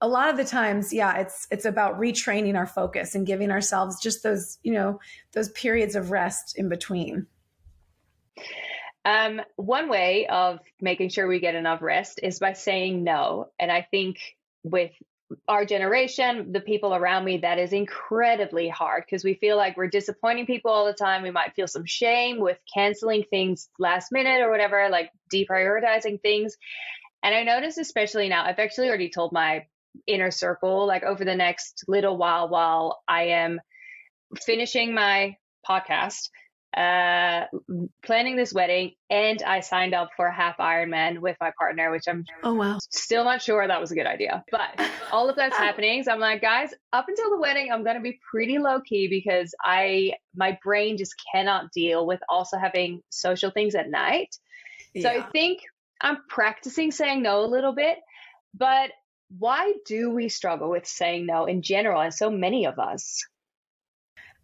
a 0.00 0.08
lot 0.08 0.28
of 0.28 0.36
the 0.36 0.44
times 0.44 0.92
yeah 0.92 1.18
it's 1.18 1.46
it's 1.50 1.64
about 1.64 1.98
retraining 1.98 2.56
our 2.56 2.66
focus 2.66 3.14
and 3.14 3.26
giving 3.26 3.50
ourselves 3.50 4.00
just 4.00 4.22
those 4.22 4.58
you 4.62 4.72
know 4.72 5.00
those 5.32 5.48
periods 5.50 5.94
of 5.94 6.10
rest 6.10 6.58
in 6.58 6.68
between. 6.68 7.26
Um, 9.04 9.40
one 9.54 9.88
way 9.88 10.26
of 10.26 10.58
making 10.80 11.10
sure 11.10 11.28
we 11.28 11.38
get 11.38 11.54
enough 11.54 11.80
rest 11.80 12.18
is 12.22 12.40
by 12.40 12.52
saying 12.54 13.04
no. 13.04 13.50
And 13.58 13.70
i 13.70 13.86
think 13.90 14.18
with 14.64 14.90
our 15.48 15.64
generation 15.64 16.52
the 16.52 16.60
people 16.60 16.94
around 16.94 17.24
me 17.24 17.38
that 17.38 17.58
is 17.58 17.72
incredibly 17.72 18.68
hard 18.68 19.04
because 19.04 19.24
we 19.24 19.34
feel 19.34 19.56
like 19.56 19.76
we're 19.76 19.88
disappointing 19.88 20.46
people 20.46 20.70
all 20.70 20.86
the 20.86 20.92
time. 20.92 21.22
We 21.22 21.30
might 21.30 21.54
feel 21.54 21.66
some 21.66 21.84
shame 21.84 22.38
with 22.38 22.58
canceling 22.72 23.24
things 23.28 23.68
last 23.78 24.12
minute 24.12 24.40
or 24.40 24.50
whatever 24.50 24.88
like 24.90 25.10
deprioritizing 25.32 26.20
things. 26.20 26.56
And 27.22 27.34
I 27.34 27.42
notice, 27.42 27.78
especially 27.78 28.28
now, 28.28 28.44
I've 28.44 28.58
actually 28.58 28.88
already 28.88 29.10
told 29.10 29.32
my 29.32 29.66
inner 30.06 30.30
circle 30.30 30.86
like 30.86 31.02
over 31.02 31.24
the 31.24 31.34
next 31.34 31.84
little 31.88 32.16
while 32.16 32.48
while 32.48 33.02
I 33.08 33.24
am 33.28 33.60
finishing 34.40 34.94
my 34.94 35.36
podcast, 35.68 36.28
uh, 36.76 37.46
planning 38.04 38.36
this 38.36 38.52
wedding, 38.52 38.92
and 39.08 39.42
I 39.42 39.60
signed 39.60 39.94
up 39.94 40.10
for 40.16 40.26
a 40.26 40.34
half 40.34 40.58
Ironman 40.58 41.20
with 41.20 41.36
my 41.40 41.52
partner, 41.58 41.90
which 41.90 42.04
I'm 42.06 42.24
oh 42.42 42.54
wow 42.54 42.78
still 42.90 43.24
not 43.24 43.40
sure 43.40 43.66
that 43.66 43.80
was 43.80 43.92
a 43.92 43.94
good 43.94 44.06
idea. 44.06 44.44
But 44.50 44.80
all 45.10 45.30
of 45.30 45.36
that's 45.36 45.56
happening, 45.66 46.02
so 46.02 46.12
I'm 46.12 46.20
like, 46.20 46.42
guys, 46.42 46.74
up 46.92 47.06
until 47.08 47.30
the 47.30 47.38
wedding, 47.38 47.70
I'm 47.72 47.84
gonna 47.84 48.00
be 48.00 48.18
pretty 48.30 48.58
low 48.58 48.80
key 48.80 49.08
because 49.08 49.54
I 49.62 50.12
my 50.34 50.58
brain 50.62 50.98
just 50.98 51.14
cannot 51.32 51.72
deal 51.72 52.06
with 52.06 52.20
also 52.28 52.58
having 52.58 53.00
social 53.10 53.50
things 53.50 53.74
at 53.74 53.88
night. 53.88 54.36
So. 55.00 55.10
I 55.10 55.22
think 55.30 55.60
I'm 56.00 56.18
practicing 56.28 56.90
saying 56.90 57.22
no 57.22 57.44
a 57.44 57.46
little 57.46 57.74
bit, 57.74 57.98
but 58.54 58.90
why 59.28 59.74
do 59.86 60.10
we 60.10 60.28
struggle 60.28 60.70
with 60.70 60.86
saying 60.86 61.26
no 61.26 61.46
in 61.46 61.62
general, 61.62 62.00
and 62.00 62.14
so 62.14 62.30
many 62.30 62.66
of 62.66 62.78
us? 62.78 63.24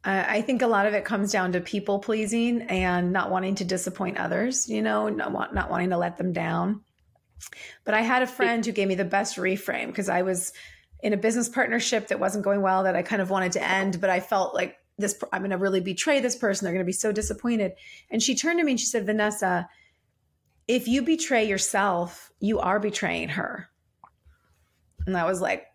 I 0.05 0.42
think 0.42 0.62
a 0.62 0.66
lot 0.66 0.87
of 0.87 0.95
it 0.95 1.05
comes 1.05 1.31
down 1.31 1.53
to 1.53 1.61
people 1.61 2.01
pleasing 2.01 2.62
and 2.62 3.12
not 3.12 3.31
wanting 3.31 3.55
to 3.57 3.64
disappoint 3.64 4.18
others, 4.18 4.68
you 4.68 4.83
know, 4.83 5.09
not, 5.09 5.55
not 5.55 5.71
wanting 5.71 5.90
to 5.90 5.97
let 5.97 6.16
them 6.16 6.33
down. 6.33 6.81
But 7.85 7.95
I 7.95 8.01
had 8.01 8.23
a 8.23 8.27
friend 8.27 8.66
who 8.66 8.73
gave 8.73 8.88
me 8.88 8.97
the 8.97 9.05
best 9.05 9.37
reframe 9.37 9.87
because 9.87 10.09
I 10.09 10.23
was 10.23 10.53
in 11.05 11.12
a 11.12 11.16
business 11.16 11.49
partnership 11.49 12.09
that 12.09 12.18
wasn't 12.18 12.45
going 12.45 12.62
well 12.62 12.83
that 12.83 12.97
I 12.97 13.03
kind 13.03 13.23
of 13.23 13.31
wanted 13.31 13.53
to 13.53 13.62
end, 13.62 14.01
but 14.01 14.11
I 14.11 14.18
felt 14.18 14.55
like 14.55 14.77
this, 14.99 15.23
I'm 15.33 15.42
going 15.42 15.51
to 15.51 15.57
really 15.57 15.81
betray 15.81 16.18
this 16.18 16.37
person. 16.37 16.64
They're 16.64 16.75
going 16.75 16.85
to 16.85 16.88
be 16.88 16.92
so 16.92 17.12
disappointed. 17.12 17.75
And 18.11 18.21
she 18.21 18.35
turned 18.35 18.59
to 18.59 18.64
me 18.64 18.73
and 18.73 18.81
she 18.81 18.87
said, 18.87 19.07
Vanessa, 19.07 19.68
if 20.66 20.88
you 20.88 21.03
betray 21.03 21.45
yourself, 21.49 22.33
you 22.40 22.59
are 22.59 22.81
betraying 22.81 23.31
her. 23.31 23.68
And 25.07 25.17
I 25.17 25.25
was 25.25 25.41
like, 25.41 25.67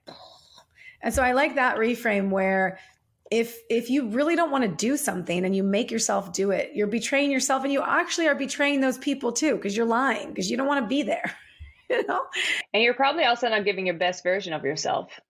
and 1.02 1.13
so 1.13 1.24
I 1.24 1.34
like 1.34 1.56
that 1.56 1.78
reframe 1.78 2.30
where 2.30 2.80
if 3.30 3.58
if 3.70 3.90
you 3.90 4.10
really 4.10 4.36
don't 4.36 4.52
want 4.52 4.63
to 4.63 4.70
do 4.70 4.96
something 4.98 5.46
and 5.46 5.56
you 5.56 5.63
make 5.63 5.92
yourself 5.92 6.32
do 6.34 6.52
it, 6.52 6.72
you're 6.74 6.88
betraying 6.88 7.32
yourself 7.32 7.63
and 7.63 7.74
you 7.74 7.84
actually 7.84 8.28
are 8.28 8.36
betraying 8.36 8.82
those 8.82 8.98
people 8.98 9.32
too 9.32 9.56
because 9.56 9.76
you're 9.76 9.86
lying 9.86 10.30
because 10.30 10.50
you 10.50 10.58
don't 10.58 10.67
want 10.67 10.84
to 10.84 10.88
be 10.88 11.04
there. 11.04 11.36
You 11.90 12.06
know? 12.06 12.19
And 12.73 12.84
you're 12.84 12.94
probably 12.94 13.23
also 13.23 13.48
not 13.48 13.63
giving 13.63 13.86
your 13.86 13.96
best 13.96 14.21
version 14.21 14.52
of 14.52 14.65
yourself. 14.65 15.21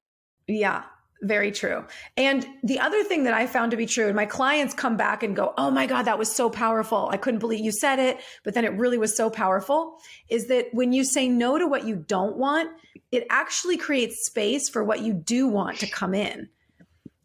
Yeah. 0.48 0.86
Very 1.22 1.52
true. 1.52 1.84
And 2.16 2.46
the 2.64 2.80
other 2.80 3.04
thing 3.04 3.24
that 3.24 3.34
I 3.34 3.48
found 3.48 3.72
to 3.72 3.78
be 3.78 3.88
true, 3.88 4.06
and 4.06 4.16
my 4.16 4.28
clients 4.28 4.74
come 4.76 4.98
back 4.98 5.24
and 5.24 5.36
go, 5.36 5.54
Oh 5.58 5.72
my 5.72 5.88
God, 5.88 6.04
that 6.04 6.20
was 6.20 6.34
so 6.34 6.50
powerful. 6.50 7.10
I 7.12 7.18
couldn't 7.18 7.40
believe 7.40 7.66
you 7.66 7.72
said 7.72 7.98
it, 7.98 8.20
but 8.44 8.54
then 8.54 8.66
it 8.66 8.74
really 8.74 9.00
was 9.00 9.16
so 9.16 9.30
powerful 9.30 9.98
is 10.30 10.48
that 10.48 10.68
when 10.74 10.94
you 10.94 11.04
say 11.04 11.28
no 11.28 11.58
to 11.58 11.68
what 11.68 11.86
you 11.86 11.96
don't 11.96 12.38
want, 12.38 12.70
it 13.12 13.26
actually 13.30 13.78
creates 13.78 14.26
space 14.26 14.70
for 14.70 14.84
what 14.84 15.02
you 15.02 15.14
do 15.14 15.48
want 15.48 15.80
to 15.80 15.88
come 15.88 16.14
in. 16.14 16.50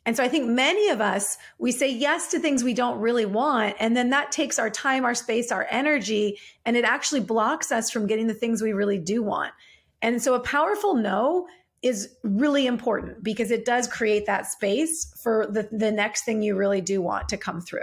And 0.05 0.16
so 0.16 0.24
I 0.24 0.28
think 0.28 0.49
many 0.49 0.88
of 0.88 1.01
us, 1.01 1.38
we 1.59 1.70
say 1.70 1.93
yes 1.93 2.28
to 2.32 2.40
things 2.40 2.64
we 2.64 2.74
don't 2.74 2.99
really 2.99 3.26
want. 3.26 3.76
And 3.78 3.97
then 3.97 4.11
that 4.11 4.32
takes 4.32 4.59
our 4.59 4.70
time, 4.70 5.05
our 5.05 5.14
space, 5.14 5.53
our 5.53 5.66
energy, 5.70 6.40
and 6.64 6.76
it 6.76 6.84
actually 6.84 7.20
blocks 7.20 7.70
us 7.70 7.90
from 7.90 8.07
getting 8.07 8.26
the 8.26 8.34
things 8.34 8.62
we 8.62 8.72
really 8.72 8.99
do 8.99 9.22
want. 9.22 9.53
And 10.01 10.20
so 10.20 10.34
a 10.34 10.40
powerful 10.40 10.95
no 10.95 11.47
is 11.83 12.14
really 12.22 12.66
important 12.66 13.24
because 13.24 13.51
it 13.51 13.64
does 13.64 13.89
create 13.89 14.26
that 14.26 14.47
space 14.47 15.12
for 15.22 15.47
the, 15.51 15.68
the 15.72 15.91
next 15.91 16.24
thing 16.24 16.41
you 16.43 16.55
really 16.55 16.80
do 16.80 17.03
want 17.03 17.28
to 17.28 17.37
come 17.37 17.61
through. 17.61 17.80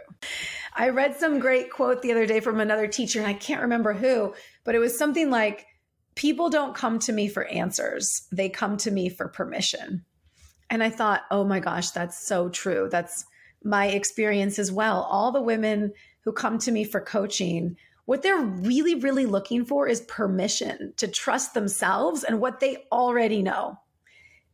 I 0.75 0.89
read 0.89 1.17
some 1.17 1.39
great 1.39 1.69
quote 1.69 2.01
the 2.01 2.11
other 2.11 2.25
day 2.25 2.39
from 2.39 2.59
another 2.59 2.87
teacher, 2.87 3.19
and 3.19 3.27
I 3.27 3.33
can't 3.33 3.61
remember 3.61 3.93
who, 3.93 4.33
but 4.63 4.75
it 4.75 4.79
was 4.79 4.97
something 4.97 5.29
like, 5.29 5.65
People 6.19 6.49
don't 6.49 6.75
come 6.75 6.99
to 6.99 7.13
me 7.13 7.29
for 7.29 7.45
answers, 7.45 8.27
they 8.29 8.49
come 8.49 8.75
to 8.79 8.91
me 8.91 9.07
for 9.07 9.29
permission. 9.29 10.03
And 10.69 10.83
I 10.83 10.89
thought, 10.89 11.21
oh 11.31 11.45
my 11.45 11.61
gosh, 11.61 11.91
that's 11.91 12.27
so 12.27 12.49
true. 12.49 12.89
That's 12.91 13.25
my 13.63 13.87
experience 13.87 14.59
as 14.59 14.69
well. 14.69 15.03
All 15.03 15.31
the 15.31 15.41
women 15.41 15.93
who 16.25 16.33
come 16.33 16.57
to 16.59 16.73
me 16.73 16.83
for 16.83 16.99
coaching, 16.99 17.77
what 18.03 18.21
they're 18.21 18.41
really, 18.41 18.95
really 18.95 19.25
looking 19.25 19.63
for 19.63 19.87
is 19.87 20.01
permission 20.01 20.93
to 20.97 21.07
trust 21.07 21.53
themselves 21.53 22.25
and 22.25 22.41
what 22.41 22.59
they 22.59 22.85
already 22.91 23.41
know. 23.41 23.79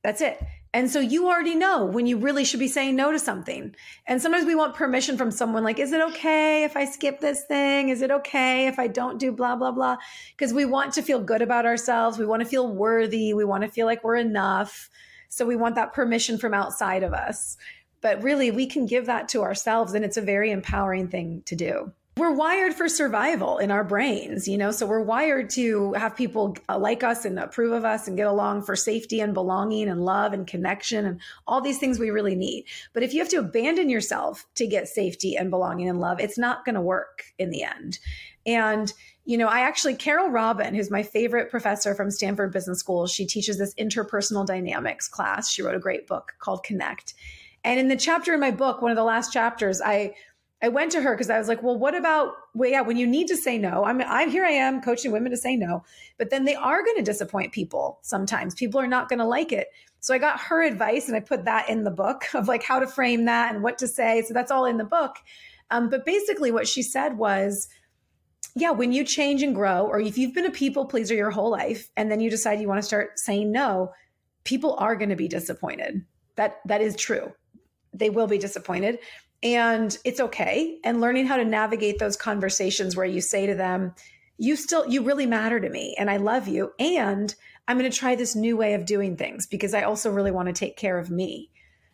That's 0.06 0.22
it. 0.22 0.40
And 0.72 0.92
so 0.92 1.00
you 1.00 1.30
already 1.30 1.56
know 1.56 1.84
when 1.84 2.06
you 2.06 2.18
really 2.18 2.46
should 2.46 2.60
be 2.60 2.68
saying 2.68 2.96
no 2.96 3.12
to 3.12 3.18
something. 3.18 3.76
And 4.06 4.22
sometimes 4.22 4.46
we 4.46 4.54
want 4.54 4.76
permission 4.76 5.18
from 5.18 5.32
someone 5.32 5.64
like, 5.64 5.80
is 5.80 5.92
it 5.94 6.02
okay 6.12 6.64
if 6.64 6.78
I 6.78 6.86
skip 6.86 7.20
this 7.20 7.44
thing? 7.46 7.90
Is 7.90 8.04
it 8.04 8.12
okay 8.12 8.68
if 8.68 8.78
I 8.78 8.86
don't 8.86 9.18
do 9.18 9.32
blah, 9.32 9.56
blah, 9.56 9.72
blah? 9.72 9.98
Because 10.38 10.54
we 10.54 10.64
want 10.64 10.94
to 10.94 11.02
feel 11.02 11.20
good 11.20 11.42
about 11.42 11.66
ourselves. 11.66 12.20
We 12.20 12.28
want 12.28 12.44
to 12.44 12.48
feel 12.48 12.72
worthy. 12.72 13.34
We 13.34 13.46
want 13.46 13.64
to 13.64 13.70
feel 13.72 13.88
like 13.88 14.04
we're 14.04 14.18
enough. 14.18 14.92
So 15.30 15.44
we 15.44 15.56
want 15.56 15.74
that 15.74 15.92
permission 15.92 16.38
from 16.38 16.54
outside 16.54 17.02
of 17.02 17.14
us. 17.14 17.58
But 18.02 18.22
really, 18.22 18.52
we 18.52 18.68
can 18.68 18.86
give 18.86 19.08
that 19.08 19.28
to 19.30 19.42
ourselves, 19.42 19.96
and 19.96 20.06
it's 20.06 20.18
a 20.18 20.22
very 20.22 20.52
empowering 20.52 21.08
thing 21.08 21.42
to 21.46 21.56
do 21.56 21.94
we're 22.18 22.32
wired 22.32 22.74
for 22.74 22.88
survival 22.88 23.58
in 23.58 23.72
our 23.72 23.84
brains, 23.84 24.48
you 24.48 24.58
know, 24.58 24.72
so 24.72 24.86
we're 24.86 25.02
wired 25.02 25.50
to 25.50 25.92
have 25.94 26.16
people 26.16 26.56
uh, 26.70 26.80
like 26.80 27.04
us 27.04 27.26
and 27.26 27.38
approve 27.38 27.74
of 27.74 27.84
us 27.84 28.08
and 28.08 28.16
get 28.16 28.28
along 28.28 28.62
for 28.62 28.74
safety 28.74 29.20
and 29.20 29.34
belonging 29.34 29.90
and 29.90 30.06
love 30.06 30.32
and 30.32 30.48
connection 30.48 31.06
and 31.06 31.20
all 31.46 31.60
these 31.60 31.78
things 31.78 32.00
we 32.00 32.12
really 32.12 32.36
need. 32.36 32.64
But 32.94 33.04
if 33.04 33.14
you 33.14 33.20
have 33.20 33.30
to 33.30 33.40
abandon 33.40 33.90
yourself 33.90 34.46
to 34.56 34.66
get 34.66 34.88
safety 34.88 35.36
and 35.36 35.50
belonging 35.50 35.90
and 35.90 36.00
love, 36.00 36.22
it's 36.22 36.38
not 36.38 36.64
going 36.64 36.76
to 36.76 36.82
work 36.82 37.24
in 37.38 37.50
the 37.50 37.64
end. 37.64 38.00
And 38.46 38.94
you 39.26 39.38
know, 39.38 39.48
I 39.48 39.62
actually, 39.62 39.96
Carole 39.96 40.30
Robin, 40.30 40.74
who's 40.76 40.92
my 40.92 41.04
favorite 41.04 41.50
professor 41.50 41.96
from 41.96 42.12
Stanford 42.12 42.54
Business 42.54 42.80
School, 42.80 43.08
she 43.08 43.26
teaches 43.26 43.58
this 43.58 43.74
interpersonal 43.74 44.46
dynamics 44.46 45.08
class. 45.08 45.50
She 45.50 45.64
wrote 45.64 45.76
a 45.76 45.80
great 45.80 46.08
book 46.08 46.34
called 46.40 46.64
Connect. 46.64 47.16
And 47.64 47.80
in 47.80 47.88
the 47.88 47.96
chapter 47.96 48.36
in 48.36 48.40
my 48.40 48.52
book, 48.52 48.84
one 48.84 48.92
of 48.92 48.96
the 48.96 49.04
last 49.04 49.34
chapters, 49.34 49.82
I 49.82 50.14
I 50.62 50.70
went 50.70 50.92
to 50.94 51.02
her 51.02 51.14
because 51.14 51.30
I 51.30 51.38
was 51.38 51.48
like, 51.48 51.62
well, 51.62 51.78
what 51.78 51.96
about, 51.96 52.34
well, 52.54 52.70
yeah, 52.70 52.82
when 52.82 52.98
you 52.98 53.06
need 53.06 53.28
to 53.28 53.36
say 53.36 53.58
no, 53.58 53.84
I'm, 53.84 54.02
I'm 54.02 54.30
here 54.30 54.46
I 54.46 54.52
am 54.52 54.82
coaching 54.82 55.12
women 55.12 55.32
to 55.32 55.38
say 55.38 55.56
no, 55.56 55.84
but 56.18 56.30
then 56.30 56.46
they 56.46 56.56
are 56.56 56.84
going 56.84 56.96
to 56.96 57.04
disappoint 57.04 57.52
people 57.52 58.00
sometimes. 58.02 58.56
People 58.56 58.80
are 58.80 58.88
not 58.88 59.10
going 59.10 59.20
to 59.20 59.26
like 59.26 59.52
it. 59.52 59.68
So 60.00 60.14
I 60.14 60.18
got 60.18 60.40
her 60.40 60.64
advice 60.64 61.08
and 61.08 61.18
I 61.18 61.20
put 61.20 61.46
that 61.46 61.70
in 61.70 61.84
the 61.84 61.92
book 61.92 62.26
of 62.34 62.48
like 62.48 62.64
how 62.64 62.80
to 62.80 62.88
frame 62.88 63.26
that 63.26 63.54
and 63.54 63.64
what 63.64 63.78
to 63.80 63.88
say. 63.88 64.24
So 64.26 64.34
that's 64.34 64.52
all 64.52 64.66
in 64.66 64.78
the 64.78 64.86
book. 64.86 65.18
Um, 65.72 65.90
but 65.90 66.06
basically, 66.06 66.52
what 66.52 66.68
she 66.68 66.84
said 66.84 67.18
was, 67.18 67.68
yeah, 68.56 68.72
when 68.72 68.92
you 68.92 69.04
change 69.04 69.42
and 69.42 69.56
grow, 69.56 69.86
or 69.86 70.00
if 70.00 70.18
you've 70.18 70.34
been 70.34 70.46
a 70.46 70.52
people 70.52 70.86
pleaser 70.86 71.16
your 71.16 71.32
whole 71.32 71.50
life 71.50 71.90
and 71.98 72.10
then 72.12 72.20
you 72.20 72.30
decide 72.30 72.62
you 72.62 72.68
want 72.68 72.78
to 72.78 72.88
start 72.88 73.20
saying 73.20 73.52
no, 73.52 73.92
people 74.44 74.76
are 74.76 74.96
going 74.96 75.10
to 75.10 75.16
be 75.16 75.28
disappointed. 75.28 76.06
That 76.36 76.60
that 76.66 76.82
is 76.82 76.96
true. 76.96 77.34
They 77.94 78.10
will 78.10 78.28
be 78.28 78.38
disappointed 78.38 79.00
and 79.46 79.96
it's 80.04 80.20
okay. 80.20 80.80
And 80.84 81.00
learning 81.00 81.28
how 81.28 81.38
to 81.38 81.46
navigate 81.46 82.00
those 82.00 82.18
conversations 82.18 82.98
where 82.98 83.06
you 83.06 83.22
say 83.22 83.46
to 83.46 83.56
them 83.56 83.94
you 84.38 84.58
still 84.58 84.86
you 84.90 85.02
really 85.02 85.26
matter 85.26 85.62
to 85.62 85.70
me 85.70 85.96
and 85.98 86.10
i 86.10 86.18
love 86.18 86.48
you. 86.48 86.74
And 86.78 87.34
i'm 87.68 87.78
going 87.78 87.90
to 87.90 87.98
try 87.98 88.16
this 88.16 88.36
new 88.36 88.58
way 88.58 88.74
of 88.74 88.86
doing 88.86 89.16
things 89.16 89.48
because 89.48 89.74
i 89.74 89.84
also 89.84 90.12
really 90.12 90.32
want 90.32 90.48
to 90.48 90.54
take 90.54 90.76
care 90.76 90.98
of 90.98 91.10
me. 91.10 91.52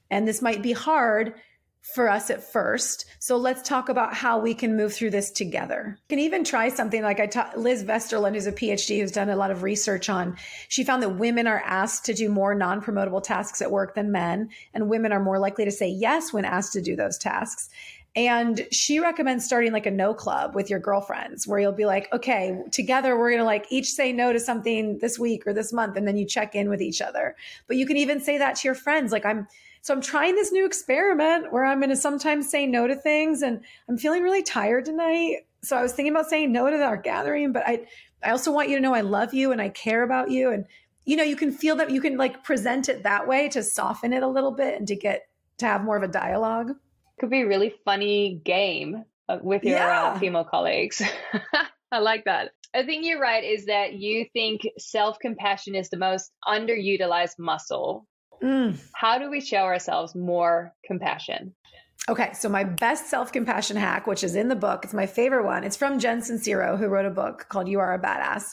And 0.10 0.28
this 0.28 0.42
might 0.42 0.64
be 0.64 0.72
hard 0.72 1.36
for 1.82 2.10
us 2.10 2.30
at 2.30 2.44
first. 2.44 3.06
So 3.20 3.38
let's 3.38 3.68
talk 3.68 3.90
about 3.90 4.14
how 4.14 4.40
we 4.40 4.54
can 4.54 4.78
move 4.78 4.94
through 4.94 5.10
this 5.10 5.32
together. 5.32 5.98
You 6.10 6.16
can 6.16 6.20
even 6.20 6.44
try 6.44 6.70
something 6.70 7.02
like 7.02 7.20
I 7.20 7.26
taught 7.26 7.58
Liz 7.58 7.84
Vesterlund, 7.84 8.34
who's 8.34 8.48
a 8.48 8.52
PhD 8.52 9.00
who's 9.00 9.12
done 9.12 9.30
a 9.30 9.36
lot 9.36 9.52
of 9.52 9.64
research 9.64 10.08
on. 10.10 10.38
She 10.70 10.84
found 10.84 11.02
that 11.04 11.18
women 11.18 11.48
are 11.48 11.62
asked 11.66 12.06
to 12.06 12.14
do 12.14 12.30
more 12.30 12.54
non 12.54 12.82
promotable 12.82 13.24
tasks 13.24 13.62
at 13.62 13.72
work 13.72 13.96
than 13.96 14.12
men, 14.12 14.50
and 14.74 14.90
women 14.90 15.12
are 15.12 15.20
more 15.20 15.40
likely 15.40 15.66
to 15.66 15.72
say 15.72 15.88
yes 15.88 16.32
when 16.32 16.46
asked 16.46 16.74
to 16.74 16.82
do 16.82 16.96
those 16.96 17.18
tasks. 17.18 17.70
And 18.14 18.68
she 18.72 19.00
recommends 19.00 19.46
starting 19.46 19.72
like 19.72 19.86
a 19.86 19.92
no 19.92 20.14
club 20.14 20.54
with 20.54 20.70
your 20.70 20.80
girlfriends 20.80 21.48
where 21.48 21.60
you'll 21.60 21.72
be 21.72 21.86
like, 21.86 22.12
okay, 22.12 22.62
together 22.72 23.18
we're 23.18 23.30
going 23.30 23.40
to 23.40 23.46
like 23.46 23.68
each 23.70 23.90
say 23.90 24.12
no 24.12 24.34
to 24.34 24.40
something 24.40 25.00
this 25.00 25.18
week 25.18 25.48
or 25.48 25.54
this 25.54 25.72
month. 25.72 25.96
And 25.96 26.06
then 26.06 26.18
you 26.18 26.26
check 26.26 26.54
in 26.54 26.70
with 26.70 26.82
each 26.82 27.02
other. 27.02 27.38
But 27.68 27.78
you 27.78 27.86
can 27.86 27.96
even 27.96 28.20
say 28.20 28.38
that 28.38 28.58
to 28.58 28.68
your 28.68 28.76
friends. 28.76 29.14
Like, 29.14 29.26
I'm, 29.26 29.48
so 29.82 29.94
I'm 29.94 30.02
trying 30.02 30.36
this 30.36 30.52
new 30.52 30.66
experiment 30.66 31.52
where 31.52 31.66
I'm 31.66 31.80
going 31.80 31.90
to 31.90 31.96
sometimes 31.96 32.50
say 32.50 32.68
no 32.68 32.88
to 32.88 32.96
things 32.96 33.42
and 33.42 33.62
I'm 33.90 33.98
feeling 33.98 34.22
really 34.22 34.44
tired 34.44 34.86
tonight. 34.86 35.48
So 35.64 35.76
I 35.76 35.82
was 35.82 35.94
thinking 35.94 36.14
about 36.14 36.30
saying 36.30 36.52
no 36.52 36.70
to 36.70 36.82
our 36.84 36.98
gathering, 36.98 37.52
but 37.52 37.64
I 37.66 37.88
I 38.24 38.30
also 38.30 38.52
want 38.52 38.70
you 38.70 38.76
to 38.76 38.82
know 38.82 38.94
I 38.94 39.02
love 39.02 39.34
you 39.34 39.52
and 39.52 39.60
I 39.60 39.70
care 39.70 40.04
about 40.04 40.30
you 40.30 40.52
and 40.52 40.66
you 41.06 41.16
know 41.16 41.24
you 41.24 41.36
can 41.36 41.52
feel 41.52 41.76
that 41.78 41.90
you 41.90 42.00
can 42.00 42.18
like 42.18 42.44
present 42.44 42.90
it 42.90 43.04
that 43.04 43.28
way 43.28 43.50
to 43.50 43.64
soften 43.64 44.14
it 44.14 44.22
a 44.22 44.28
little 44.28 44.52
bit 44.52 44.78
and 44.78 44.88
to 44.88 44.96
get 44.96 45.28
to 45.58 45.66
have 45.66 45.84
more 45.84 45.98
of 45.98 46.04
a 46.04 46.08
dialogue. 46.08 46.74
Could 47.20 47.32
be 47.32 47.42
a 47.42 47.48
really 47.48 47.74
funny 47.84 48.42
game 48.44 49.04
uh, 49.30 49.40
with 49.42 49.64
your 49.64 49.78
uh, 49.78 49.82
yeah. 49.82 50.04
uh, 50.04 50.20
female 50.20 50.44
colleagues. 50.44 51.02
I 51.92 52.00
like 52.00 52.26
that. 52.26 52.52
I 52.74 52.84
think 52.84 53.06
you're 53.06 53.20
right 53.20 53.44
is 53.44 53.66
that 53.66 53.94
you 53.94 54.26
think 54.32 54.62
self 54.78 55.18
compassion 55.20 55.74
is 55.74 55.90
the 55.90 55.98
most 55.98 56.32
underutilized 56.48 57.40
muscle 57.40 58.08
Mm. 58.44 58.80
How 58.94 59.18
do 59.18 59.30
we 59.30 59.42
show 59.42 59.64
ourselves 59.64 60.16
more 60.16 60.74
compassion? 60.86 61.54
Okay, 62.10 62.34
so 62.34 62.50
my 62.50 62.64
best 62.64 63.10
self 63.10 63.32
compassion 63.32 63.78
hack, 63.78 64.08
which 64.08 64.24
is 64.24 64.36
in 64.36 64.48
the 64.48 64.56
book, 64.56 64.84
it's 64.84 64.94
my 64.94 65.06
favorite 65.06 65.46
one. 65.46 65.64
It's 65.64 65.78
from 65.78 66.00
Jen 66.00 66.22
Sincero, 66.22 66.78
who 66.78 66.88
wrote 66.88 67.06
a 67.06 67.12
book 67.12 67.46
called 67.50 67.68
You 67.68 67.80
Are 67.80 67.94
a 67.94 68.00
Badass. 68.00 68.46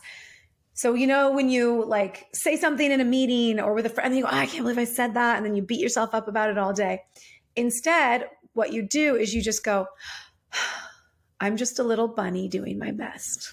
So, 0.75 0.95
you 0.95 1.07
know, 1.07 1.33
when 1.33 1.49
you 1.49 1.85
like 1.87 2.27
say 2.33 2.57
something 2.57 2.93
in 2.93 3.01
a 3.01 3.05
meeting 3.05 3.59
or 3.59 3.75
with 3.75 3.87
a 3.87 3.89
friend, 3.89 4.09
and 4.09 4.17
you 4.17 4.23
go, 4.23 4.29
oh, 4.31 4.37
I 4.37 4.47
can't 4.47 4.63
believe 4.63 4.79
I 4.79 4.85
said 4.85 5.15
that. 5.15 5.37
And 5.37 5.45
then 5.45 5.57
you 5.57 5.63
beat 5.63 5.81
yourself 5.81 6.15
up 6.15 6.29
about 6.29 6.51
it 6.51 6.59
all 6.59 6.73
day. 6.73 7.03
Instead, 7.57 8.27
what 8.53 8.73
you 8.73 8.83
do 8.83 9.17
is 9.17 9.35
you 9.35 9.43
just 9.43 9.65
go, 9.65 9.87
I'm 11.41 11.57
just 11.57 11.79
a 11.79 11.83
little 11.83 12.09
bunny 12.09 12.49
doing 12.49 12.79
my 12.79 12.93
best. 12.93 13.53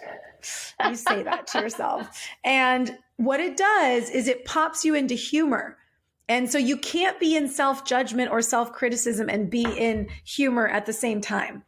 You 0.86 0.96
say 0.96 1.24
that 1.24 1.48
to 1.48 1.62
yourself. 1.62 2.08
And 2.44 2.96
what 3.18 3.40
it 3.40 3.58
does 3.58 4.10
is 4.10 4.28
it 4.28 4.46
pops 4.46 4.84
you 4.84 4.94
into 4.94 5.16
humor. 5.16 5.78
And 6.28 6.50
so 6.50 6.58
you 6.58 6.78
can't 6.78 7.20
be 7.20 7.36
in 7.36 7.48
self 7.48 7.86
judgment 7.86 8.32
or 8.32 8.42
self 8.42 8.72
criticism 8.72 9.30
and 9.30 9.50
be 9.50 9.64
in 9.64 10.08
humor 10.24 10.68
at 10.68 10.86
the 10.86 10.94
same 10.94 11.22
time. 11.22 11.64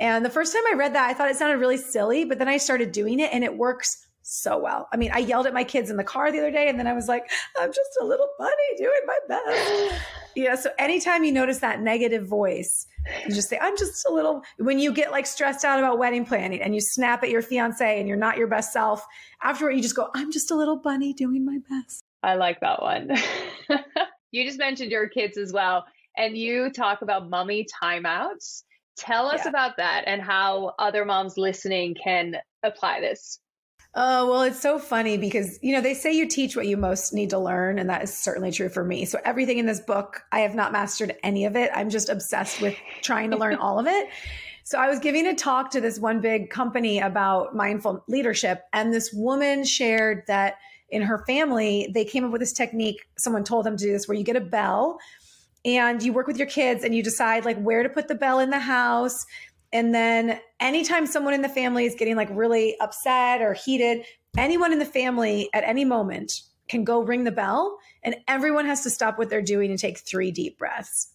And 0.00 0.24
the 0.24 0.30
first 0.30 0.52
time 0.54 0.62
I 0.70 0.76
read 0.76 0.94
that, 0.94 1.10
I 1.10 1.14
thought 1.14 1.30
it 1.30 1.36
sounded 1.36 1.58
really 1.58 1.76
silly, 1.76 2.24
but 2.24 2.38
then 2.38 2.48
I 2.48 2.56
started 2.56 2.92
doing 2.92 3.20
it 3.20 3.30
and 3.32 3.44
it 3.44 3.56
works 3.56 4.06
so 4.22 4.58
well. 4.58 4.88
I 4.92 4.96
mean, 4.96 5.10
I 5.12 5.18
yelled 5.18 5.46
at 5.46 5.54
my 5.54 5.64
kids 5.64 5.90
in 5.90 5.96
the 5.96 6.04
car 6.04 6.30
the 6.30 6.38
other 6.38 6.50
day 6.50 6.68
and 6.68 6.78
then 6.78 6.86
I 6.86 6.92
was 6.92 7.08
like, 7.08 7.30
I'm 7.58 7.70
just 7.70 7.90
a 8.00 8.04
little 8.04 8.28
bunny 8.38 8.52
doing 8.76 9.00
my 9.06 9.18
best. 9.28 10.02
yeah. 10.36 10.54
So 10.54 10.70
anytime 10.78 11.24
you 11.24 11.32
notice 11.32 11.58
that 11.58 11.80
negative 11.80 12.26
voice, 12.26 12.86
you 13.26 13.34
just 13.34 13.48
say, 13.48 13.58
I'm 13.58 13.76
just 13.76 14.06
a 14.06 14.12
little, 14.12 14.42
when 14.58 14.78
you 14.78 14.92
get 14.92 15.10
like 15.10 15.26
stressed 15.26 15.64
out 15.64 15.78
about 15.78 15.98
wedding 15.98 16.26
planning 16.26 16.60
and 16.60 16.74
you 16.74 16.80
snap 16.80 17.22
at 17.22 17.30
your 17.30 17.42
fiance 17.42 17.98
and 17.98 18.06
you're 18.06 18.18
not 18.18 18.36
your 18.36 18.48
best 18.48 18.72
self, 18.72 19.04
afterward 19.42 19.72
you 19.72 19.82
just 19.82 19.96
go, 19.96 20.08
I'm 20.14 20.30
just 20.30 20.50
a 20.50 20.54
little 20.54 20.76
bunny 20.76 21.14
doing 21.14 21.44
my 21.44 21.58
best. 21.70 22.04
I 22.22 22.34
like 22.34 22.60
that 22.60 22.82
one. 22.82 23.10
you 24.30 24.44
just 24.44 24.58
mentioned 24.58 24.90
your 24.90 25.08
kids 25.08 25.38
as 25.38 25.52
well, 25.52 25.84
and 26.16 26.36
you 26.36 26.70
talk 26.70 27.02
about 27.02 27.28
mummy 27.28 27.66
timeouts. 27.82 28.62
Tell 28.96 29.26
us 29.26 29.42
yeah. 29.44 29.50
about 29.50 29.76
that 29.76 30.04
and 30.06 30.20
how 30.20 30.74
other 30.78 31.04
moms 31.04 31.38
listening 31.38 31.94
can 32.02 32.36
apply 32.64 33.00
this. 33.00 33.38
Oh, 33.94 34.30
well, 34.30 34.42
it's 34.42 34.60
so 34.60 34.78
funny 34.78 35.16
because, 35.16 35.58
you 35.62 35.72
know, 35.72 35.80
they 35.80 35.94
say 35.94 36.12
you 36.12 36.28
teach 36.28 36.56
what 36.56 36.66
you 36.66 36.76
most 36.76 37.14
need 37.14 37.30
to 37.30 37.38
learn. 37.38 37.78
And 37.78 37.88
that 37.88 38.02
is 38.02 38.12
certainly 38.14 38.52
true 38.52 38.68
for 38.68 38.84
me. 38.84 39.04
So, 39.04 39.18
everything 39.24 39.58
in 39.58 39.66
this 39.66 39.80
book, 39.80 40.22
I 40.30 40.40
have 40.40 40.54
not 40.54 40.72
mastered 40.72 41.16
any 41.22 41.46
of 41.46 41.56
it. 41.56 41.70
I'm 41.74 41.88
just 41.88 42.08
obsessed 42.08 42.60
with 42.60 42.76
trying 43.02 43.30
to 43.30 43.38
learn 43.38 43.54
all 43.60 43.78
of 43.78 43.86
it. 43.86 44.08
So, 44.62 44.78
I 44.78 44.88
was 44.88 44.98
giving 44.98 45.26
a 45.26 45.34
talk 45.34 45.70
to 45.70 45.80
this 45.80 45.98
one 45.98 46.20
big 46.20 46.50
company 46.50 47.00
about 47.00 47.56
mindful 47.56 48.04
leadership. 48.08 48.62
And 48.72 48.92
this 48.92 49.10
woman 49.12 49.64
shared 49.64 50.24
that 50.26 50.56
in 50.90 51.02
her 51.02 51.24
family, 51.26 51.90
they 51.92 52.04
came 52.04 52.24
up 52.24 52.30
with 52.30 52.40
this 52.40 52.52
technique. 52.52 53.06
Someone 53.18 53.44
told 53.44 53.66
them 53.66 53.76
to 53.76 53.84
do 53.84 53.92
this 53.92 54.08
where 54.08 54.16
you 54.16 54.24
get 54.24 54.36
a 54.36 54.40
bell 54.40 54.98
and 55.64 56.02
you 56.02 56.12
work 56.12 56.26
with 56.26 56.38
your 56.38 56.46
kids 56.46 56.84
and 56.84 56.94
you 56.94 57.02
decide 57.02 57.44
like 57.44 57.60
where 57.60 57.82
to 57.82 57.88
put 57.88 58.08
the 58.08 58.14
bell 58.14 58.38
in 58.38 58.50
the 58.50 58.58
house. 58.58 59.26
And 59.72 59.94
then 59.94 60.40
anytime 60.60 61.06
someone 61.06 61.34
in 61.34 61.42
the 61.42 61.48
family 61.48 61.84
is 61.84 61.94
getting 61.94 62.16
like 62.16 62.28
really 62.32 62.78
upset 62.80 63.42
or 63.42 63.52
heated, 63.52 64.04
anyone 64.36 64.72
in 64.72 64.78
the 64.78 64.86
family 64.86 65.50
at 65.52 65.64
any 65.64 65.84
moment 65.84 66.42
can 66.68 66.84
go 66.84 67.00
ring 67.00 67.24
the 67.24 67.32
bell 67.32 67.78
and 68.02 68.16
everyone 68.28 68.66
has 68.66 68.82
to 68.82 68.90
stop 68.90 69.18
what 69.18 69.28
they're 69.28 69.42
doing 69.42 69.70
and 69.70 69.78
take 69.78 69.98
three 69.98 70.30
deep 70.30 70.58
breaths. 70.58 71.12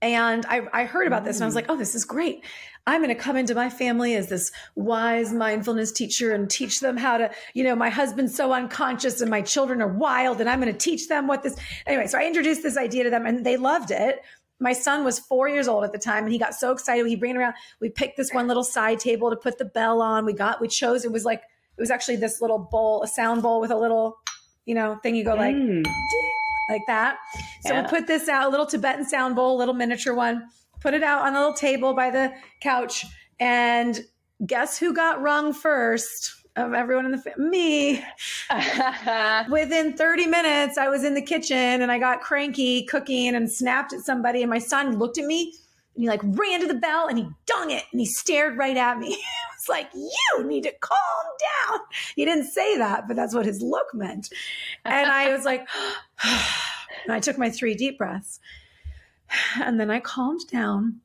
And 0.00 0.46
I, 0.46 0.62
I 0.72 0.84
heard 0.84 1.06
about 1.06 1.24
this 1.24 1.36
and 1.36 1.44
I 1.44 1.46
was 1.46 1.54
like, 1.54 1.66
oh, 1.68 1.76
this 1.76 1.94
is 1.94 2.04
great. 2.04 2.44
I'm 2.86 3.02
going 3.02 3.14
to 3.14 3.20
come 3.20 3.36
into 3.36 3.54
my 3.54 3.68
family 3.68 4.14
as 4.14 4.28
this 4.28 4.52
wise 4.74 5.32
mindfulness 5.32 5.92
teacher 5.92 6.32
and 6.32 6.48
teach 6.48 6.80
them 6.80 6.96
how 6.96 7.18
to, 7.18 7.30
you 7.52 7.64
know, 7.64 7.74
my 7.74 7.90
husband's 7.90 8.34
so 8.34 8.52
unconscious 8.52 9.20
and 9.20 9.30
my 9.30 9.42
children 9.42 9.82
are 9.82 9.88
wild 9.88 10.40
and 10.40 10.48
I'm 10.48 10.60
going 10.60 10.72
to 10.72 10.78
teach 10.78 11.08
them 11.08 11.26
what 11.26 11.42
this. 11.42 11.56
Anyway, 11.86 12.06
so 12.06 12.16
I 12.16 12.26
introduced 12.26 12.62
this 12.62 12.78
idea 12.78 13.04
to 13.04 13.10
them 13.10 13.26
and 13.26 13.44
they 13.44 13.56
loved 13.56 13.90
it. 13.90 14.22
My 14.60 14.72
son 14.72 15.04
was 15.04 15.18
four 15.18 15.48
years 15.48 15.68
old 15.68 15.84
at 15.84 15.92
the 15.92 15.98
time 15.98 16.24
and 16.24 16.32
he 16.32 16.38
got 16.38 16.54
so 16.54 16.72
excited. 16.72 17.04
He 17.06 17.16
ran 17.16 17.36
around. 17.36 17.54
We 17.80 17.90
picked 17.90 18.16
this 18.16 18.32
one 18.32 18.46
little 18.46 18.64
side 18.64 19.00
table 19.00 19.30
to 19.30 19.36
put 19.36 19.58
the 19.58 19.64
bell 19.64 20.00
on. 20.00 20.24
We 20.24 20.32
got, 20.32 20.60
we 20.60 20.68
chose, 20.68 21.04
it 21.04 21.12
was 21.12 21.24
like, 21.24 21.40
it 21.40 21.80
was 21.80 21.90
actually 21.90 22.16
this 22.16 22.40
little 22.40 22.58
bowl, 22.58 23.02
a 23.02 23.06
sound 23.08 23.42
bowl 23.42 23.60
with 23.60 23.70
a 23.70 23.76
little, 23.76 24.16
you 24.64 24.74
know, 24.74 24.96
thing 25.02 25.14
you 25.14 25.24
go 25.24 25.34
like, 25.34 25.54
mm. 25.54 25.84
Like 26.68 26.82
that. 26.86 27.18
So 27.62 27.72
yeah. 27.72 27.82
we 27.82 27.88
put 27.88 28.06
this 28.06 28.28
out, 28.28 28.48
a 28.48 28.50
little 28.50 28.66
Tibetan 28.66 29.04
sound 29.04 29.36
bowl, 29.36 29.56
a 29.56 29.58
little 29.58 29.74
miniature 29.74 30.14
one 30.14 30.48
put 30.80 30.94
it 30.94 31.02
out 31.02 31.22
on 31.22 31.34
a 31.34 31.38
little 31.38 31.54
table 31.54 31.94
by 31.94 32.10
the 32.10 32.32
couch. 32.60 33.04
And 33.40 34.00
guess 34.46 34.78
who 34.78 34.92
got 34.92 35.20
rung 35.20 35.52
first? 35.52 36.34
Of 36.56 36.74
everyone 36.74 37.04
in 37.04 37.12
the 37.12 37.18
family, 37.18 37.50
me. 37.50 38.04
Within 39.48 39.96
30 39.96 40.26
minutes, 40.26 40.76
I 40.76 40.88
was 40.88 41.04
in 41.04 41.14
the 41.14 41.22
kitchen 41.22 41.56
and 41.56 41.92
I 41.92 42.00
got 42.00 42.20
cranky 42.20 42.84
cooking 42.84 43.36
and 43.36 43.48
snapped 43.48 43.92
at 43.92 44.00
somebody. 44.00 44.42
And 44.42 44.50
my 44.50 44.58
son 44.58 44.98
looked 44.98 45.18
at 45.18 45.24
me 45.24 45.54
and 45.98 46.04
he 46.04 46.08
like 46.08 46.20
ran 46.22 46.60
to 46.60 46.68
the 46.68 46.74
bell 46.74 47.08
and 47.08 47.18
he 47.18 47.28
dung 47.44 47.72
it 47.72 47.82
and 47.90 47.98
he 47.98 48.06
stared 48.06 48.56
right 48.56 48.76
at 48.76 48.98
me. 48.98 49.18
It's 49.56 49.68
like, 49.68 49.88
you 49.92 50.44
need 50.44 50.62
to 50.62 50.72
calm 50.80 50.98
down. 51.68 51.80
He 52.14 52.24
didn't 52.24 52.44
say 52.44 52.78
that, 52.78 53.08
but 53.08 53.16
that's 53.16 53.34
what 53.34 53.44
his 53.44 53.60
look 53.60 53.92
meant. 53.92 54.30
And 54.84 55.10
I 55.10 55.32
was 55.32 55.44
like, 55.44 55.66
and 56.24 57.12
I 57.12 57.18
took 57.18 57.36
my 57.36 57.50
three 57.50 57.74
deep 57.74 57.98
breaths. 57.98 58.38
And 59.56 59.80
then 59.80 59.90
I 59.90 59.98
calmed 59.98 60.46
down. 60.48 61.00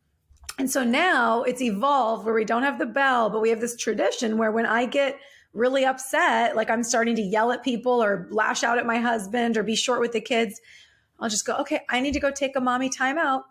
And 0.59 0.69
so 0.69 0.83
now 0.83 1.41
it's 1.41 1.63
evolved 1.63 2.25
where 2.25 2.35
we 2.35 2.45
don't 2.45 2.61
have 2.61 2.77
the 2.77 2.85
bell, 2.85 3.31
but 3.31 3.41
we 3.41 3.49
have 3.49 3.59
this 3.59 3.75
tradition 3.75 4.37
where 4.37 4.51
when 4.51 4.67
I 4.67 4.85
get 4.85 5.17
really 5.53 5.83
upset, 5.83 6.55
like 6.55 6.69
I'm 6.69 6.83
starting 6.83 7.15
to 7.15 7.23
yell 7.23 7.51
at 7.51 7.63
people 7.63 8.03
or 8.03 8.27
lash 8.29 8.63
out 8.63 8.77
at 8.77 8.85
my 8.85 8.99
husband 8.99 9.57
or 9.57 9.63
be 9.63 9.75
short 9.75 9.99
with 9.99 10.11
the 10.11 10.21
kids, 10.21 10.61
I'll 11.19 11.29
just 11.29 11.47
go, 11.47 11.55
okay, 11.57 11.81
I 11.89 12.01
need 12.01 12.13
to 12.13 12.19
go 12.19 12.29
take 12.29 12.55
a 12.55 12.61
mommy 12.61 12.91
timeout. 12.91 13.45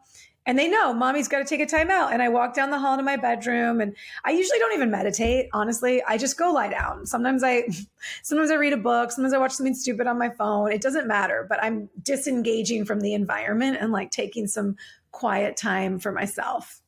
And 0.45 0.59
they 0.59 0.69
know 0.69 0.93
mommy's 0.93 1.29
got 1.29 1.39
to 1.39 1.45
take 1.45 1.61
a 1.61 1.67
timeout. 1.67 2.13
And 2.13 2.21
I 2.21 2.29
walk 2.29 2.55
down 2.55 2.71
the 2.71 2.79
hall 2.79 2.97
to 2.97 3.03
my 3.03 3.17
bedroom 3.17 3.81
and 3.81 3.95
I 4.25 4.33
usually 4.33 4.59
don't 4.59 4.75
even 4.75 4.91
meditate. 4.91 5.49
Honestly, 5.53 6.03
I 6.03 6.19
just 6.19 6.37
go 6.37 6.53
lie 6.53 6.69
down. 6.69 7.07
Sometimes 7.07 7.45
I, 7.45 7.65
sometimes 8.23 8.51
I 8.51 8.55
read 8.55 8.73
a 8.73 8.79
book. 8.79 9.13
Sometimes 9.13 9.35
I 9.35 9.39
watch 9.39 9.53
something 9.53 9.75
stupid 9.75 10.07
on 10.07 10.19
my 10.19 10.31
phone. 10.31 10.73
It 10.73 10.83
doesn't 10.83 11.07
matter, 11.07 11.47
but 11.49 11.63
I'm 11.63 11.89
disengaging 12.03 12.85
from 12.85 13.01
the 13.01 13.15
environment 13.15 13.79
and 13.81 13.93
like 13.93 14.11
taking 14.11 14.47
some 14.49 14.77
quiet 15.13 15.57
time 15.57 15.99
for 15.99 16.11
myself. 16.11 16.81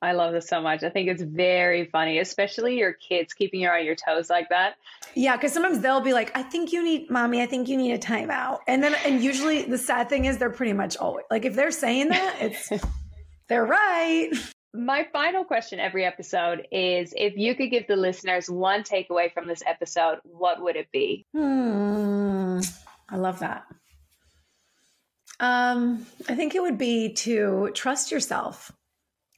I 0.00 0.12
love 0.12 0.32
this 0.32 0.48
so 0.48 0.60
much. 0.60 0.82
I 0.82 0.90
think 0.90 1.08
it's 1.08 1.22
very 1.22 1.86
funny, 1.86 2.18
especially 2.18 2.78
your 2.78 2.92
kids 2.92 3.32
keeping 3.32 3.60
you 3.60 3.68
on 3.68 3.84
your 3.84 3.96
toes 3.96 4.30
like 4.30 4.48
that. 4.50 4.74
Yeah, 5.14 5.36
because 5.36 5.52
sometimes 5.52 5.80
they'll 5.80 6.00
be 6.00 6.12
like, 6.12 6.36
I 6.36 6.42
think 6.42 6.72
you 6.72 6.82
need, 6.84 7.10
mommy, 7.10 7.42
I 7.42 7.46
think 7.46 7.68
you 7.68 7.76
need 7.76 7.92
a 7.92 7.98
timeout. 7.98 8.60
And 8.66 8.82
then, 8.82 8.94
and 9.04 9.22
usually 9.22 9.62
the 9.62 9.78
sad 9.78 10.08
thing 10.08 10.26
is 10.26 10.38
they're 10.38 10.50
pretty 10.50 10.72
much 10.72 10.96
always 10.96 11.24
like, 11.30 11.44
if 11.44 11.54
they're 11.54 11.70
saying 11.70 12.10
that, 12.10 12.36
it's, 12.40 12.70
they're 13.48 13.64
right. 13.66 14.30
My 14.74 15.08
final 15.12 15.44
question 15.44 15.80
every 15.80 16.04
episode 16.04 16.66
is 16.70 17.12
if 17.16 17.36
you 17.36 17.54
could 17.54 17.70
give 17.70 17.86
the 17.86 17.96
listeners 17.96 18.48
one 18.48 18.82
takeaway 18.82 19.32
from 19.32 19.48
this 19.48 19.62
episode, 19.66 20.18
what 20.24 20.62
would 20.62 20.76
it 20.76 20.92
be? 20.92 21.26
Hmm, 21.34 22.60
I 23.08 23.16
love 23.16 23.40
that. 23.40 23.64
Um, 25.40 26.06
I 26.28 26.34
think 26.34 26.54
it 26.54 26.62
would 26.62 26.78
be 26.78 27.12
to 27.14 27.70
trust 27.72 28.10
yourself 28.10 28.72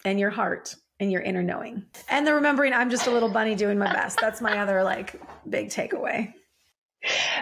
and 0.04 0.18
your 0.18 0.30
heart 0.30 0.74
and 0.98 1.10
your 1.10 1.22
inner 1.22 1.42
knowing. 1.42 1.84
And 2.08 2.26
the 2.26 2.34
remembering 2.34 2.72
I'm 2.72 2.90
just 2.90 3.06
a 3.06 3.10
little 3.10 3.30
bunny 3.30 3.54
doing 3.54 3.78
my 3.78 3.92
best. 3.92 4.20
That's 4.20 4.40
my 4.40 4.58
other 4.58 4.82
like 4.82 5.20
big 5.48 5.68
takeaway. 5.68 6.32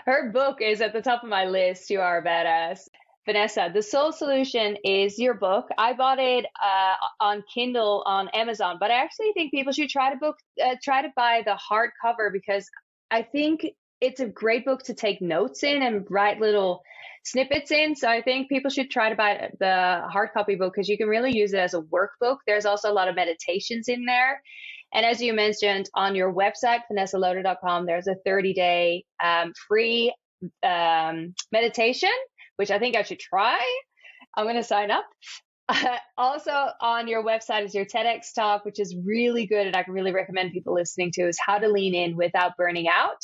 Her 0.04 0.30
book 0.30 0.59
is 0.61 0.80
at 0.80 0.92
the 0.92 1.02
top 1.02 1.24
of 1.24 1.28
my 1.28 1.44
list. 1.44 1.90
You 1.90 2.00
are 2.00 2.18
a 2.18 2.24
badass. 2.24 2.80
Vanessa, 3.26 3.70
The 3.74 3.82
Soul 3.82 4.11
Solution 4.11 4.76
is 4.84 5.18
your 5.18 5.34
book. 5.34 5.68
I 5.76 5.92
bought 5.92 6.18
it 6.18 6.46
uh, 6.64 6.94
on 7.20 7.44
Kindle 7.52 8.02
on 8.06 8.28
Amazon, 8.28 8.78
but 8.80 8.90
I 8.90 8.94
actually 8.94 9.32
think 9.34 9.50
people 9.50 9.72
should 9.72 9.90
try 9.90 10.11
to 10.11 10.16
book, 10.16 10.36
uh, 10.64 10.76
try 10.82 11.02
to 11.02 11.12
buy 11.14 11.42
the 11.44 11.59
hardcover 11.70 12.32
because 12.32 12.66
I 13.11 13.20
think 13.20 13.66
it's 14.01 14.20
a 14.20 14.26
great 14.26 14.64
book 14.64 14.82
to 14.84 14.94
take 14.94 15.20
notes 15.20 15.62
in 15.62 15.82
and 15.82 16.07
write 16.11 16.40
little 16.40 16.82
snippets 17.24 17.70
in. 17.70 17.96
So 17.96 18.09
I 18.09 18.22
think 18.22 18.49
people 18.49 18.70
should 18.70 18.90
try 18.90 19.11
to 19.11 19.16
buy 19.16 19.51
the 19.59 20.03
hard 20.11 20.30
copy 20.32 20.55
book 20.55 20.72
because 20.74 20.88
you 20.88 20.96
can 20.96 21.09
really 21.09 21.36
use 21.36 21.53
it 21.53 21.59
as 21.59 21.74
a 21.74 21.80
workbook. 21.80 22.38
There's 22.46 22.66
also 22.66 22.90
a 22.90 22.94
lot 22.94 23.09
of 23.09 23.16
meditations 23.16 23.88
in 23.88 24.05
there. 24.05 24.40
And 24.92 25.05
as 25.05 25.20
you 25.20 25.34
mentioned 25.34 25.90
on 25.94 26.14
your 26.14 26.32
website, 26.32 26.80
vanessaloder.com, 26.90 27.86
there's 27.86 28.07
a 28.07 28.16
30 28.24 28.55
day 28.55 29.05
um, 29.22 29.53
free 29.68 30.14
um, 30.62 31.34
meditation, 31.53 32.11
which 32.57 32.70
I 32.70 32.78
think 32.78 32.96
I 32.96 33.03
should 33.03 33.20
try. 33.20 33.59
I'm 34.34 34.44
going 34.44 34.57
to 34.57 34.62
sign 34.62 34.90
up. 34.90 35.05
Uh, 35.68 35.96
also 36.16 36.68
on 36.80 37.09
your 37.09 37.22
website 37.22 37.64
is 37.64 37.74
your 37.74 37.84
TEDx 37.84 38.32
talk, 38.34 38.64
which 38.64 38.80
is 38.80 38.96
really 39.05 39.46
good 39.46 39.66
and 39.66 39.76
I 39.76 39.82
can 39.82 39.92
really 39.92 40.12
recommend 40.12 40.53
people 40.53 40.74
listening 40.74 41.11
to 41.14 41.28
is 41.28 41.38
how 41.44 41.59
to 41.59 41.68
lean 41.68 41.94
in 41.94 42.16
without 42.16 42.57
burning 42.57 42.88
out. 42.88 43.18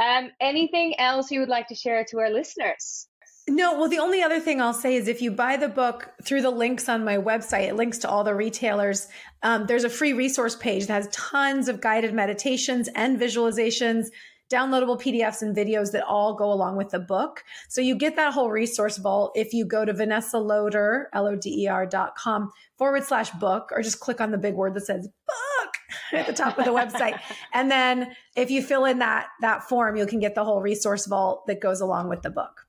Um, 0.00 0.30
anything 0.40 0.98
else 0.98 1.30
you 1.30 1.40
would 1.40 1.48
like 1.48 1.68
to 1.68 1.74
share 1.74 2.04
to 2.06 2.18
our 2.18 2.30
listeners? 2.30 3.06
No, 3.48 3.78
well, 3.78 3.88
the 3.88 3.98
only 3.98 4.22
other 4.22 4.38
thing 4.38 4.60
I'll 4.60 4.72
say 4.72 4.94
is 4.94 5.08
if 5.08 5.20
you 5.20 5.30
buy 5.30 5.56
the 5.56 5.68
book 5.68 6.10
through 6.24 6.42
the 6.42 6.50
links 6.50 6.88
on 6.88 7.04
my 7.04 7.16
website, 7.16 7.68
it 7.68 7.74
links 7.74 7.98
to 7.98 8.08
all 8.08 8.22
the 8.22 8.34
retailers. 8.34 9.08
Um, 9.42 9.66
there's 9.66 9.84
a 9.84 9.90
free 9.90 10.12
resource 10.12 10.54
page 10.54 10.86
that 10.86 10.94
has 10.94 11.08
tons 11.08 11.68
of 11.68 11.80
guided 11.80 12.14
meditations 12.14 12.88
and 12.94 13.18
visualizations, 13.18 14.06
downloadable 14.52 15.00
PDFs 15.00 15.42
and 15.42 15.56
videos 15.56 15.90
that 15.92 16.04
all 16.04 16.34
go 16.34 16.52
along 16.52 16.76
with 16.76 16.90
the 16.90 17.00
book. 17.00 17.42
So 17.68 17.80
you 17.80 17.96
get 17.96 18.16
that 18.16 18.32
whole 18.32 18.50
resource 18.50 18.98
vault 18.98 19.32
if 19.34 19.52
you 19.52 19.66
go 19.66 19.84
to 19.84 19.92
Vanessa 19.92 20.38
Loder, 20.38 21.08
L-O-D-E-R 21.12 21.86
dot 21.86 22.14
com 22.14 22.50
forward 22.78 23.04
slash 23.04 23.30
book, 23.32 23.70
or 23.72 23.82
just 23.82 24.00
click 24.00 24.20
on 24.20 24.30
the 24.30 24.38
big 24.38 24.54
word 24.54 24.74
that 24.74 24.86
says 24.86 25.08
book 25.26 25.49
at 26.12 26.26
the 26.26 26.32
top 26.32 26.58
of 26.58 26.64
the 26.64 26.72
website. 26.72 27.20
And 27.52 27.70
then 27.70 28.14
if 28.36 28.50
you 28.50 28.62
fill 28.62 28.84
in 28.84 28.98
that, 29.00 29.28
that 29.40 29.68
form, 29.68 29.96
you 29.96 30.06
can 30.06 30.20
get 30.20 30.34
the 30.34 30.44
whole 30.44 30.60
resource 30.60 31.06
vault 31.06 31.46
that 31.46 31.60
goes 31.60 31.80
along 31.80 32.08
with 32.08 32.22
the 32.22 32.30
book. 32.30 32.66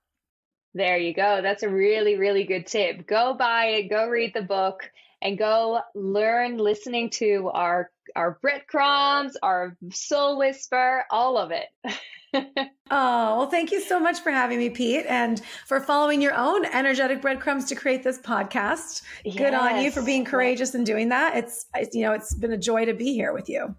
There 0.74 0.98
you 0.98 1.14
go. 1.14 1.42
That's 1.42 1.64
a 1.64 1.70
really, 1.70 2.16
really 2.18 2.46
good 2.46 2.66
tip. 2.66 3.06
Go 3.06 3.34
buy 3.34 3.66
it, 3.66 3.90
go 3.90 4.08
read 4.08 4.34
the 4.34 4.42
book, 4.42 4.90
and 5.22 5.38
go 5.38 5.82
learn 5.94 6.58
listening 6.58 7.10
to 7.12 7.52
our 7.54 7.92
our 8.16 8.40
breadcrumbs, 8.42 9.38
our 9.42 9.78
soul 9.92 10.38
whisper, 10.38 11.06
all 11.12 11.38
of 11.38 11.52
it. 11.52 11.68
oh, 12.34 12.44
well, 12.90 13.50
thank 13.50 13.72
you 13.72 13.82
so 13.82 14.00
much 14.00 14.20
for 14.22 14.32
having 14.32 14.60
me, 14.60 14.70
Pete, 14.70 15.06
and 15.08 15.42
for 15.68 15.82
following 15.82 16.22
your 16.22 16.34
own 16.34 16.66
energetic 16.66 17.22
breadcrumbs 17.22 17.66
to 17.66 17.76
create 17.76 18.04
this 18.04 18.20
podcast. 18.20 19.02
Yes. 19.26 19.36
Good 19.38 19.54
on 19.54 19.82
you 19.82 19.92
for 19.92 20.02
being 20.02 20.24
courageous 20.24 20.74
and 20.74 20.86
doing 20.86 21.10
that. 21.10 21.36
It's, 21.36 21.66
you 21.94 22.02
know, 22.02 22.14
it's 22.14 22.34
been 22.34 22.52
a 22.52 22.58
joy 22.58 22.86
to 22.86 22.94
be 22.94 23.14
here 23.14 23.34
with 23.34 23.50
you. 23.50 23.76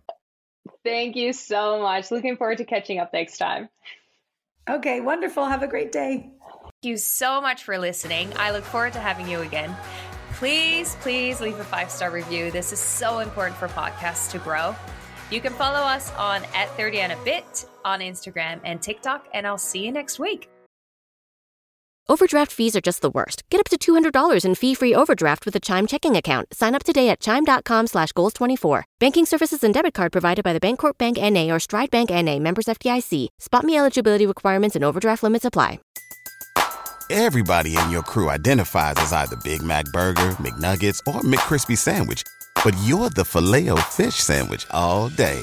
Thank 0.84 1.16
you 1.16 1.32
so 1.32 1.80
much. 1.80 2.10
Looking 2.10 2.36
forward 2.36 2.58
to 2.58 2.64
catching 2.64 2.98
up 2.98 3.12
next 3.12 3.38
time. 3.38 3.68
Okay, 4.68 5.00
wonderful. 5.00 5.46
Have 5.46 5.62
a 5.62 5.68
great 5.68 5.92
day. 5.92 6.30
Thank 6.52 6.72
you 6.82 6.96
so 6.96 7.40
much 7.40 7.64
for 7.64 7.78
listening. 7.78 8.32
I 8.36 8.50
look 8.50 8.64
forward 8.64 8.92
to 8.94 9.00
having 9.00 9.28
you 9.28 9.40
again. 9.40 9.74
Please, 10.34 10.96
please 11.00 11.40
leave 11.40 11.58
a 11.58 11.64
five 11.64 11.90
star 11.90 12.10
review. 12.10 12.50
This 12.50 12.72
is 12.72 12.80
so 12.80 13.20
important 13.20 13.56
for 13.56 13.68
podcasts 13.68 14.30
to 14.32 14.38
grow. 14.38 14.74
You 15.30 15.40
can 15.40 15.52
follow 15.52 15.78
us 15.78 16.12
on 16.14 16.44
at 16.54 16.68
30 16.76 17.00
and 17.00 17.12
a 17.12 17.24
bit 17.24 17.64
on 17.84 18.00
Instagram 18.00 18.60
and 18.64 18.80
TikTok, 18.80 19.28
and 19.34 19.46
I'll 19.46 19.58
see 19.58 19.84
you 19.84 19.92
next 19.92 20.18
week. 20.18 20.48
Overdraft 22.08 22.50
fees 22.50 22.74
are 22.74 22.80
just 22.80 23.00
the 23.00 23.10
worst. 23.10 23.42
Get 23.48 23.60
up 23.60 23.68
to 23.68 23.78
$200 23.78 24.44
in 24.44 24.54
fee-free 24.56 24.94
overdraft 24.94 25.46
with 25.46 25.54
a 25.54 25.60
Chime 25.60 25.86
checking 25.86 26.16
account. 26.16 26.52
Sign 26.52 26.74
up 26.74 26.82
today 26.82 27.08
at 27.08 27.20
Chime.com 27.20 27.86
slash 27.86 28.12
Goals24. 28.12 28.82
Banking 28.98 29.24
services 29.24 29.62
and 29.62 29.72
debit 29.72 29.94
card 29.94 30.10
provided 30.10 30.42
by 30.42 30.52
the 30.52 30.60
Bancorp 30.60 30.98
Bank 30.98 31.16
N.A. 31.16 31.50
or 31.50 31.60
Stride 31.60 31.90
Bank 31.90 32.10
N.A. 32.10 32.40
Members 32.40 32.66
FDIC. 32.66 33.28
SpotMe 33.40 33.78
eligibility 33.78 34.26
requirements 34.26 34.74
and 34.74 34.84
overdraft 34.84 35.22
limits 35.22 35.44
apply. 35.44 35.78
Everybody 37.10 37.76
in 37.76 37.90
your 37.90 38.02
crew 38.02 38.30
identifies 38.30 38.96
as 38.96 39.12
either 39.12 39.36
Big 39.44 39.62
Mac 39.62 39.84
Burger, 39.86 40.30
McNuggets, 40.40 41.00
or 41.06 41.20
McCrispy 41.20 41.76
Sandwich. 41.76 42.22
But 42.64 42.74
you're 42.84 43.10
the 43.10 43.24
filet 43.24 43.68
fish 43.90 44.14
Sandwich 44.14 44.66
all 44.70 45.08
day. 45.10 45.42